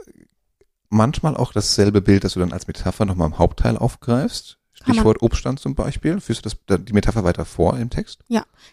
manchmal 0.90 1.36
auch 1.38 1.54
dasselbe 1.54 2.02
Bild, 2.02 2.24
das 2.24 2.34
du 2.34 2.40
dann 2.40 2.54
als 2.54 2.68
Metapher 2.68 3.06
nochmal 3.06 3.28
im 3.28 3.38
Hauptteil 3.38 3.78
aufgreifst? 3.78 4.58
Stichwort 4.84 5.22
Obststand 5.22 5.60
zum 5.60 5.76
Beispiel. 5.76 6.20
Führst 6.20 6.40
du 6.46 6.50
das, 6.50 6.58
da- 6.66 6.78
die 6.78 6.94
Metapher 6.94 7.24
weiter 7.24 7.46
vor 7.46 7.78
im 7.78 7.90
Text? 7.90 8.20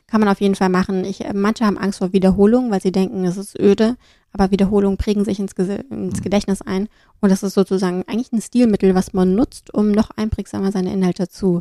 Kann 0.06 0.20
man 0.20 0.28
auf 0.28 0.40
jeden 0.40 0.54
Fall 0.56 0.68
machen. 0.68 1.04
Ich, 1.04 1.24
äh, 1.24 1.32
manche 1.34 1.64
haben 1.64 1.78
Angst 1.78 1.98
vor 1.98 2.12
Wiederholung, 2.12 2.70
weil 2.70 2.80
sie 2.82 2.92
denken, 2.92 3.24
es 3.24 3.36
ist 3.36 3.58
öde, 3.58 3.96
aber 4.32 4.50
Wiederholungen 4.50 4.98
prägen 4.98 5.24
sich 5.24 5.38
ins, 5.38 5.52
ins 5.52 5.88
Mhm. 5.90 6.22
Gedächtnis 6.22 6.62
ein. 6.62 6.88
Und 7.20 7.30
das 7.30 7.42
ist 7.42 7.54
sozusagen 7.54 8.04
eigentlich 8.08 8.32
ein 8.32 8.40
Stilmittel, 8.42 8.94
was 8.94 9.12
man 9.12 9.34
nutzt, 9.34 9.72
um 9.74 9.90
noch 9.92 10.10
einprägsamer 10.16 10.72
seine 10.72 10.92
Inhalte 10.92 11.28
zu 11.28 11.60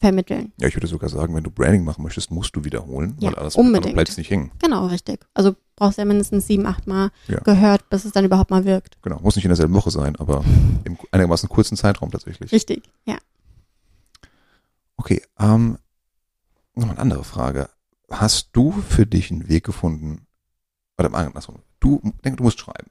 vermitteln. 0.00 0.52
Ja, 0.60 0.68
ich 0.68 0.76
würde 0.76 0.86
sogar 0.86 1.08
sagen, 1.08 1.34
wenn 1.34 1.42
du 1.44 1.50
Branding 1.50 1.82
machen 1.84 2.02
möchtest, 2.02 2.30
musst 2.30 2.54
du 2.54 2.62
wiederholen, 2.64 3.16
Ja, 3.20 3.30
weil 3.30 3.36
alles 3.36 3.56
unbedingt. 3.56 3.94
bleibt 3.94 4.16
nicht 4.18 4.30
hängen. 4.30 4.50
Genau, 4.60 4.86
richtig. 4.86 5.20
Also 5.34 5.56
brauchst 5.76 5.96
du 5.96 6.02
ja 6.02 6.06
mindestens 6.06 6.46
sieben, 6.46 6.66
acht 6.66 6.86
Mal 6.86 7.10
Ja. 7.26 7.40
gehört, 7.40 7.88
bis 7.88 8.04
es 8.04 8.12
dann 8.12 8.24
überhaupt 8.24 8.50
mal 8.50 8.64
wirkt. 8.66 8.98
Genau, 9.02 9.18
muss 9.20 9.36
nicht 9.36 9.46
in 9.46 9.48
derselben 9.50 9.72
Woche 9.74 9.90
sein, 9.90 10.14
aber 10.16 10.44
im 10.84 10.98
einigermaßen 11.10 11.48
kurzen 11.48 11.76
Zeitraum 11.76 12.10
tatsächlich. 12.10 12.52
Richtig, 12.52 12.82
ja. 13.06 13.16
Okay, 14.98 15.22
ähm, 15.38 15.78
nochmal 16.74 16.96
eine 16.96 17.00
andere 17.02 17.24
Frage. 17.24 17.70
Hast 18.10 18.50
du 18.52 18.72
für 18.72 19.06
dich 19.06 19.30
einen 19.30 19.48
Weg 19.48 19.64
gefunden, 19.64 20.26
oder 20.98 21.14
andersrum, 21.14 21.62
du, 21.80 22.00
denk, 22.24 22.36
du 22.38 22.42
musst 22.42 22.58
schreiben. 22.60 22.90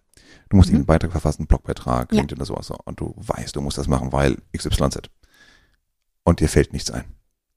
Du 0.50 0.58
musst 0.58 0.70
Mhm. 0.70 0.78
einen 0.78 0.86
Beitrag 0.86 1.12
verfassen, 1.12 1.41
einen 1.41 1.48
Blogbeitrag, 1.48 2.12
Ja. 2.12 2.17
LinkedIn 2.20 2.38
oder 2.39 2.46
sowas, 2.46 2.67
so, 2.67 2.78
und 2.86 3.00
du 3.00 3.13
weißt, 3.17 3.56
du 3.56 3.62
musst 3.62 3.78
das 3.78 3.88
machen, 3.88 4.12
weil 4.12 4.38
XYZ. 4.56 5.10
Und 6.24 6.39
dir 6.39 6.50
fällt 6.50 6.74
nichts 6.74 6.89
ein. 6.91 7.06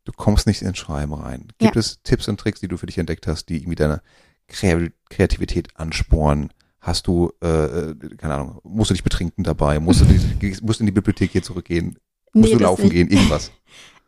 Du 0.04 0.12
kommst 0.12 0.46
nicht 0.46 0.62
ins 0.62 0.78
Schreiben 0.78 1.12
rein. 1.12 1.48
Gibt 1.58 1.76
Ja. 1.76 1.80
es 1.80 2.02
Tipps 2.02 2.26
und 2.28 2.40
Tricks, 2.40 2.60
die 2.60 2.68
du 2.68 2.76
für 2.76 2.86
dich 2.86 2.98
entdeckt 2.98 3.26
hast, 3.26 3.46
die 3.48 3.58
irgendwie 3.58 3.74
deine 3.76 4.02
Kre- 4.50 4.92
Kreativität 5.08 5.76
anspornen? 5.76 6.52
Hast 6.80 7.06
du, 7.06 7.30
äh, 7.42 7.46
äh, 7.90 7.94
keine 8.16 8.34
Ahnung, 8.34 8.60
musst 8.64 8.90
du 8.90 8.94
dich 8.94 9.04
betrinken 9.04 9.44
dabei? 9.44 9.78
Musst 9.78 10.00
du, 10.00 10.04
musst 10.64 10.80
du 10.80 10.82
in 10.82 10.86
die 10.86 10.92
Bibliothek 10.92 11.30
hier 11.32 11.42
zurückgehen? 11.42 11.98
Musst 12.32 12.52
Nee, 12.52 12.58
du 12.58 12.64
laufen 12.64 12.88
gehen? 12.90 13.08
Irgendwas? 13.10 13.52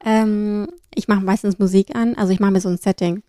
Ähm, 0.04 0.68
ich 0.94 1.08
mache 1.08 1.24
meistens 1.24 1.58
Musik 1.58 1.94
an, 1.94 2.14
also 2.16 2.32
ich 2.32 2.40
mache 2.40 2.52
mir 2.52 2.60
so 2.60 2.68
ein 2.68 2.78
Setting. 2.78 3.22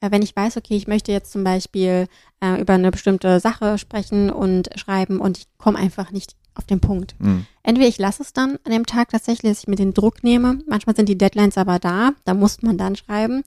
Äh, 0.00 0.10
wenn 0.10 0.22
ich 0.22 0.34
weiß, 0.34 0.56
okay, 0.56 0.76
ich 0.76 0.86
möchte 0.86 1.12
jetzt 1.12 1.32
zum 1.32 1.44
Beispiel 1.44 2.06
äh, 2.40 2.60
über 2.60 2.74
eine 2.74 2.90
bestimmte 2.90 3.40
Sache 3.40 3.78
sprechen 3.78 4.30
und 4.30 4.70
schreiben 4.76 5.20
und 5.20 5.38
ich 5.38 5.46
komme 5.58 5.78
einfach 5.78 6.10
nicht 6.10 6.36
auf 6.54 6.64
den 6.64 6.80
Punkt. 6.80 7.14
Hm. 7.20 7.46
Entweder 7.62 7.88
ich 7.88 7.98
lasse 7.98 8.22
es 8.22 8.32
dann 8.32 8.58
an 8.64 8.72
dem 8.72 8.86
Tag 8.86 9.10
tatsächlich, 9.10 9.52
dass 9.52 9.60
ich 9.60 9.68
mir 9.68 9.76
den 9.76 9.94
Druck 9.94 10.24
nehme. 10.24 10.58
Manchmal 10.66 10.96
sind 10.96 11.08
die 11.08 11.18
Deadlines 11.18 11.56
aber 11.56 11.78
da, 11.78 12.12
da 12.24 12.34
muss 12.34 12.62
man 12.62 12.78
dann 12.78 12.96
schreiben. 12.96 13.42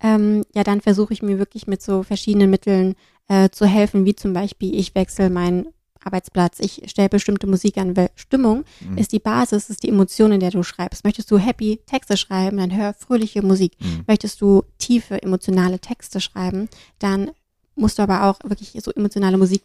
Ähm, 0.00 0.44
ja, 0.54 0.64
dann 0.64 0.80
versuche 0.80 1.12
ich 1.12 1.22
mir 1.22 1.38
wirklich 1.38 1.66
mit 1.66 1.82
so 1.82 2.02
verschiedenen 2.02 2.50
Mitteln 2.50 2.94
äh, 3.28 3.50
zu 3.50 3.66
helfen, 3.66 4.04
wie 4.04 4.16
zum 4.16 4.32
Beispiel 4.32 4.74
ich 4.74 4.94
wechsle 4.94 5.30
meinen 5.30 5.68
Arbeitsplatz, 6.04 6.58
ich 6.60 6.82
stelle 6.86 7.08
bestimmte 7.08 7.46
Musik 7.46 7.78
an. 7.78 7.96
Weil 7.96 8.10
Stimmung 8.14 8.64
Mhm. 8.80 8.98
ist 8.98 9.12
die 9.12 9.18
Basis, 9.18 9.70
ist 9.70 9.82
die 9.82 9.88
Emotion, 9.88 10.32
in 10.32 10.40
der 10.40 10.50
du 10.50 10.62
schreibst. 10.62 11.04
Möchtest 11.04 11.30
du 11.30 11.38
happy 11.38 11.80
Texte 11.86 12.16
schreiben, 12.16 12.56
dann 12.58 12.74
hör 12.74 12.94
fröhliche 12.94 13.42
Musik. 13.42 13.72
Mhm. 13.80 14.04
Möchtest 14.06 14.40
du 14.40 14.64
tiefe 14.78 15.22
emotionale 15.22 15.78
Texte 15.78 16.20
schreiben, 16.20 16.68
dann 16.98 17.30
musst 17.74 17.98
du 17.98 18.02
aber 18.02 18.24
auch 18.24 18.38
wirklich 18.44 18.76
so 18.82 18.90
emotionale 18.92 19.38
Musik 19.38 19.62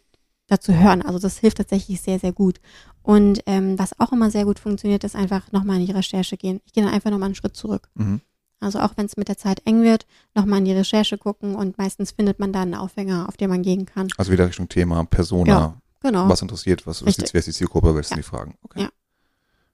dazu 0.47 0.73
hören. 0.73 1.01
Also 1.01 1.19
das 1.19 1.37
hilft 1.39 1.57
tatsächlich 1.57 1.99
sehr, 2.01 2.19
sehr 2.19 2.31
gut. 2.31 2.59
Und 3.03 3.41
ähm, 3.45 3.77
was 3.77 3.99
auch 3.99 4.11
immer 4.13 4.31
sehr 4.31 4.45
gut 4.45 4.59
funktioniert, 4.59 5.03
ist 5.03 5.15
einfach 5.15 5.51
nochmal 5.51 5.79
in 5.79 5.85
die 5.85 5.91
Recherche 5.91 6.37
gehen. 6.37 6.61
Ich 6.65 6.73
gehe 6.73 6.83
dann 6.83 6.93
einfach 6.93 7.09
nochmal 7.11 7.27
einen 7.27 7.35
Schritt 7.35 7.55
zurück. 7.55 7.89
Mhm. 7.95 8.21
Also 8.59 8.79
auch 8.79 8.93
wenn 8.95 9.05
es 9.05 9.17
mit 9.17 9.27
der 9.27 9.37
Zeit 9.37 9.61
eng 9.65 9.83
wird, 9.83 10.07
nochmal 10.33 10.59
in 10.59 10.65
die 10.65 10.71
Recherche 10.73 11.17
gucken 11.17 11.53
und 11.55 11.77
meistens 11.77 12.11
findet 12.11 12.39
man 12.39 12.51
da 12.53 12.61
einen 12.63 12.73
Aufhänger, 12.73 13.27
auf 13.29 13.37
den 13.37 13.49
man 13.51 13.61
gehen 13.61 13.85
kann. 13.85 14.07
Also 14.17 14.31
wieder 14.31 14.47
Richtung 14.47 14.67
Thema, 14.67 15.03
Persona, 15.05 15.47
Ja, 15.51 15.77
Genau. 16.01 16.29
was 16.29 16.41
interessiert, 16.41 16.85
was, 16.87 17.05
was 17.05 17.17
die, 17.17 17.25
wer 17.31 17.39
ist 17.39 17.47
die 17.47 17.51
Zielgruppe, 17.53 17.95
was 17.95 18.09
sind 18.09 18.17
Ja. 18.17 18.21
die 18.23 18.27
Fragen. 18.27 18.55
Okay. 18.61 18.81
Ja. 18.81 18.89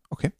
Okay. 0.10 0.32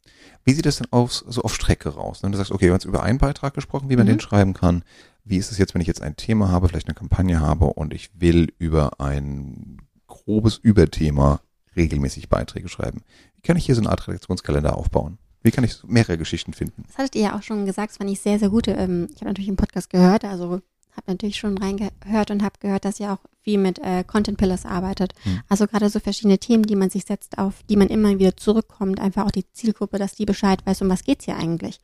Wie 0.44 0.52
sieht 0.52 0.66
das 0.66 0.76
denn 0.76 0.86
aus, 0.92 1.24
so 1.26 1.42
auf 1.42 1.54
Strecke 1.54 1.88
raus? 1.90 2.22
Ne? 2.22 2.30
Du 2.30 2.36
sagst, 2.36 2.52
okay, 2.52 2.66
wir 2.66 2.70
haben 2.70 2.76
jetzt 2.76 2.84
über 2.84 3.02
einen 3.02 3.18
Beitrag 3.18 3.54
gesprochen, 3.54 3.88
wie 3.90 3.96
man 3.96 4.06
Mhm. 4.06 4.10
den 4.12 4.20
schreiben 4.20 4.54
kann. 4.54 4.84
Wie 5.24 5.36
ist 5.36 5.50
es 5.50 5.58
jetzt, 5.58 5.74
wenn 5.74 5.80
ich 5.80 5.88
jetzt 5.88 6.02
ein 6.02 6.16
Thema 6.16 6.50
habe, 6.50 6.68
vielleicht 6.68 6.86
eine 6.86 6.94
Kampagne 6.94 7.40
habe 7.40 7.66
und 7.66 7.92
ich 7.94 8.10
will 8.20 8.52
über 8.58 9.00
ein 9.00 9.78
grobes 10.06 10.58
Überthema 10.58 11.40
regelmäßig 11.76 12.28
Beiträge 12.28 12.68
schreiben? 12.68 13.02
Wie 13.36 13.42
kann 13.42 13.56
ich 13.56 13.66
hier 13.66 13.74
so 13.74 13.80
eine 13.80 13.90
Art 13.90 14.06
Redaktionskalender 14.06 14.76
aufbauen? 14.76 15.18
Wie 15.42 15.50
kann 15.50 15.64
ich 15.64 15.82
mehrere 15.84 16.18
Geschichten 16.18 16.52
finden? 16.54 16.84
Das 16.86 16.98
hattet 16.98 17.16
ihr 17.16 17.22
ja 17.22 17.36
auch 17.36 17.42
schon 17.42 17.66
gesagt, 17.66 17.90
das 17.90 17.96
fand 17.98 18.10
ich 18.10 18.20
sehr, 18.20 18.38
sehr 18.38 18.48
gut. 18.50 18.68
Ähm, 18.68 19.08
ich 19.10 19.16
habe 19.20 19.26
natürlich 19.26 19.48
einen 19.48 19.56
Podcast 19.56 19.90
gehört, 19.90 20.24
also 20.24 20.60
habe 20.96 21.10
natürlich 21.10 21.36
schon 21.36 21.58
reingehört 21.58 22.30
und 22.30 22.42
habe 22.42 22.58
gehört, 22.60 22.84
dass 22.84 23.00
ihr 23.00 23.12
auch 23.12 23.18
viel 23.42 23.58
mit 23.58 23.78
äh, 23.80 24.04
Content 24.04 24.38
Pillars 24.38 24.64
arbeitet. 24.64 25.12
Hm. 25.22 25.40
Also 25.48 25.66
gerade 25.66 25.88
so 25.88 26.00
verschiedene 26.00 26.38
Themen, 26.38 26.64
die 26.64 26.76
man 26.76 26.90
sich 26.90 27.04
setzt, 27.04 27.38
auf 27.38 27.62
die 27.68 27.76
man 27.76 27.88
immer 27.88 28.18
wieder 28.18 28.36
zurückkommt, 28.36 29.00
einfach 29.00 29.26
auch 29.26 29.30
die 29.30 29.50
Zielgruppe, 29.52 29.98
dass 29.98 30.14
die 30.14 30.24
Bescheid 30.24 30.64
weiß, 30.64 30.82
um 30.82 30.88
was 30.88 31.04
geht's 31.04 31.24
hier 31.24 31.36
eigentlich. 31.36 31.80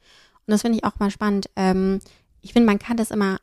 Und 0.46 0.53
das 0.53 0.62
finde 0.62 0.79
ich 0.79 0.85
auch 0.85 0.99
mal 0.99 1.11
spannend. 1.11 1.51
Ähm, 1.57 2.01
ich 2.40 2.53
finde, 2.53 2.66
man 2.66 2.79
kann 2.79 2.96
das 2.96 3.11
immer 3.11 3.38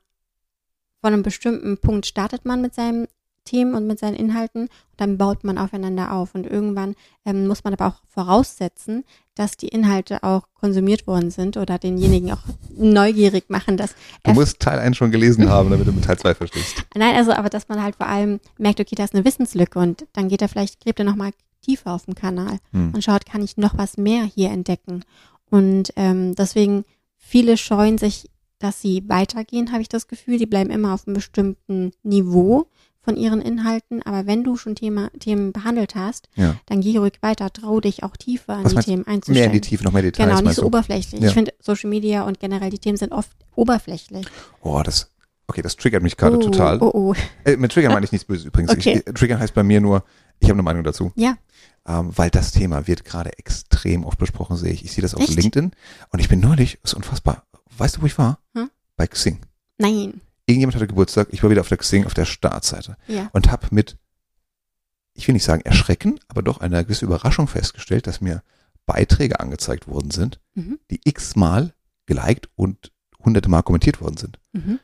von 1.02 1.14
einem 1.14 1.24
bestimmten 1.24 1.78
Punkt 1.78 2.06
startet 2.06 2.46
man 2.46 2.62
mit 2.62 2.74
seinen 2.74 3.08
Themen 3.48 3.74
und 3.74 3.88
mit 3.88 3.98
seinen 4.00 4.16
Inhalten 4.16 4.64
und 4.64 4.70
dann 4.98 5.18
baut 5.18 5.44
man 5.44 5.58
aufeinander 5.58 6.12
auf. 6.14 6.36
Und 6.36 6.46
irgendwann 6.46 6.96
ähm, 7.26 7.48
muss 7.48 7.64
man 7.64 7.74
aber 7.74 7.88
auch 7.88 8.02
voraussetzen, 8.08 9.04
dass 9.36 9.56
die 9.58 9.68
Inhalte 9.70 10.24
auch 10.24 10.48
konsumiert 10.54 11.08
worden 11.08 11.32
sind 11.32 11.58
oder 11.58 11.78
denjenigen 11.80 12.32
auch 12.32 12.44
neugierig 12.76 13.50
machen, 13.50 13.78
dass 13.78 13.96
Du 14.24 14.34
musst 14.34 14.60
Teil 14.60 14.80
1 14.80 14.98
schon 14.98 15.12
gelesen 15.12 15.50
haben, 15.50 15.70
damit 15.70 15.88
du 15.88 15.92
mit 15.92 16.04
Teil 16.06 16.18
2 16.18 16.36
verstehst. 16.36 16.84
Nein, 16.96 17.16
also 17.16 17.32
aber 17.32 17.50
dass 17.50 17.68
man 17.70 17.82
halt 17.82 17.96
vor 17.96 18.08
allem 18.08 18.40
merkt, 18.58 18.80
okay, 18.80 18.96
da 18.96 19.04
ist 19.04 19.14
eine 19.16 19.26
Wissenslücke 19.26 19.80
und 19.80 20.06
dann 20.14 20.28
geht 20.28 20.42
er 20.42 20.50
vielleicht, 20.50 20.82
gräbt 20.84 21.00
er 21.00 21.06
nochmal 21.06 21.32
tiefer 21.62 21.94
auf 21.94 22.06
den 22.06 22.16
Kanal 22.16 22.58
Hm. 22.72 22.92
und 22.94 23.04
schaut, 23.04 23.26
kann 23.26 23.44
ich 23.44 23.58
noch 23.58 23.78
was 23.78 23.98
mehr 23.98 24.24
hier 24.24 24.50
entdecken. 24.52 25.04
Und 25.50 25.94
ähm, 25.96 26.36
deswegen, 26.36 26.84
viele 27.16 27.58
scheuen 27.58 27.98
sich, 27.98 28.30
dass 28.60 28.82
sie 28.82 29.04
weitergehen, 29.08 29.72
habe 29.72 29.82
ich 29.82 29.90
das 29.90 30.08
Gefühl. 30.08 30.38
Die 30.40 30.46
bleiben 30.48 30.72
immer 30.72 30.94
auf 30.94 31.08
einem 31.08 31.14
bestimmten 31.16 31.92
Niveau 32.04 32.68
von 33.08 33.16
ihren 33.16 33.42
Inhalten. 33.42 34.04
Aber 34.04 34.28
wenn 34.28 34.44
du 34.44 34.58
schon 34.58 34.76
Thema, 34.76 35.10
Themen 35.18 35.54
behandelt 35.54 35.96
hast, 35.96 36.28
Ja. 36.36 36.56
dann 36.66 36.82
geh 36.82 36.98
ruhig 36.98 37.14
weiter, 37.22 37.54
trau 37.54 37.80
dich 37.80 38.04
auch 38.04 38.18
tiefer 38.18 38.58
in 38.58 38.66
Was 38.66 38.76
die? 38.76 38.82
Themen 38.82 39.04
Mehr 39.06 39.14
einzusteigen. 39.14 39.46
in 39.46 39.52
die 39.54 39.62
Tiefe, 39.62 39.86
noch 39.86 39.94
mehr 39.94 40.02
Details. 40.02 40.28
Genau, 40.30 40.42
nicht 40.42 40.56
so 40.56 40.64
du? 40.64 40.68
oberflächlich. 40.68 41.22
Ja. 41.22 41.30
Ich 41.30 41.34
finde, 41.34 41.54
Social 41.62 41.90
Media 41.90 42.24
und 42.24 42.42
generell 42.42 42.70
die 42.70 42.80
Themen 42.80 42.98
sind 42.98 43.14
oft 43.14 43.32
oberflächlich. 43.56 44.28
Oh, 44.60 44.82
das, 44.84 45.10
okay, 45.48 45.62
das 45.62 45.78
triggert 45.78 46.04
mich 46.04 46.18
gerade 46.18 46.36
oh, 46.36 46.42
total. 46.42 46.80
Oh, 46.82 46.92
oh. 46.94 47.14
Äh, 47.46 47.56
mit 47.56 47.72
Triggern 47.72 47.94
meine 47.94 48.06
ich 48.06 48.12
nichts 48.12 48.26
Böses 48.28 48.44
übrigens. 48.46 48.72
Okay. 48.72 48.98
Ich, 49.00 49.08
äh, 49.08 49.14
Triggern 49.14 49.40
heißt 49.40 49.54
bei 49.54 49.64
mir 49.64 49.80
nur, 49.80 50.04
ich 50.42 50.50
habe 50.50 50.56
eine 50.56 50.64
Meinung 50.64 50.84
dazu. 50.84 51.14
Ja. 51.16 51.38
Ähm, 51.88 52.12
weil 52.14 52.30
das 52.30 52.52
Thema 52.52 52.88
wird 52.88 53.06
gerade 53.06 53.38
extrem 53.38 54.04
oft 54.04 54.18
besprochen, 54.20 54.58
sehe 54.58 54.74
ich. 54.74 54.84
Ich 54.84 54.92
sehe 54.92 55.02
das 55.02 55.16
auf 55.16 55.22
Echt? 55.22 55.36
LinkedIn 55.36 55.72
und 56.10 56.20
ich 56.20 56.28
bin 56.28 56.42
neulich, 56.42 56.80
ist 56.84 56.94
unfassbar. 56.94 57.44
Weißt 57.78 57.96
du, 57.96 58.02
wo 58.02 58.06
ich 58.06 58.18
war? 58.18 58.40
Hm? 58.54 58.70
Bei 58.98 59.08
Xing. 59.08 59.40
Nein. 59.78 60.20
Irgendjemand 60.48 60.76
hatte 60.76 60.88
Geburtstag, 60.88 61.28
ich 61.32 61.44
war 61.44 61.50
wieder 61.50 61.62
auf 61.62 61.68
der 61.70 61.78
Xing, 61.78 62.06
auf 62.06 62.14
der 62.14 62.26
Startseite 62.26 62.96
Ja. 63.08 63.30
und 63.34 63.52
habe 63.52 63.68
mit, 63.72 63.98
ich 65.14 65.28
will 65.28 65.34
nicht 65.34 65.44
sagen 65.44 65.62
erschrecken, 65.64 66.20
aber 66.30 66.42
doch 66.42 66.60
eine 66.62 66.84
gewisse 66.84 67.06
Überraschung 67.06 67.48
festgestellt, 67.48 68.08
dass 68.08 68.22
mir 68.22 68.42
Beiträge 68.86 69.40
angezeigt 69.42 69.88
worden 69.88 70.12
sind, 70.12 70.40
Mhm. 70.56 70.80
die 70.90 71.02
x-mal 71.04 71.74
geliked 72.06 72.50
und 72.56 72.92
hunderte 73.20 73.50
Mal 73.50 73.62
kommentiert 73.62 74.00
worden 74.02 74.16
sind. 74.18 74.40
Mhm. 74.54 74.80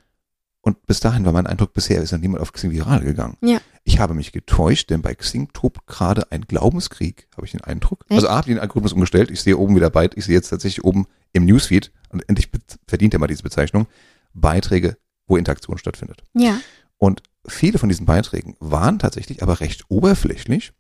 Und 0.65 0.85
bis 0.85 0.99
dahin 1.01 1.25
war 1.25 1.31
mein 1.33 1.47
Eindruck, 1.47 1.73
bisher 1.73 2.01
ist 2.01 2.11
noch 2.13 2.19
niemand 2.19 2.41
auf 2.41 2.51
Xing 2.53 2.71
viral 2.71 3.01
gegangen. 3.01 3.37
Ja. 3.41 3.59
Ich 3.85 3.99
habe 3.99 4.13
mich 4.13 4.31
getäuscht, 4.31 4.89
denn 4.89 5.01
bei 5.01 5.13
Xing 5.13 5.49
tobt 5.53 5.87
gerade 5.87 6.31
ein 6.31 6.41
Glaubenskrieg, 6.43 7.27
habe 7.35 7.45
ich 7.45 7.51
den 7.51 7.61
Eindruck. 7.61 8.05
Echt? 8.07 8.11
Also 8.13 8.27
A, 8.29 8.37
habe 8.37 8.47
den 8.47 8.59
Algorithmus 8.59 8.93
umgestellt, 8.93 9.29
ich 9.31 9.41
sehe 9.41 9.57
oben 9.57 9.75
wieder 9.75 9.89
Beit, 9.89 10.15
ich 10.17 10.25
sehe 10.25 10.35
jetzt 10.35 10.49
tatsächlich 10.49 10.83
oben 10.85 11.05
im 11.33 11.45
Newsfeed, 11.45 11.91
und 12.09 12.27
endlich 12.29 12.49
verdient 12.87 13.13
er 13.13 13.19
mal 13.19 13.27
diese 13.27 13.43
Bezeichnung, 13.43 13.87
Beiträge, 14.33 14.97
wo 15.27 15.37
Interaktion 15.37 15.77
stattfindet. 15.77 16.23
Ja. 16.33 16.59
Und 16.97 17.23
viele 17.47 17.79
von 17.79 17.89
diesen 17.89 18.05
Beiträgen 18.05 18.55
waren 18.59 18.99
tatsächlich 18.99 19.43
aber 19.43 19.59
recht 19.59 19.85
oberflächlich. 19.89 20.73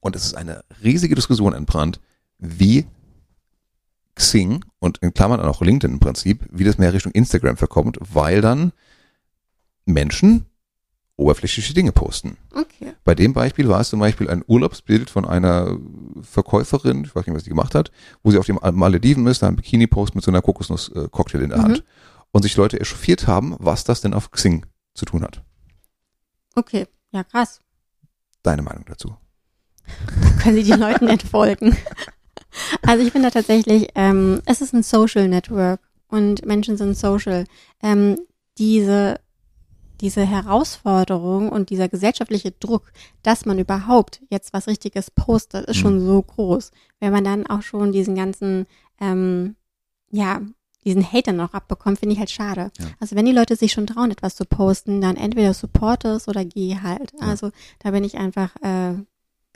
Und 0.00 0.16
es 0.16 0.24
ist 0.24 0.34
eine 0.34 0.64
riesige 0.82 1.14
Diskussion 1.14 1.52
entbrannt, 1.52 2.00
wie 2.38 2.86
Xing 4.14 4.64
und 4.78 4.98
in 4.98 5.14
Klammern 5.14 5.40
auch 5.40 5.60
LinkedIn 5.60 5.94
im 5.94 6.00
Prinzip, 6.00 6.46
wie 6.50 6.64
das 6.64 6.78
mehr 6.78 6.92
Richtung 6.92 7.12
Instagram 7.12 7.56
verkommt, 7.56 7.98
weil 8.00 8.40
dann 8.40 8.72
Menschen 9.84 10.46
oberflächliche 11.16 11.74
Dinge 11.74 11.92
posten. 11.92 12.38
Okay. 12.54 12.94
Bei 13.04 13.14
dem 13.14 13.34
Beispiel 13.34 13.68
war 13.68 13.80
es 13.80 13.90
zum 13.90 14.00
Beispiel 14.00 14.30
ein 14.30 14.42
Urlaubsbild 14.46 15.10
von 15.10 15.26
einer 15.26 15.76
Verkäuferin, 16.22 17.04
ich 17.04 17.14
weiß 17.14 17.26
nicht, 17.26 17.36
was 17.36 17.44
die 17.44 17.50
gemacht 17.50 17.74
hat, 17.74 17.90
wo 18.22 18.30
sie 18.30 18.38
auf 18.38 18.46
dem 18.46 18.58
Malediven 18.72 19.26
ist, 19.26 19.42
da 19.42 19.48
ein 19.48 19.56
Bikini-Post 19.56 20.14
mit 20.14 20.24
so 20.24 20.30
einer 20.30 20.40
Kokosnuss-Cocktail 20.40 21.42
in 21.42 21.50
der 21.50 21.58
Mhm. 21.80 21.82
Und 22.32 22.42
sich 22.42 22.56
Leute 22.56 22.80
echauffiert 22.80 23.26
haben, 23.26 23.56
was 23.58 23.84
das 23.84 24.00
denn 24.00 24.14
auf 24.14 24.30
Xing 24.30 24.66
zu 24.94 25.04
tun 25.04 25.22
hat. 25.22 25.42
Okay, 26.54 26.86
ja 27.10 27.24
krass. 27.24 27.60
Deine 28.42 28.62
Meinung 28.62 28.84
dazu? 28.86 29.16
Können 30.42 30.56
Sie 30.56 30.70
den 30.70 30.80
Leuten 30.80 31.08
entfolgen? 31.08 31.76
Also 32.82 33.04
ich 33.04 33.12
bin 33.12 33.22
da 33.22 33.30
tatsächlich, 33.30 33.90
ähm, 33.94 34.42
es 34.44 34.60
ist 34.60 34.74
ein 34.74 34.82
Social 34.82 35.28
Network 35.28 35.80
und 36.08 36.44
Menschen 36.44 36.76
sind 36.76 36.96
social. 36.96 37.44
Ähm, 37.82 38.18
diese, 38.58 39.20
diese 40.00 40.26
Herausforderung 40.26 41.48
und 41.50 41.70
dieser 41.70 41.88
gesellschaftliche 41.88 42.52
Druck, 42.52 42.92
dass 43.22 43.46
man 43.46 43.58
überhaupt 43.58 44.20
jetzt 44.30 44.52
was 44.52 44.66
Richtiges 44.66 45.10
postet, 45.10 45.66
ist 45.66 45.76
schon 45.76 46.04
so 46.04 46.20
groß. 46.22 46.72
Wenn 46.98 47.12
man 47.12 47.24
dann 47.24 47.46
auch 47.46 47.62
schon 47.62 47.92
diesen 47.92 48.16
ganzen, 48.16 48.66
ähm, 49.00 49.56
ja, 50.10 50.40
diesen 50.84 51.04
Hater 51.12 51.32
noch 51.32 51.52
abbekommt, 51.52 51.98
finde 51.98 52.14
ich 52.14 52.18
halt 52.18 52.30
schade. 52.30 52.70
Ja. 52.78 52.86
Also 52.98 53.16
wenn 53.16 53.26
die 53.26 53.32
Leute 53.32 53.56
sich 53.56 53.72
schon 53.72 53.86
trauen, 53.86 54.10
etwas 54.10 54.36
zu 54.36 54.44
posten, 54.44 55.00
dann 55.00 55.16
entweder 55.16 55.52
support 55.54 56.04
es 56.04 56.28
oder 56.28 56.44
geh 56.44 56.78
halt. 56.82 57.12
Ja. 57.20 57.28
Also 57.28 57.50
da 57.80 57.90
bin 57.90 58.04
ich 58.04 58.16
einfach 58.16 58.54
äh, 58.62 58.94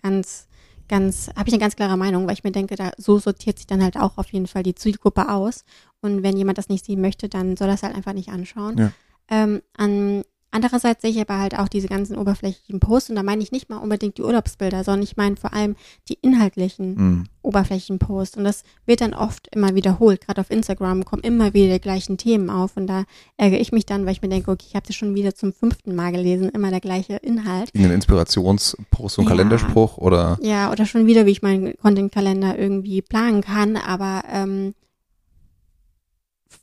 ganz, 0.02 0.48
ganz, 0.88 1.30
habe 1.34 1.48
ich 1.48 1.54
eine 1.54 1.60
ganz 1.60 1.76
klare 1.76 1.96
Meinung, 1.96 2.26
weil 2.26 2.34
ich 2.34 2.44
mir 2.44 2.52
denke, 2.52 2.76
da 2.76 2.92
so 2.98 3.18
sortiert 3.18 3.58
sich 3.58 3.66
dann 3.66 3.82
halt 3.82 3.96
auch 3.96 4.18
auf 4.18 4.32
jeden 4.32 4.46
Fall 4.46 4.62
die 4.62 4.74
Zielgruppe 4.74 5.30
aus. 5.30 5.64
Und 6.00 6.22
wenn 6.22 6.36
jemand 6.36 6.58
das 6.58 6.68
nicht 6.68 6.84
sehen 6.84 7.00
möchte, 7.00 7.28
dann 7.28 7.56
soll 7.56 7.68
das 7.68 7.82
halt 7.82 7.94
einfach 7.94 8.12
nicht 8.12 8.28
anschauen. 8.28 8.76
Ja. 8.78 8.92
Ähm, 9.30 9.62
an, 9.74 10.24
andererseits 10.54 11.02
sehe 11.02 11.10
ich 11.10 11.20
aber 11.20 11.38
halt 11.38 11.58
auch 11.58 11.68
diese 11.68 11.88
ganzen 11.88 12.16
oberflächlichen 12.16 12.80
Posts 12.80 13.10
und 13.10 13.16
da 13.16 13.22
meine 13.22 13.42
ich 13.42 13.52
nicht 13.52 13.68
mal 13.68 13.76
unbedingt 13.78 14.16
die 14.16 14.22
Urlaubsbilder, 14.22 14.84
sondern 14.84 15.02
ich 15.02 15.16
meine 15.18 15.36
vor 15.36 15.52
allem 15.52 15.76
die 16.08 16.18
inhaltlichen 16.22 16.94
Mhm. 16.94 17.24
oberflächlichen 17.42 17.98
Posts. 17.98 18.38
Und 18.38 18.44
das 18.44 18.62
wird 18.86 19.00
dann 19.02 19.12
oft 19.12 19.48
immer 19.54 19.74
wiederholt. 19.74 20.22
Gerade 20.22 20.40
auf 20.40 20.50
Instagram 20.50 21.04
kommen 21.04 21.22
immer 21.22 21.52
wieder 21.52 21.74
die 21.74 21.80
gleichen 21.80 22.16
Themen 22.16 22.48
auf. 22.48 22.76
Und 22.78 22.86
da 22.86 23.04
ärgere 23.36 23.60
ich 23.60 23.70
mich 23.72 23.84
dann, 23.84 24.06
weil 24.06 24.12
ich 24.12 24.22
mir 24.22 24.28
denke, 24.30 24.50
okay, 24.50 24.64
ich 24.68 24.74
habe 24.74 24.86
das 24.86 24.96
schon 24.96 25.14
wieder 25.14 25.34
zum 25.34 25.52
fünften 25.52 25.94
Mal 25.94 26.12
gelesen, 26.12 26.48
immer 26.48 26.70
der 26.70 26.80
gleiche 26.80 27.16
Inhalt. 27.16 27.68
Irgendein 27.74 27.96
Inspirationspost, 27.96 29.16
so 29.16 29.22
ein 29.22 29.26
Ja. 29.26 29.30
Kalenderspruch 29.30 29.98
oder 29.98 30.38
Ja, 30.40 30.70
oder 30.72 30.86
schon 30.86 31.06
wieder, 31.06 31.26
wie 31.26 31.32
ich 31.32 31.42
meinen 31.42 31.76
Content-Kalender 31.76 32.58
irgendwie 32.58 33.02
planen 33.02 33.42
kann, 33.42 33.76
aber 33.76 34.22
ähm, 34.32 34.74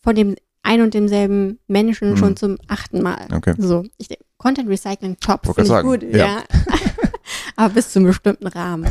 von 0.02 0.16
dem 0.16 0.36
ein 0.64 0.82
und 0.82 0.94
demselben 0.94 1.60
Menschen 1.68 2.12
Mhm. 2.12 2.18
schon 2.18 2.38
zum 2.38 2.58
achten 2.68 3.02
Mal. 3.02 3.28
Okay. 3.34 3.56
So, 3.58 3.84
ich 3.98 4.08
denke, 4.08 4.24
Content 4.38 4.70
Recycling 4.70 5.18
top, 5.20 5.46
finde 5.56 5.78
ich 5.78 5.84
gut, 5.84 6.04
ja. 6.04 6.18
ja. 6.18 6.44
aber 7.56 7.74
bis 7.74 7.92
zu 7.92 8.00
einem 8.00 8.08
bestimmten 8.08 8.48
Rahmen. 8.48 8.88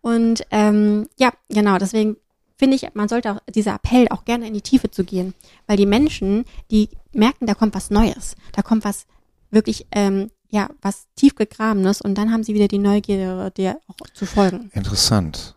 Und 0.00 0.42
ähm, 0.50 1.06
ja, 1.18 1.32
genau, 1.48 1.78
deswegen 1.78 2.16
finde 2.56 2.76
ich, 2.76 2.88
man 2.94 3.08
sollte 3.08 3.32
auch 3.32 3.40
dieser 3.54 3.74
Appell 3.76 4.08
auch 4.10 4.24
gerne 4.24 4.46
in 4.48 4.54
die 4.54 4.60
Tiefe 4.62 4.90
zu 4.90 5.04
gehen, 5.04 5.34
weil 5.66 5.76
die 5.76 5.86
Menschen, 5.86 6.44
die 6.70 6.88
merken, 7.12 7.46
da 7.46 7.54
kommt 7.54 7.74
was 7.74 7.90
Neues, 7.90 8.34
da 8.52 8.62
kommt 8.62 8.84
was 8.84 9.06
wirklich, 9.50 9.86
ähm, 9.92 10.30
ja, 10.50 10.68
was 10.82 11.06
tief 11.14 11.34
gegrabenes 11.34 12.00
und 12.00 12.16
dann 12.16 12.32
haben 12.32 12.42
sie 12.42 12.54
wieder 12.54 12.68
die 12.68 12.78
Neugier, 12.78 13.50
dir 13.50 13.78
auch 13.86 14.06
zu 14.14 14.26
folgen. 14.26 14.70
interessant. 14.72 15.54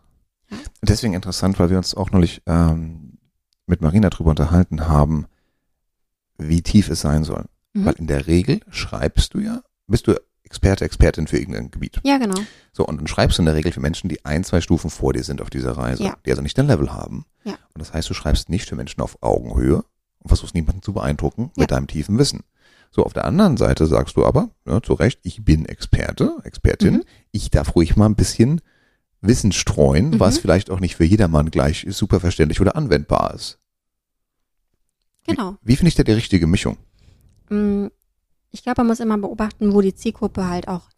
Ja. 0.49 0.57
Deswegen 0.81 1.13
interessant, 1.13 1.59
weil 1.59 1.69
wir 1.69 1.77
uns 1.77 1.95
auch 1.95 2.11
neulich 2.11 2.41
ähm, 2.45 3.17
mit 3.67 3.81
Marina 3.81 4.09
drüber 4.09 4.31
unterhalten 4.31 4.87
haben, 4.87 5.25
wie 6.49 6.61
tief 6.61 6.89
es 6.89 7.01
sein 7.01 7.23
soll. 7.23 7.45
Mhm. 7.73 7.85
Weil 7.85 7.93
in 7.95 8.07
der 8.07 8.27
Regel 8.27 8.59
schreibst 8.69 9.33
du 9.33 9.39
ja, 9.39 9.61
bist 9.87 10.07
du 10.07 10.13
Experte, 10.43 10.83
Expertin 10.83 11.27
für 11.27 11.37
irgendein 11.37 11.71
Gebiet. 11.71 12.01
Ja, 12.03 12.17
genau. 12.17 12.35
So, 12.73 12.85
und 12.85 12.97
dann 12.97 13.07
schreibst 13.07 13.37
du 13.37 13.41
in 13.41 13.45
der 13.45 13.55
Regel 13.55 13.71
für 13.71 13.79
Menschen, 13.79 14.09
die 14.09 14.25
ein, 14.25 14.43
zwei 14.43 14.59
Stufen 14.59 14.89
vor 14.89 15.13
dir 15.13 15.23
sind 15.23 15.41
auf 15.41 15.49
dieser 15.49 15.71
Reise, 15.77 16.03
Ja. 16.03 16.17
die 16.25 16.29
also 16.31 16.41
nicht 16.41 16.57
dein 16.57 16.67
Level 16.67 16.91
haben. 16.93 17.25
Ja. 17.45 17.53
Und 17.73 17.79
das 17.79 17.93
heißt, 17.93 18.09
du 18.09 18.13
schreibst 18.13 18.49
nicht 18.49 18.67
für 18.67 18.75
Menschen 18.75 19.01
auf 19.01 19.17
Augenhöhe 19.21 19.85
und 20.19 20.27
versuchst 20.27 20.53
niemanden 20.53 20.81
zu 20.81 20.91
beeindrucken 20.91 21.51
Ja. 21.55 21.61
mit 21.61 21.71
deinem 21.71 21.87
tiefen 21.87 22.17
Wissen. 22.17 22.41
So, 22.93 23.05
auf 23.05 23.13
der 23.13 23.23
anderen 23.23 23.55
Seite 23.55 23.85
sagst 23.87 24.17
du 24.17 24.25
aber, 24.25 24.49
ja, 24.67 24.81
zu 24.83 24.93
Recht, 24.93 25.19
ich 25.23 25.45
bin 25.45 25.65
Experte, 25.65 26.33
Expertin, 26.43 26.95
Mhm. 26.95 27.03
ich 27.31 27.49
darf 27.49 27.73
ruhig 27.75 27.95
mal 27.95 28.07
ein 28.07 28.15
bisschen 28.15 28.59
Wissen 29.21 29.53
streuen, 29.53 30.09
Mhm. 30.09 30.19
was 30.19 30.39
vielleicht 30.39 30.69
auch 30.69 30.81
nicht 30.81 30.97
für 30.97 31.05
jedermann 31.05 31.49
gleich 31.51 31.85
super 31.89 32.19
verständlich 32.19 32.59
oder 32.59 32.75
anwendbar 32.75 33.33
ist. 33.35 33.59
Genau. 35.27 35.55
Wie 35.63 35.75
finde 35.75 35.89
ich 35.89 35.95
da 35.95 36.03
die 36.03 36.11
richtige 36.13 36.47
Mischung? 36.47 36.77
Mm, 37.49 37.87
Ich 38.53 38.63
glaube, 38.63 38.81
man 38.81 38.87
muss 38.87 38.99
immer 38.99 39.17
beobachten, 39.17 39.73
wo 39.73 39.81
die 39.81 39.95
Zielgruppe 39.95 40.47
halt 40.49 40.67
auch 40.67 40.89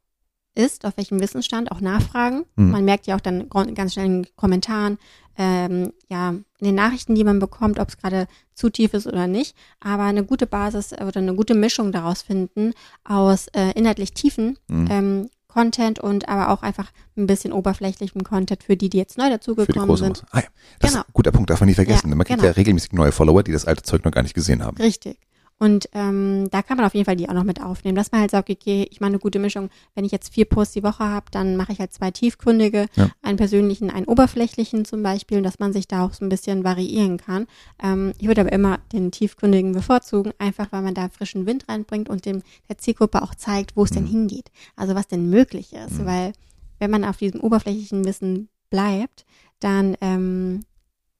ist, 0.55 0.85
auf 0.85 0.97
welchem 0.97 1.19
Wissensstand, 1.19 1.71
auch 1.71 1.81
nachfragen. 1.81 2.45
Mhm. 2.55 2.71
Man 2.71 2.85
merkt 2.85 3.07
ja 3.07 3.15
auch 3.15 3.21
dann 3.21 3.49
ganz 3.75 3.93
schnell 3.93 4.05
in 4.05 4.23
den 4.23 4.35
Kommentaren, 4.35 4.97
ähm, 5.37 5.93
ja, 6.09 6.29
in 6.29 6.43
den 6.65 6.75
Nachrichten, 6.75 7.15
die 7.15 7.23
man 7.23 7.39
bekommt, 7.39 7.79
ob 7.79 7.89
es 7.89 7.97
gerade 7.97 8.27
zu 8.53 8.69
tief 8.69 8.93
ist 8.93 9.07
oder 9.07 9.25
nicht. 9.27 9.55
Aber 9.79 10.03
eine 10.03 10.23
gute 10.23 10.45
Basis 10.45 10.93
oder 10.93 11.17
eine 11.17 11.33
gute 11.35 11.55
Mischung 11.55 11.91
daraus 11.91 12.21
finden 12.21 12.73
aus 13.03 13.47
äh, 13.49 13.71
inhaltlich 13.71 14.13
tiefen 14.13 14.57
Mhm. 14.67 14.87
ähm, 14.91 15.29
Content 15.53 15.99
und 15.99 16.27
aber 16.27 16.49
auch 16.49 16.63
einfach 16.63 16.91
ein 17.15 17.27
bisschen 17.27 17.53
oberflächlichem 17.53 18.23
Content 18.23 18.63
für 18.63 18.75
die, 18.75 18.89
die 18.89 18.97
jetzt 18.97 19.17
neu 19.17 19.29
dazugekommen 19.29 19.95
sind. 19.97 20.23
Ah 20.31 20.39
ja, 20.39 20.45
das 20.79 20.89
ist 20.89 20.95
Genau. 20.95 21.05
ein 21.07 21.13
guter 21.13 21.31
Punkt, 21.31 21.49
darf 21.49 21.59
man 21.59 21.69
nie 21.69 21.75
vergessen. 21.75 22.09
Ja, 22.09 22.15
man 22.15 22.25
kriegt 22.25 22.39
genau. 22.39 22.49
ja 22.49 22.55
regelmäßig 22.55 22.93
neue 22.93 23.11
Follower, 23.11 23.43
die 23.43 23.51
das 23.51 23.65
alte 23.65 23.83
Zeug 23.83 24.03
noch 24.03 24.11
gar 24.11 24.23
nicht 24.23 24.33
gesehen 24.33 24.63
haben. 24.63 24.77
Richtig. 24.77 25.17
Und 25.63 25.87
ähm, 25.93 26.49
da 26.51 26.61
kann 26.61 26.75
man 26.77 26.85
auf 26.85 26.93
jeden 26.93 27.05
Fall 27.05 27.15
die 27.15 27.29
auch 27.29 27.33
noch 27.33 27.45
mit 27.45 27.61
aufnehmen, 27.61 27.95
dass 27.95 28.11
man 28.11 28.19
halt 28.19 28.31
sagt, 28.31 28.49
okay, 28.49 28.85
ich 28.91 28.99
mache 28.99 29.09
eine 29.09 29.19
gute 29.19 29.39
Mischung. 29.39 29.69
Wenn 29.95 30.03
ich 30.03 30.11
jetzt 30.11 30.33
vier 30.33 30.43
Posts 30.43 30.73
die 30.73 30.83
Woche 30.83 31.05
habe, 31.05 31.27
dann 31.31 31.55
mache 31.55 31.71
ich 31.71 31.79
halt 31.79 31.93
zwei 31.93 32.11
tiefgründige, 32.11 32.87
Ja. 32.95 33.09
einen 33.21 33.37
persönlichen, 33.37 33.89
einen 33.89 34.05
oberflächlichen 34.05 34.83
zum 34.83 35.03
Beispiel, 35.03 35.41
dass 35.41 35.59
man 35.59 35.71
sich 35.71 35.87
da 35.87 36.05
auch 36.05 36.13
so 36.13 36.25
ein 36.25 36.29
bisschen 36.29 36.65
variieren 36.65 37.15
kann. 37.17 37.47
Ähm, 37.81 38.11
ich 38.19 38.27
würde 38.27 38.41
aber 38.41 38.51
immer 38.51 38.79
den 38.91 39.11
tiefgründigen 39.11 39.71
bevorzugen, 39.71 40.33
einfach 40.37 40.71
weil 40.73 40.81
man 40.81 40.95
da 40.95 41.07
frischen 41.07 41.45
Wind 41.45 41.69
reinbringt 41.69 42.09
und 42.09 42.25
dem 42.25 42.41
der 42.67 42.77
Zielgruppe 42.77 43.21
auch 43.21 43.33
zeigt, 43.35 43.77
wo 43.77 43.83
es 43.85 43.91
denn 43.91 44.03
Mhm. 44.03 44.07
hingeht. 44.09 44.51
Also 44.75 44.95
was 44.95 45.07
denn 45.07 45.29
möglich 45.29 45.71
ist, 45.71 45.99
Mhm. 45.99 46.05
weil 46.05 46.33
wenn 46.79 46.91
man 46.91 47.05
auf 47.05 47.17
diesem 47.17 47.39
oberflächlichen 47.39 48.03
Wissen 48.03 48.49
bleibt, 48.69 49.23
dann 49.61 49.95
ähm, 50.01 50.65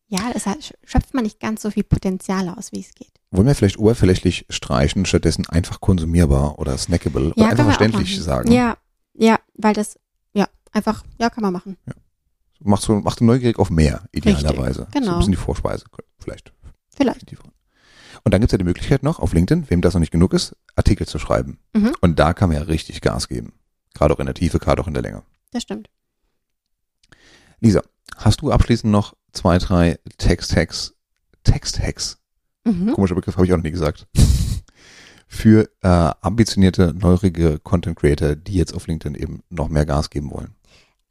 ja, 0.10 0.20
es 0.36 0.46
hat, 0.46 0.74
schöpft 0.84 1.14
man 1.14 1.24
nicht 1.24 1.40
ganz 1.40 1.62
so 1.62 1.72
viel 1.72 1.84
Potenzial 1.84 2.50
aus, 2.50 2.72
wie 2.74 2.82
es 2.82 2.94
geht. 2.94 3.13
Wollen 3.36 3.48
wir 3.48 3.56
vielleicht 3.56 3.80
oberflächlich 3.80 4.46
streichen, 4.50 5.08
stattdessen 5.08 5.48
einfach 5.50 5.82
konsumierbar 5.82 6.60
oder 6.60 6.78
snackable 6.78 7.34
oder 7.34 7.48
einfach 7.48 7.66
verständlich 7.66 8.22
sagen? 8.22 8.52
Ja, 8.52 8.78
ja, 9.16 9.40
weil 9.56 9.74
das, 9.74 10.00
ja, 10.34 10.48
einfach, 10.72 11.04
ja, 11.18 11.32
kann 11.32 11.42
man 11.42 11.52
machen. 11.52 11.78
Macht 12.60 12.84
so, 12.84 12.94
macht 12.94 13.22
du 13.22 13.26
neugierig 13.26 13.58
auf 13.58 13.72
mehr, 13.72 14.04
idealerweise. 14.12 14.82
So 14.82 15.00
genau. 15.00 15.14
ein 15.14 15.18
bisschen 15.18 15.32
die 15.32 15.38
Vorspeise, 15.38 15.86
vielleicht. 16.20 16.54
Vielleicht. 16.96 17.36
Und 18.24 18.34
dann 18.34 18.40
gibt 18.40 18.52
es 18.52 18.54
ja 18.54 18.60
die 18.60 18.66
Möglichkeit 18.66 19.02
noch, 19.02 19.18
auf 19.18 19.34
LinkedIn, 19.34 19.68
wem 19.68 19.82
das 19.82 19.96
noch 19.96 20.00
nicht 20.00 20.12
genug 20.12 20.34
ist, 20.34 20.56
Artikel 20.76 21.08
zu 21.08 21.18
schreiben. 21.18 21.58
Mhm. 21.74 21.96
Und 22.02 22.20
da 22.20 22.34
kann 22.34 22.50
man 22.50 22.60
ja 22.60 22.64
richtig 22.64 23.02
Gas 23.02 23.28
geben. 23.28 23.54
Gerade 23.96 24.14
auch 24.14 24.20
in 24.20 24.28
der 24.28 24.36
Tiefe, 24.36 24.60
gerade 24.60 24.80
auch 24.80 24.88
in 24.88 24.94
der 24.94 25.02
Länge. 25.02 25.24
Das 25.50 25.64
stimmt. 25.64 25.90
Lisa, 27.60 27.82
hast 28.16 28.42
du 28.42 28.52
abschließend 28.52 28.92
noch 28.92 29.16
zwei, 29.32 29.58
drei 29.58 29.98
Text-Hacks, 30.20 30.94
Text-Hacks, 31.44 32.20
Mhm. 32.66 32.94
komischer 32.94 33.16
Begriff, 33.16 33.36
habe 33.36 33.46
ich 33.46 33.54
auch 33.54 33.58
noch 33.58 33.64
nie 33.64 33.72
gesagt, 33.72 34.08
für 35.28 35.70
äh, 35.82 36.12
ambitionierte, 36.22 36.94
neurige 36.94 37.60
Content-Creator, 37.60 38.36
die 38.36 38.54
jetzt 38.54 38.74
auf 38.74 38.88
LinkedIn 38.88 39.16
eben 39.16 39.42
noch 39.50 39.70
mehr 39.70 39.86
Gas 39.86 40.10
geben 40.10 40.32
wollen? 40.32 40.56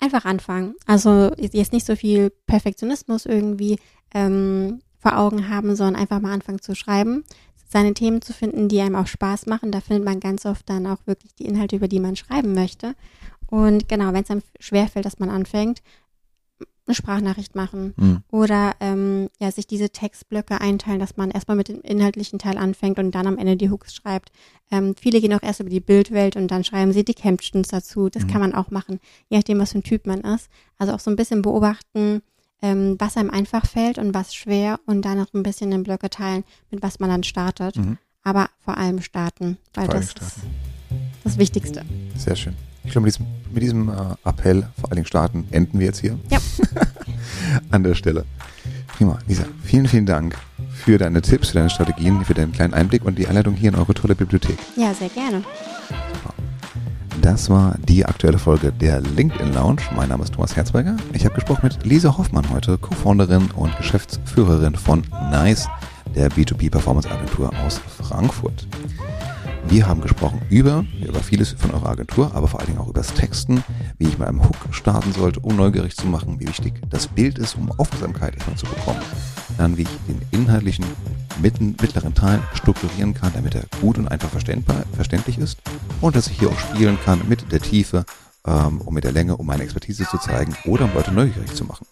Einfach 0.00 0.24
anfangen. 0.24 0.74
Also 0.86 1.32
jetzt 1.38 1.72
nicht 1.72 1.86
so 1.86 1.94
viel 1.94 2.30
Perfektionismus 2.46 3.26
irgendwie 3.26 3.78
ähm, 4.14 4.80
vor 4.98 5.18
Augen 5.18 5.48
haben, 5.48 5.76
sondern 5.76 6.00
einfach 6.00 6.20
mal 6.20 6.32
anfangen 6.32 6.60
zu 6.60 6.74
schreiben, 6.74 7.24
seine 7.68 7.94
Themen 7.94 8.22
zu 8.22 8.32
finden, 8.32 8.68
die 8.68 8.80
einem 8.80 8.96
auch 8.96 9.06
Spaß 9.06 9.46
machen. 9.46 9.72
Da 9.72 9.80
findet 9.80 10.04
man 10.04 10.20
ganz 10.20 10.44
oft 10.46 10.68
dann 10.68 10.86
auch 10.86 10.98
wirklich 11.06 11.34
die 11.34 11.46
Inhalte, 11.46 11.76
über 11.76 11.88
die 11.88 12.00
man 12.00 12.16
schreiben 12.16 12.54
möchte. 12.54 12.94
Und 13.46 13.88
genau, 13.88 14.12
wenn 14.12 14.22
es 14.22 14.30
einem 14.30 14.42
schwerfällt, 14.60 15.04
dass 15.04 15.18
man 15.18 15.30
anfängt, 15.30 15.82
eine 16.86 16.94
Sprachnachricht 16.94 17.54
machen 17.54 17.94
Hm. 17.98 18.22
oder 18.30 18.74
ähm, 18.80 19.28
ja, 19.40 19.50
sich 19.52 19.66
diese 19.66 19.90
Textblöcke 19.90 20.60
einteilen, 20.60 20.98
dass 20.98 21.16
man 21.16 21.30
erstmal 21.30 21.56
mit 21.56 21.68
dem 21.68 21.80
inhaltlichen 21.82 22.38
Teil 22.38 22.58
anfängt 22.58 22.98
und 22.98 23.12
dann 23.14 23.26
am 23.26 23.38
Ende 23.38 23.56
die 23.56 23.70
Hooks 23.70 23.94
schreibt. 23.94 24.30
Ähm, 24.70 24.94
viele 25.00 25.20
gehen 25.20 25.32
auch 25.34 25.42
erst 25.42 25.60
über 25.60 25.70
die 25.70 25.80
Bildwelt 25.80 26.34
und 26.36 26.48
dann 26.50 26.64
schreiben 26.64 26.92
sie 26.92 27.04
die 27.04 27.14
Captions 27.14 27.68
dazu. 27.68 28.08
Das 28.08 28.24
Mhm. 28.24 28.28
kann 28.28 28.40
man 28.40 28.54
auch 28.54 28.70
machen, 28.70 28.98
je 29.28 29.36
nachdem, 29.36 29.58
was 29.60 29.72
für 29.72 29.78
ein 29.78 29.82
Typ 29.84 30.06
man 30.06 30.20
ist. 30.22 30.48
Also 30.78 30.92
auch 30.92 31.00
so 31.00 31.10
ein 31.10 31.16
bisschen 31.16 31.42
beobachten, 31.42 32.22
ähm, 32.62 32.96
was 32.98 33.16
einem 33.16 33.30
einfach 33.30 33.66
fällt 33.66 33.98
und 33.98 34.14
was 34.14 34.34
schwer 34.34 34.80
und 34.86 35.02
dann 35.04 35.18
noch 35.18 35.32
ein 35.34 35.42
bisschen 35.42 35.70
in 35.72 35.82
Blöcke 35.84 36.10
teilen, 36.10 36.42
mit 36.70 36.82
was 36.82 36.98
man 37.00 37.10
dann 37.10 37.22
startet. 37.22 37.76
Mhm. 37.76 37.98
Aber 38.24 38.48
vor 38.60 38.76
allem 38.78 39.00
starten, 39.02 39.58
weil 39.74 39.86
Vor 39.86 39.94
das 39.94 40.10
starten. 40.12 40.26
ist 40.26 40.46
das 41.24 41.38
Wichtigste. 41.38 41.84
Sehr 42.16 42.36
schön. 42.36 42.54
Ich 42.84 42.92
glaube, 42.92 43.06
mit 43.06 43.14
diesem, 43.14 43.26
mit 43.52 43.62
diesem 43.62 43.88
äh, 43.88 43.92
Appell, 44.24 44.66
vor 44.80 44.90
allen 44.90 44.96
Dingen 44.96 45.06
starten, 45.06 45.46
enden 45.50 45.78
wir 45.78 45.86
jetzt 45.86 46.00
hier. 46.00 46.18
Ja. 46.30 46.38
An 47.70 47.82
der 47.82 47.94
Stelle. 47.94 48.24
Prima. 48.96 49.18
Lisa, 49.26 49.44
vielen, 49.62 49.86
vielen 49.86 50.06
Dank 50.06 50.36
für 50.72 50.98
deine 50.98 51.22
Tipps, 51.22 51.50
für 51.50 51.58
deine 51.58 51.70
Strategien, 51.70 52.24
für 52.24 52.34
deinen 52.34 52.52
kleinen 52.52 52.74
Einblick 52.74 53.04
und 53.04 53.18
die 53.18 53.26
Einleitung 53.26 53.54
hier 53.54 53.70
in 53.70 53.76
eure 53.76 53.94
tolle 53.94 54.14
Bibliothek. 54.14 54.58
Ja, 54.76 54.92
sehr 54.94 55.08
gerne. 55.08 55.42
Das 57.20 57.48
war 57.48 57.76
die 57.86 58.04
aktuelle 58.04 58.38
Folge 58.38 58.72
der 58.72 59.00
LinkedIn 59.00 59.54
Lounge. 59.54 59.82
Mein 59.94 60.08
Name 60.08 60.24
ist 60.24 60.34
Thomas 60.34 60.56
Herzberger. 60.56 60.96
Ich 61.12 61.24
habe 61.24 61.34
gesprochen 61.36 61.60
mit 61.62 61.84
Lisa 61.86 62.16
Hoffmann 62.18 62.50
heute, 62.50 62.78
Co-Founderin 62.78 63.48
und 63.54 63.76
Geschäftsführerin 63.76 64.74
von 64.74 65.04
NICE. 65.30 65.68
der 66.14 66.30
B2B 66.30 66.70
Performance 66.70 67.10
Agentur 67.10 67.50
aus 67.64 67.80
Frankfurt. 68.02 68.66
Wir 69.68 69.86
haben 69.86 70.00
gesprochen 70.00 70.42
über, 70.50 70.84
über 71.06 71.20
vieles 71.20 71.52
von 71.52 71.70
eurer 71.70 71.90
Agentur, 71.90 72.34
aber 72.34 72.48
vor 72.48 72.60
allen 72.60 72.68
Dingen 72.68 72.78
auch 72.78 72.88
über 72.88 73.00
das 73.00 73.14
Texten, 73.14 73.64
wie 73.98 74.08
ich 74.08 74.18
mit 74.18 74.28
einem 74.28 74.42
Hook 74.42 74.56
starten 74.70 75.12
sollte, 75.12 75.40
um 75.40 75.56
neugierig 75.56 75.96
zu 75.96 76.06
machen, 76.06 76.40
wie 76.40 76.48
wichtig 76.48 76.74
das 76.90 77.08
Bild 77.08 77.38
ist, 77.38 77.56
um 77.56 77.70
Aufmerksamkeit 77.72 78.34
erstmal 78.34 78.56
zu 78.56 78.66
bekommen. 78.66 79.00
Dann, 79.58 79.76
wie 79.76 79.82
ich 79.82 79.88
den 80.08 80.20
inhaltlichen 80.30 80.84
mitten, 81.40 81.76
mittleren 81.80 82.14
Teil 82.14 82.40
strukturieren 82.54 83.14
kann, 83.14 83.32
damit 83.34 83.54
er 83.54 83.64
gut 83.80 83.98
und 83.98 84.08
einfach 84.08 84.28
verständlich 84.28 85.38
ist. 85.38 85.58
Und 86.00 86.16
dass 86.16 86.26
ich 86.26 86.38
hier 86.38 86.48
auch 86.48 86.58
spielen 86.58 86.98
kann 87.04 87.20
mit 87.28 87.50
der 87.52 87.60
Tiefe 87.60 88.04
ähm, 88.46 88.80
und 88.80 88.94
mit 88.94 89.04
der 89.04 89.12
Länge, 89.12 89.36
um 89.36 89.46
meine 89.46 89.62
Expertise 89.62 90.06
zu 90.08 90.18
zeigen 90.18 90.54
oder 90.64 90.84
um 90.84 90.94
Leute 90.94 91.12
neugierig 91.12 91.54
zu 91.54 91.64
machen. 91.64 91.86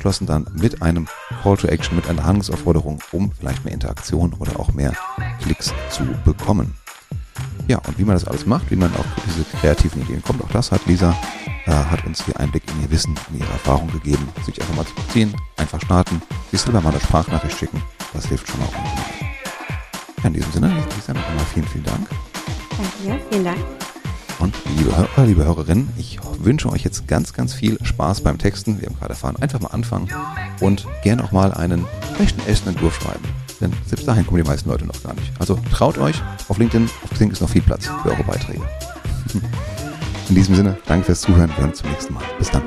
Abgeschlossen 0.00 0.26
dann 0.26 0.46
mit 0.54 0.80
einem 0.80 1.06
Call 1.42 1.58
to 1.58 1.68
Action, 1.68 1.94
mit 1.94 2.08
einer 2.08 2.24
Handlungsaufforderung, 2.24 3.02
um 3.12 3.32
vielleicht 3.32 3.66
mehr 3.66 3.74
Interaktion 3.74 4.32
oder 4.38 4.58
auch 4.58 4.72
mehr 4.72 4.94
Klicks 5.42 5.74
zu 5.90 6.04
bekommen. 6.24 6.74
Ja, 7.68 7.78
und 7.86 7.98
wie 7.98 8.04
man 8.04 8.16
das 8.16 8.24
alles 8.24 8.46
macht, 8.46 8.70
wie 8.70 8.76
man 8.76 8.90
auf 8.96 9.04
diese 9.26 9.44
kreativen 9.58 10.00
Ideen 10.00 10.22
kommt, 10.22 10.42
auch 10.42 10.48
das 10.52 10.72
hat 10.72 10.86
Lisa, 10.86 11.14
äh, 11.66 11.70
hat 11.70 12.06
uns 12.06 12.24
hier 12.24 12.40
Einblick 12.40 12.62
in 12.72 12.80
ihr 12.80 12.90
Wissen, 12.90 13.14
in 13.30 13.40
ihre 13.40 13.52
Erfahrung 13.52 13.92
gegeben. 13.92 14.26
Sich 14.46 14.58
einfach 14.58 14.74
mal 14.74 14.86
zu 14.86 14.94
ziehen, 15.12 15.34
einfach 15.58 15.82
starten, 15.82 16.22
sich 16.50 16.62
selber 16.62 16.80
mal 16.80 16.90
eine 16.90 17.00
Sprachnachricht 17.00 17.58
schicken, 17.58 17.82
das 18.14 18.24
hilft 18.24 18.48
schon 18.48 18.60
auch. 18.62 18.72
Ja, 20.22 20.28
in 20.28 20.32
diesem 20.32 20.50
Sinne, 20.50 20.68
Lisa, 20.96 21.12
noch 21.12 21.28
einmal 21.28 21.44
vielen, 21.52 21.66
vielen 21.66 21.84
Dank. 21.84 22.08
Danke 22.70 23.02
dir, 23.04 23.20
vielen 23.30 23.44
Dank. 23.44 23.58
Und 24.40 24.54
liebe 24.78 24.96
Hörer, 24.96 25.26
liebe 25.26 25.44
Hörerinnen, 25.44 25.90
ich 25.98 26.18
wünsche 26.38 26.70
euch 26.70 26.82
jetzt 26.82 27.06
ganz, 27.06 27.34
ganz 27.34 27.52
viel 27.52 27.78
Spaß 27.84 28.22
beim 28.22 28.38
Texten. 28.38 28.80
Wir 28.80 28.88
haben 28.88 28.96
gerade 28.98 29.10
erfahren, 29.10 29.36
einfach 29.36 29.60
mal 29.60 29.68
anfangen 29.68 30.08
und 30.60 30.86
gerne 31.02 31.22
auch 31.22 31.30
mal 31.30 31.52
einen 31.52 31.84
rechten 32.18 32.40
ersten 32.48 32.70
Entwurf 32.70 33.00
schreiben. 33.00 33.24
Denn 33.60 33.72
selbst 33.86 34.08
dahin 34.08 34.26
kommen 34.26 34.42
die 34.42 34.48
meisten 34.48 34.70
Leute 34.70 34.86
noch 34.86 35.02
gar 35.02 35.12
nicht. 35.14 35.30
Also 35.38 35.58
traut 35.70 35.98
euch, 35.98 36.22
auf 36.48 36.56
LinkedIn, 36.56 36.88
auf 37.04 37.10
Xing 37.10 37.30
ist 37.30 37.42
noch 37.42 37.50
viel 37.50 37.62
Platz 37.62 37.86
für 38.02 38.10
eure 38.10 38.24
Beiträge. 38.24 38.62
In 40.30 40.34
diesem 40.34 40.54
Sinne, 40.54 40.78
danke 40.86 41.06
fürs 41.06 41.20
Zuhören, 41.20 41.50
wir 41.50 41.58
hören 41.58 41.70
uns 41.70 41.78
zum 41.78 41.90
nächsten 41.90 42.14
Mal. 42.14 42.22
Bis 42.38 42.50
dann. 42.50 42.62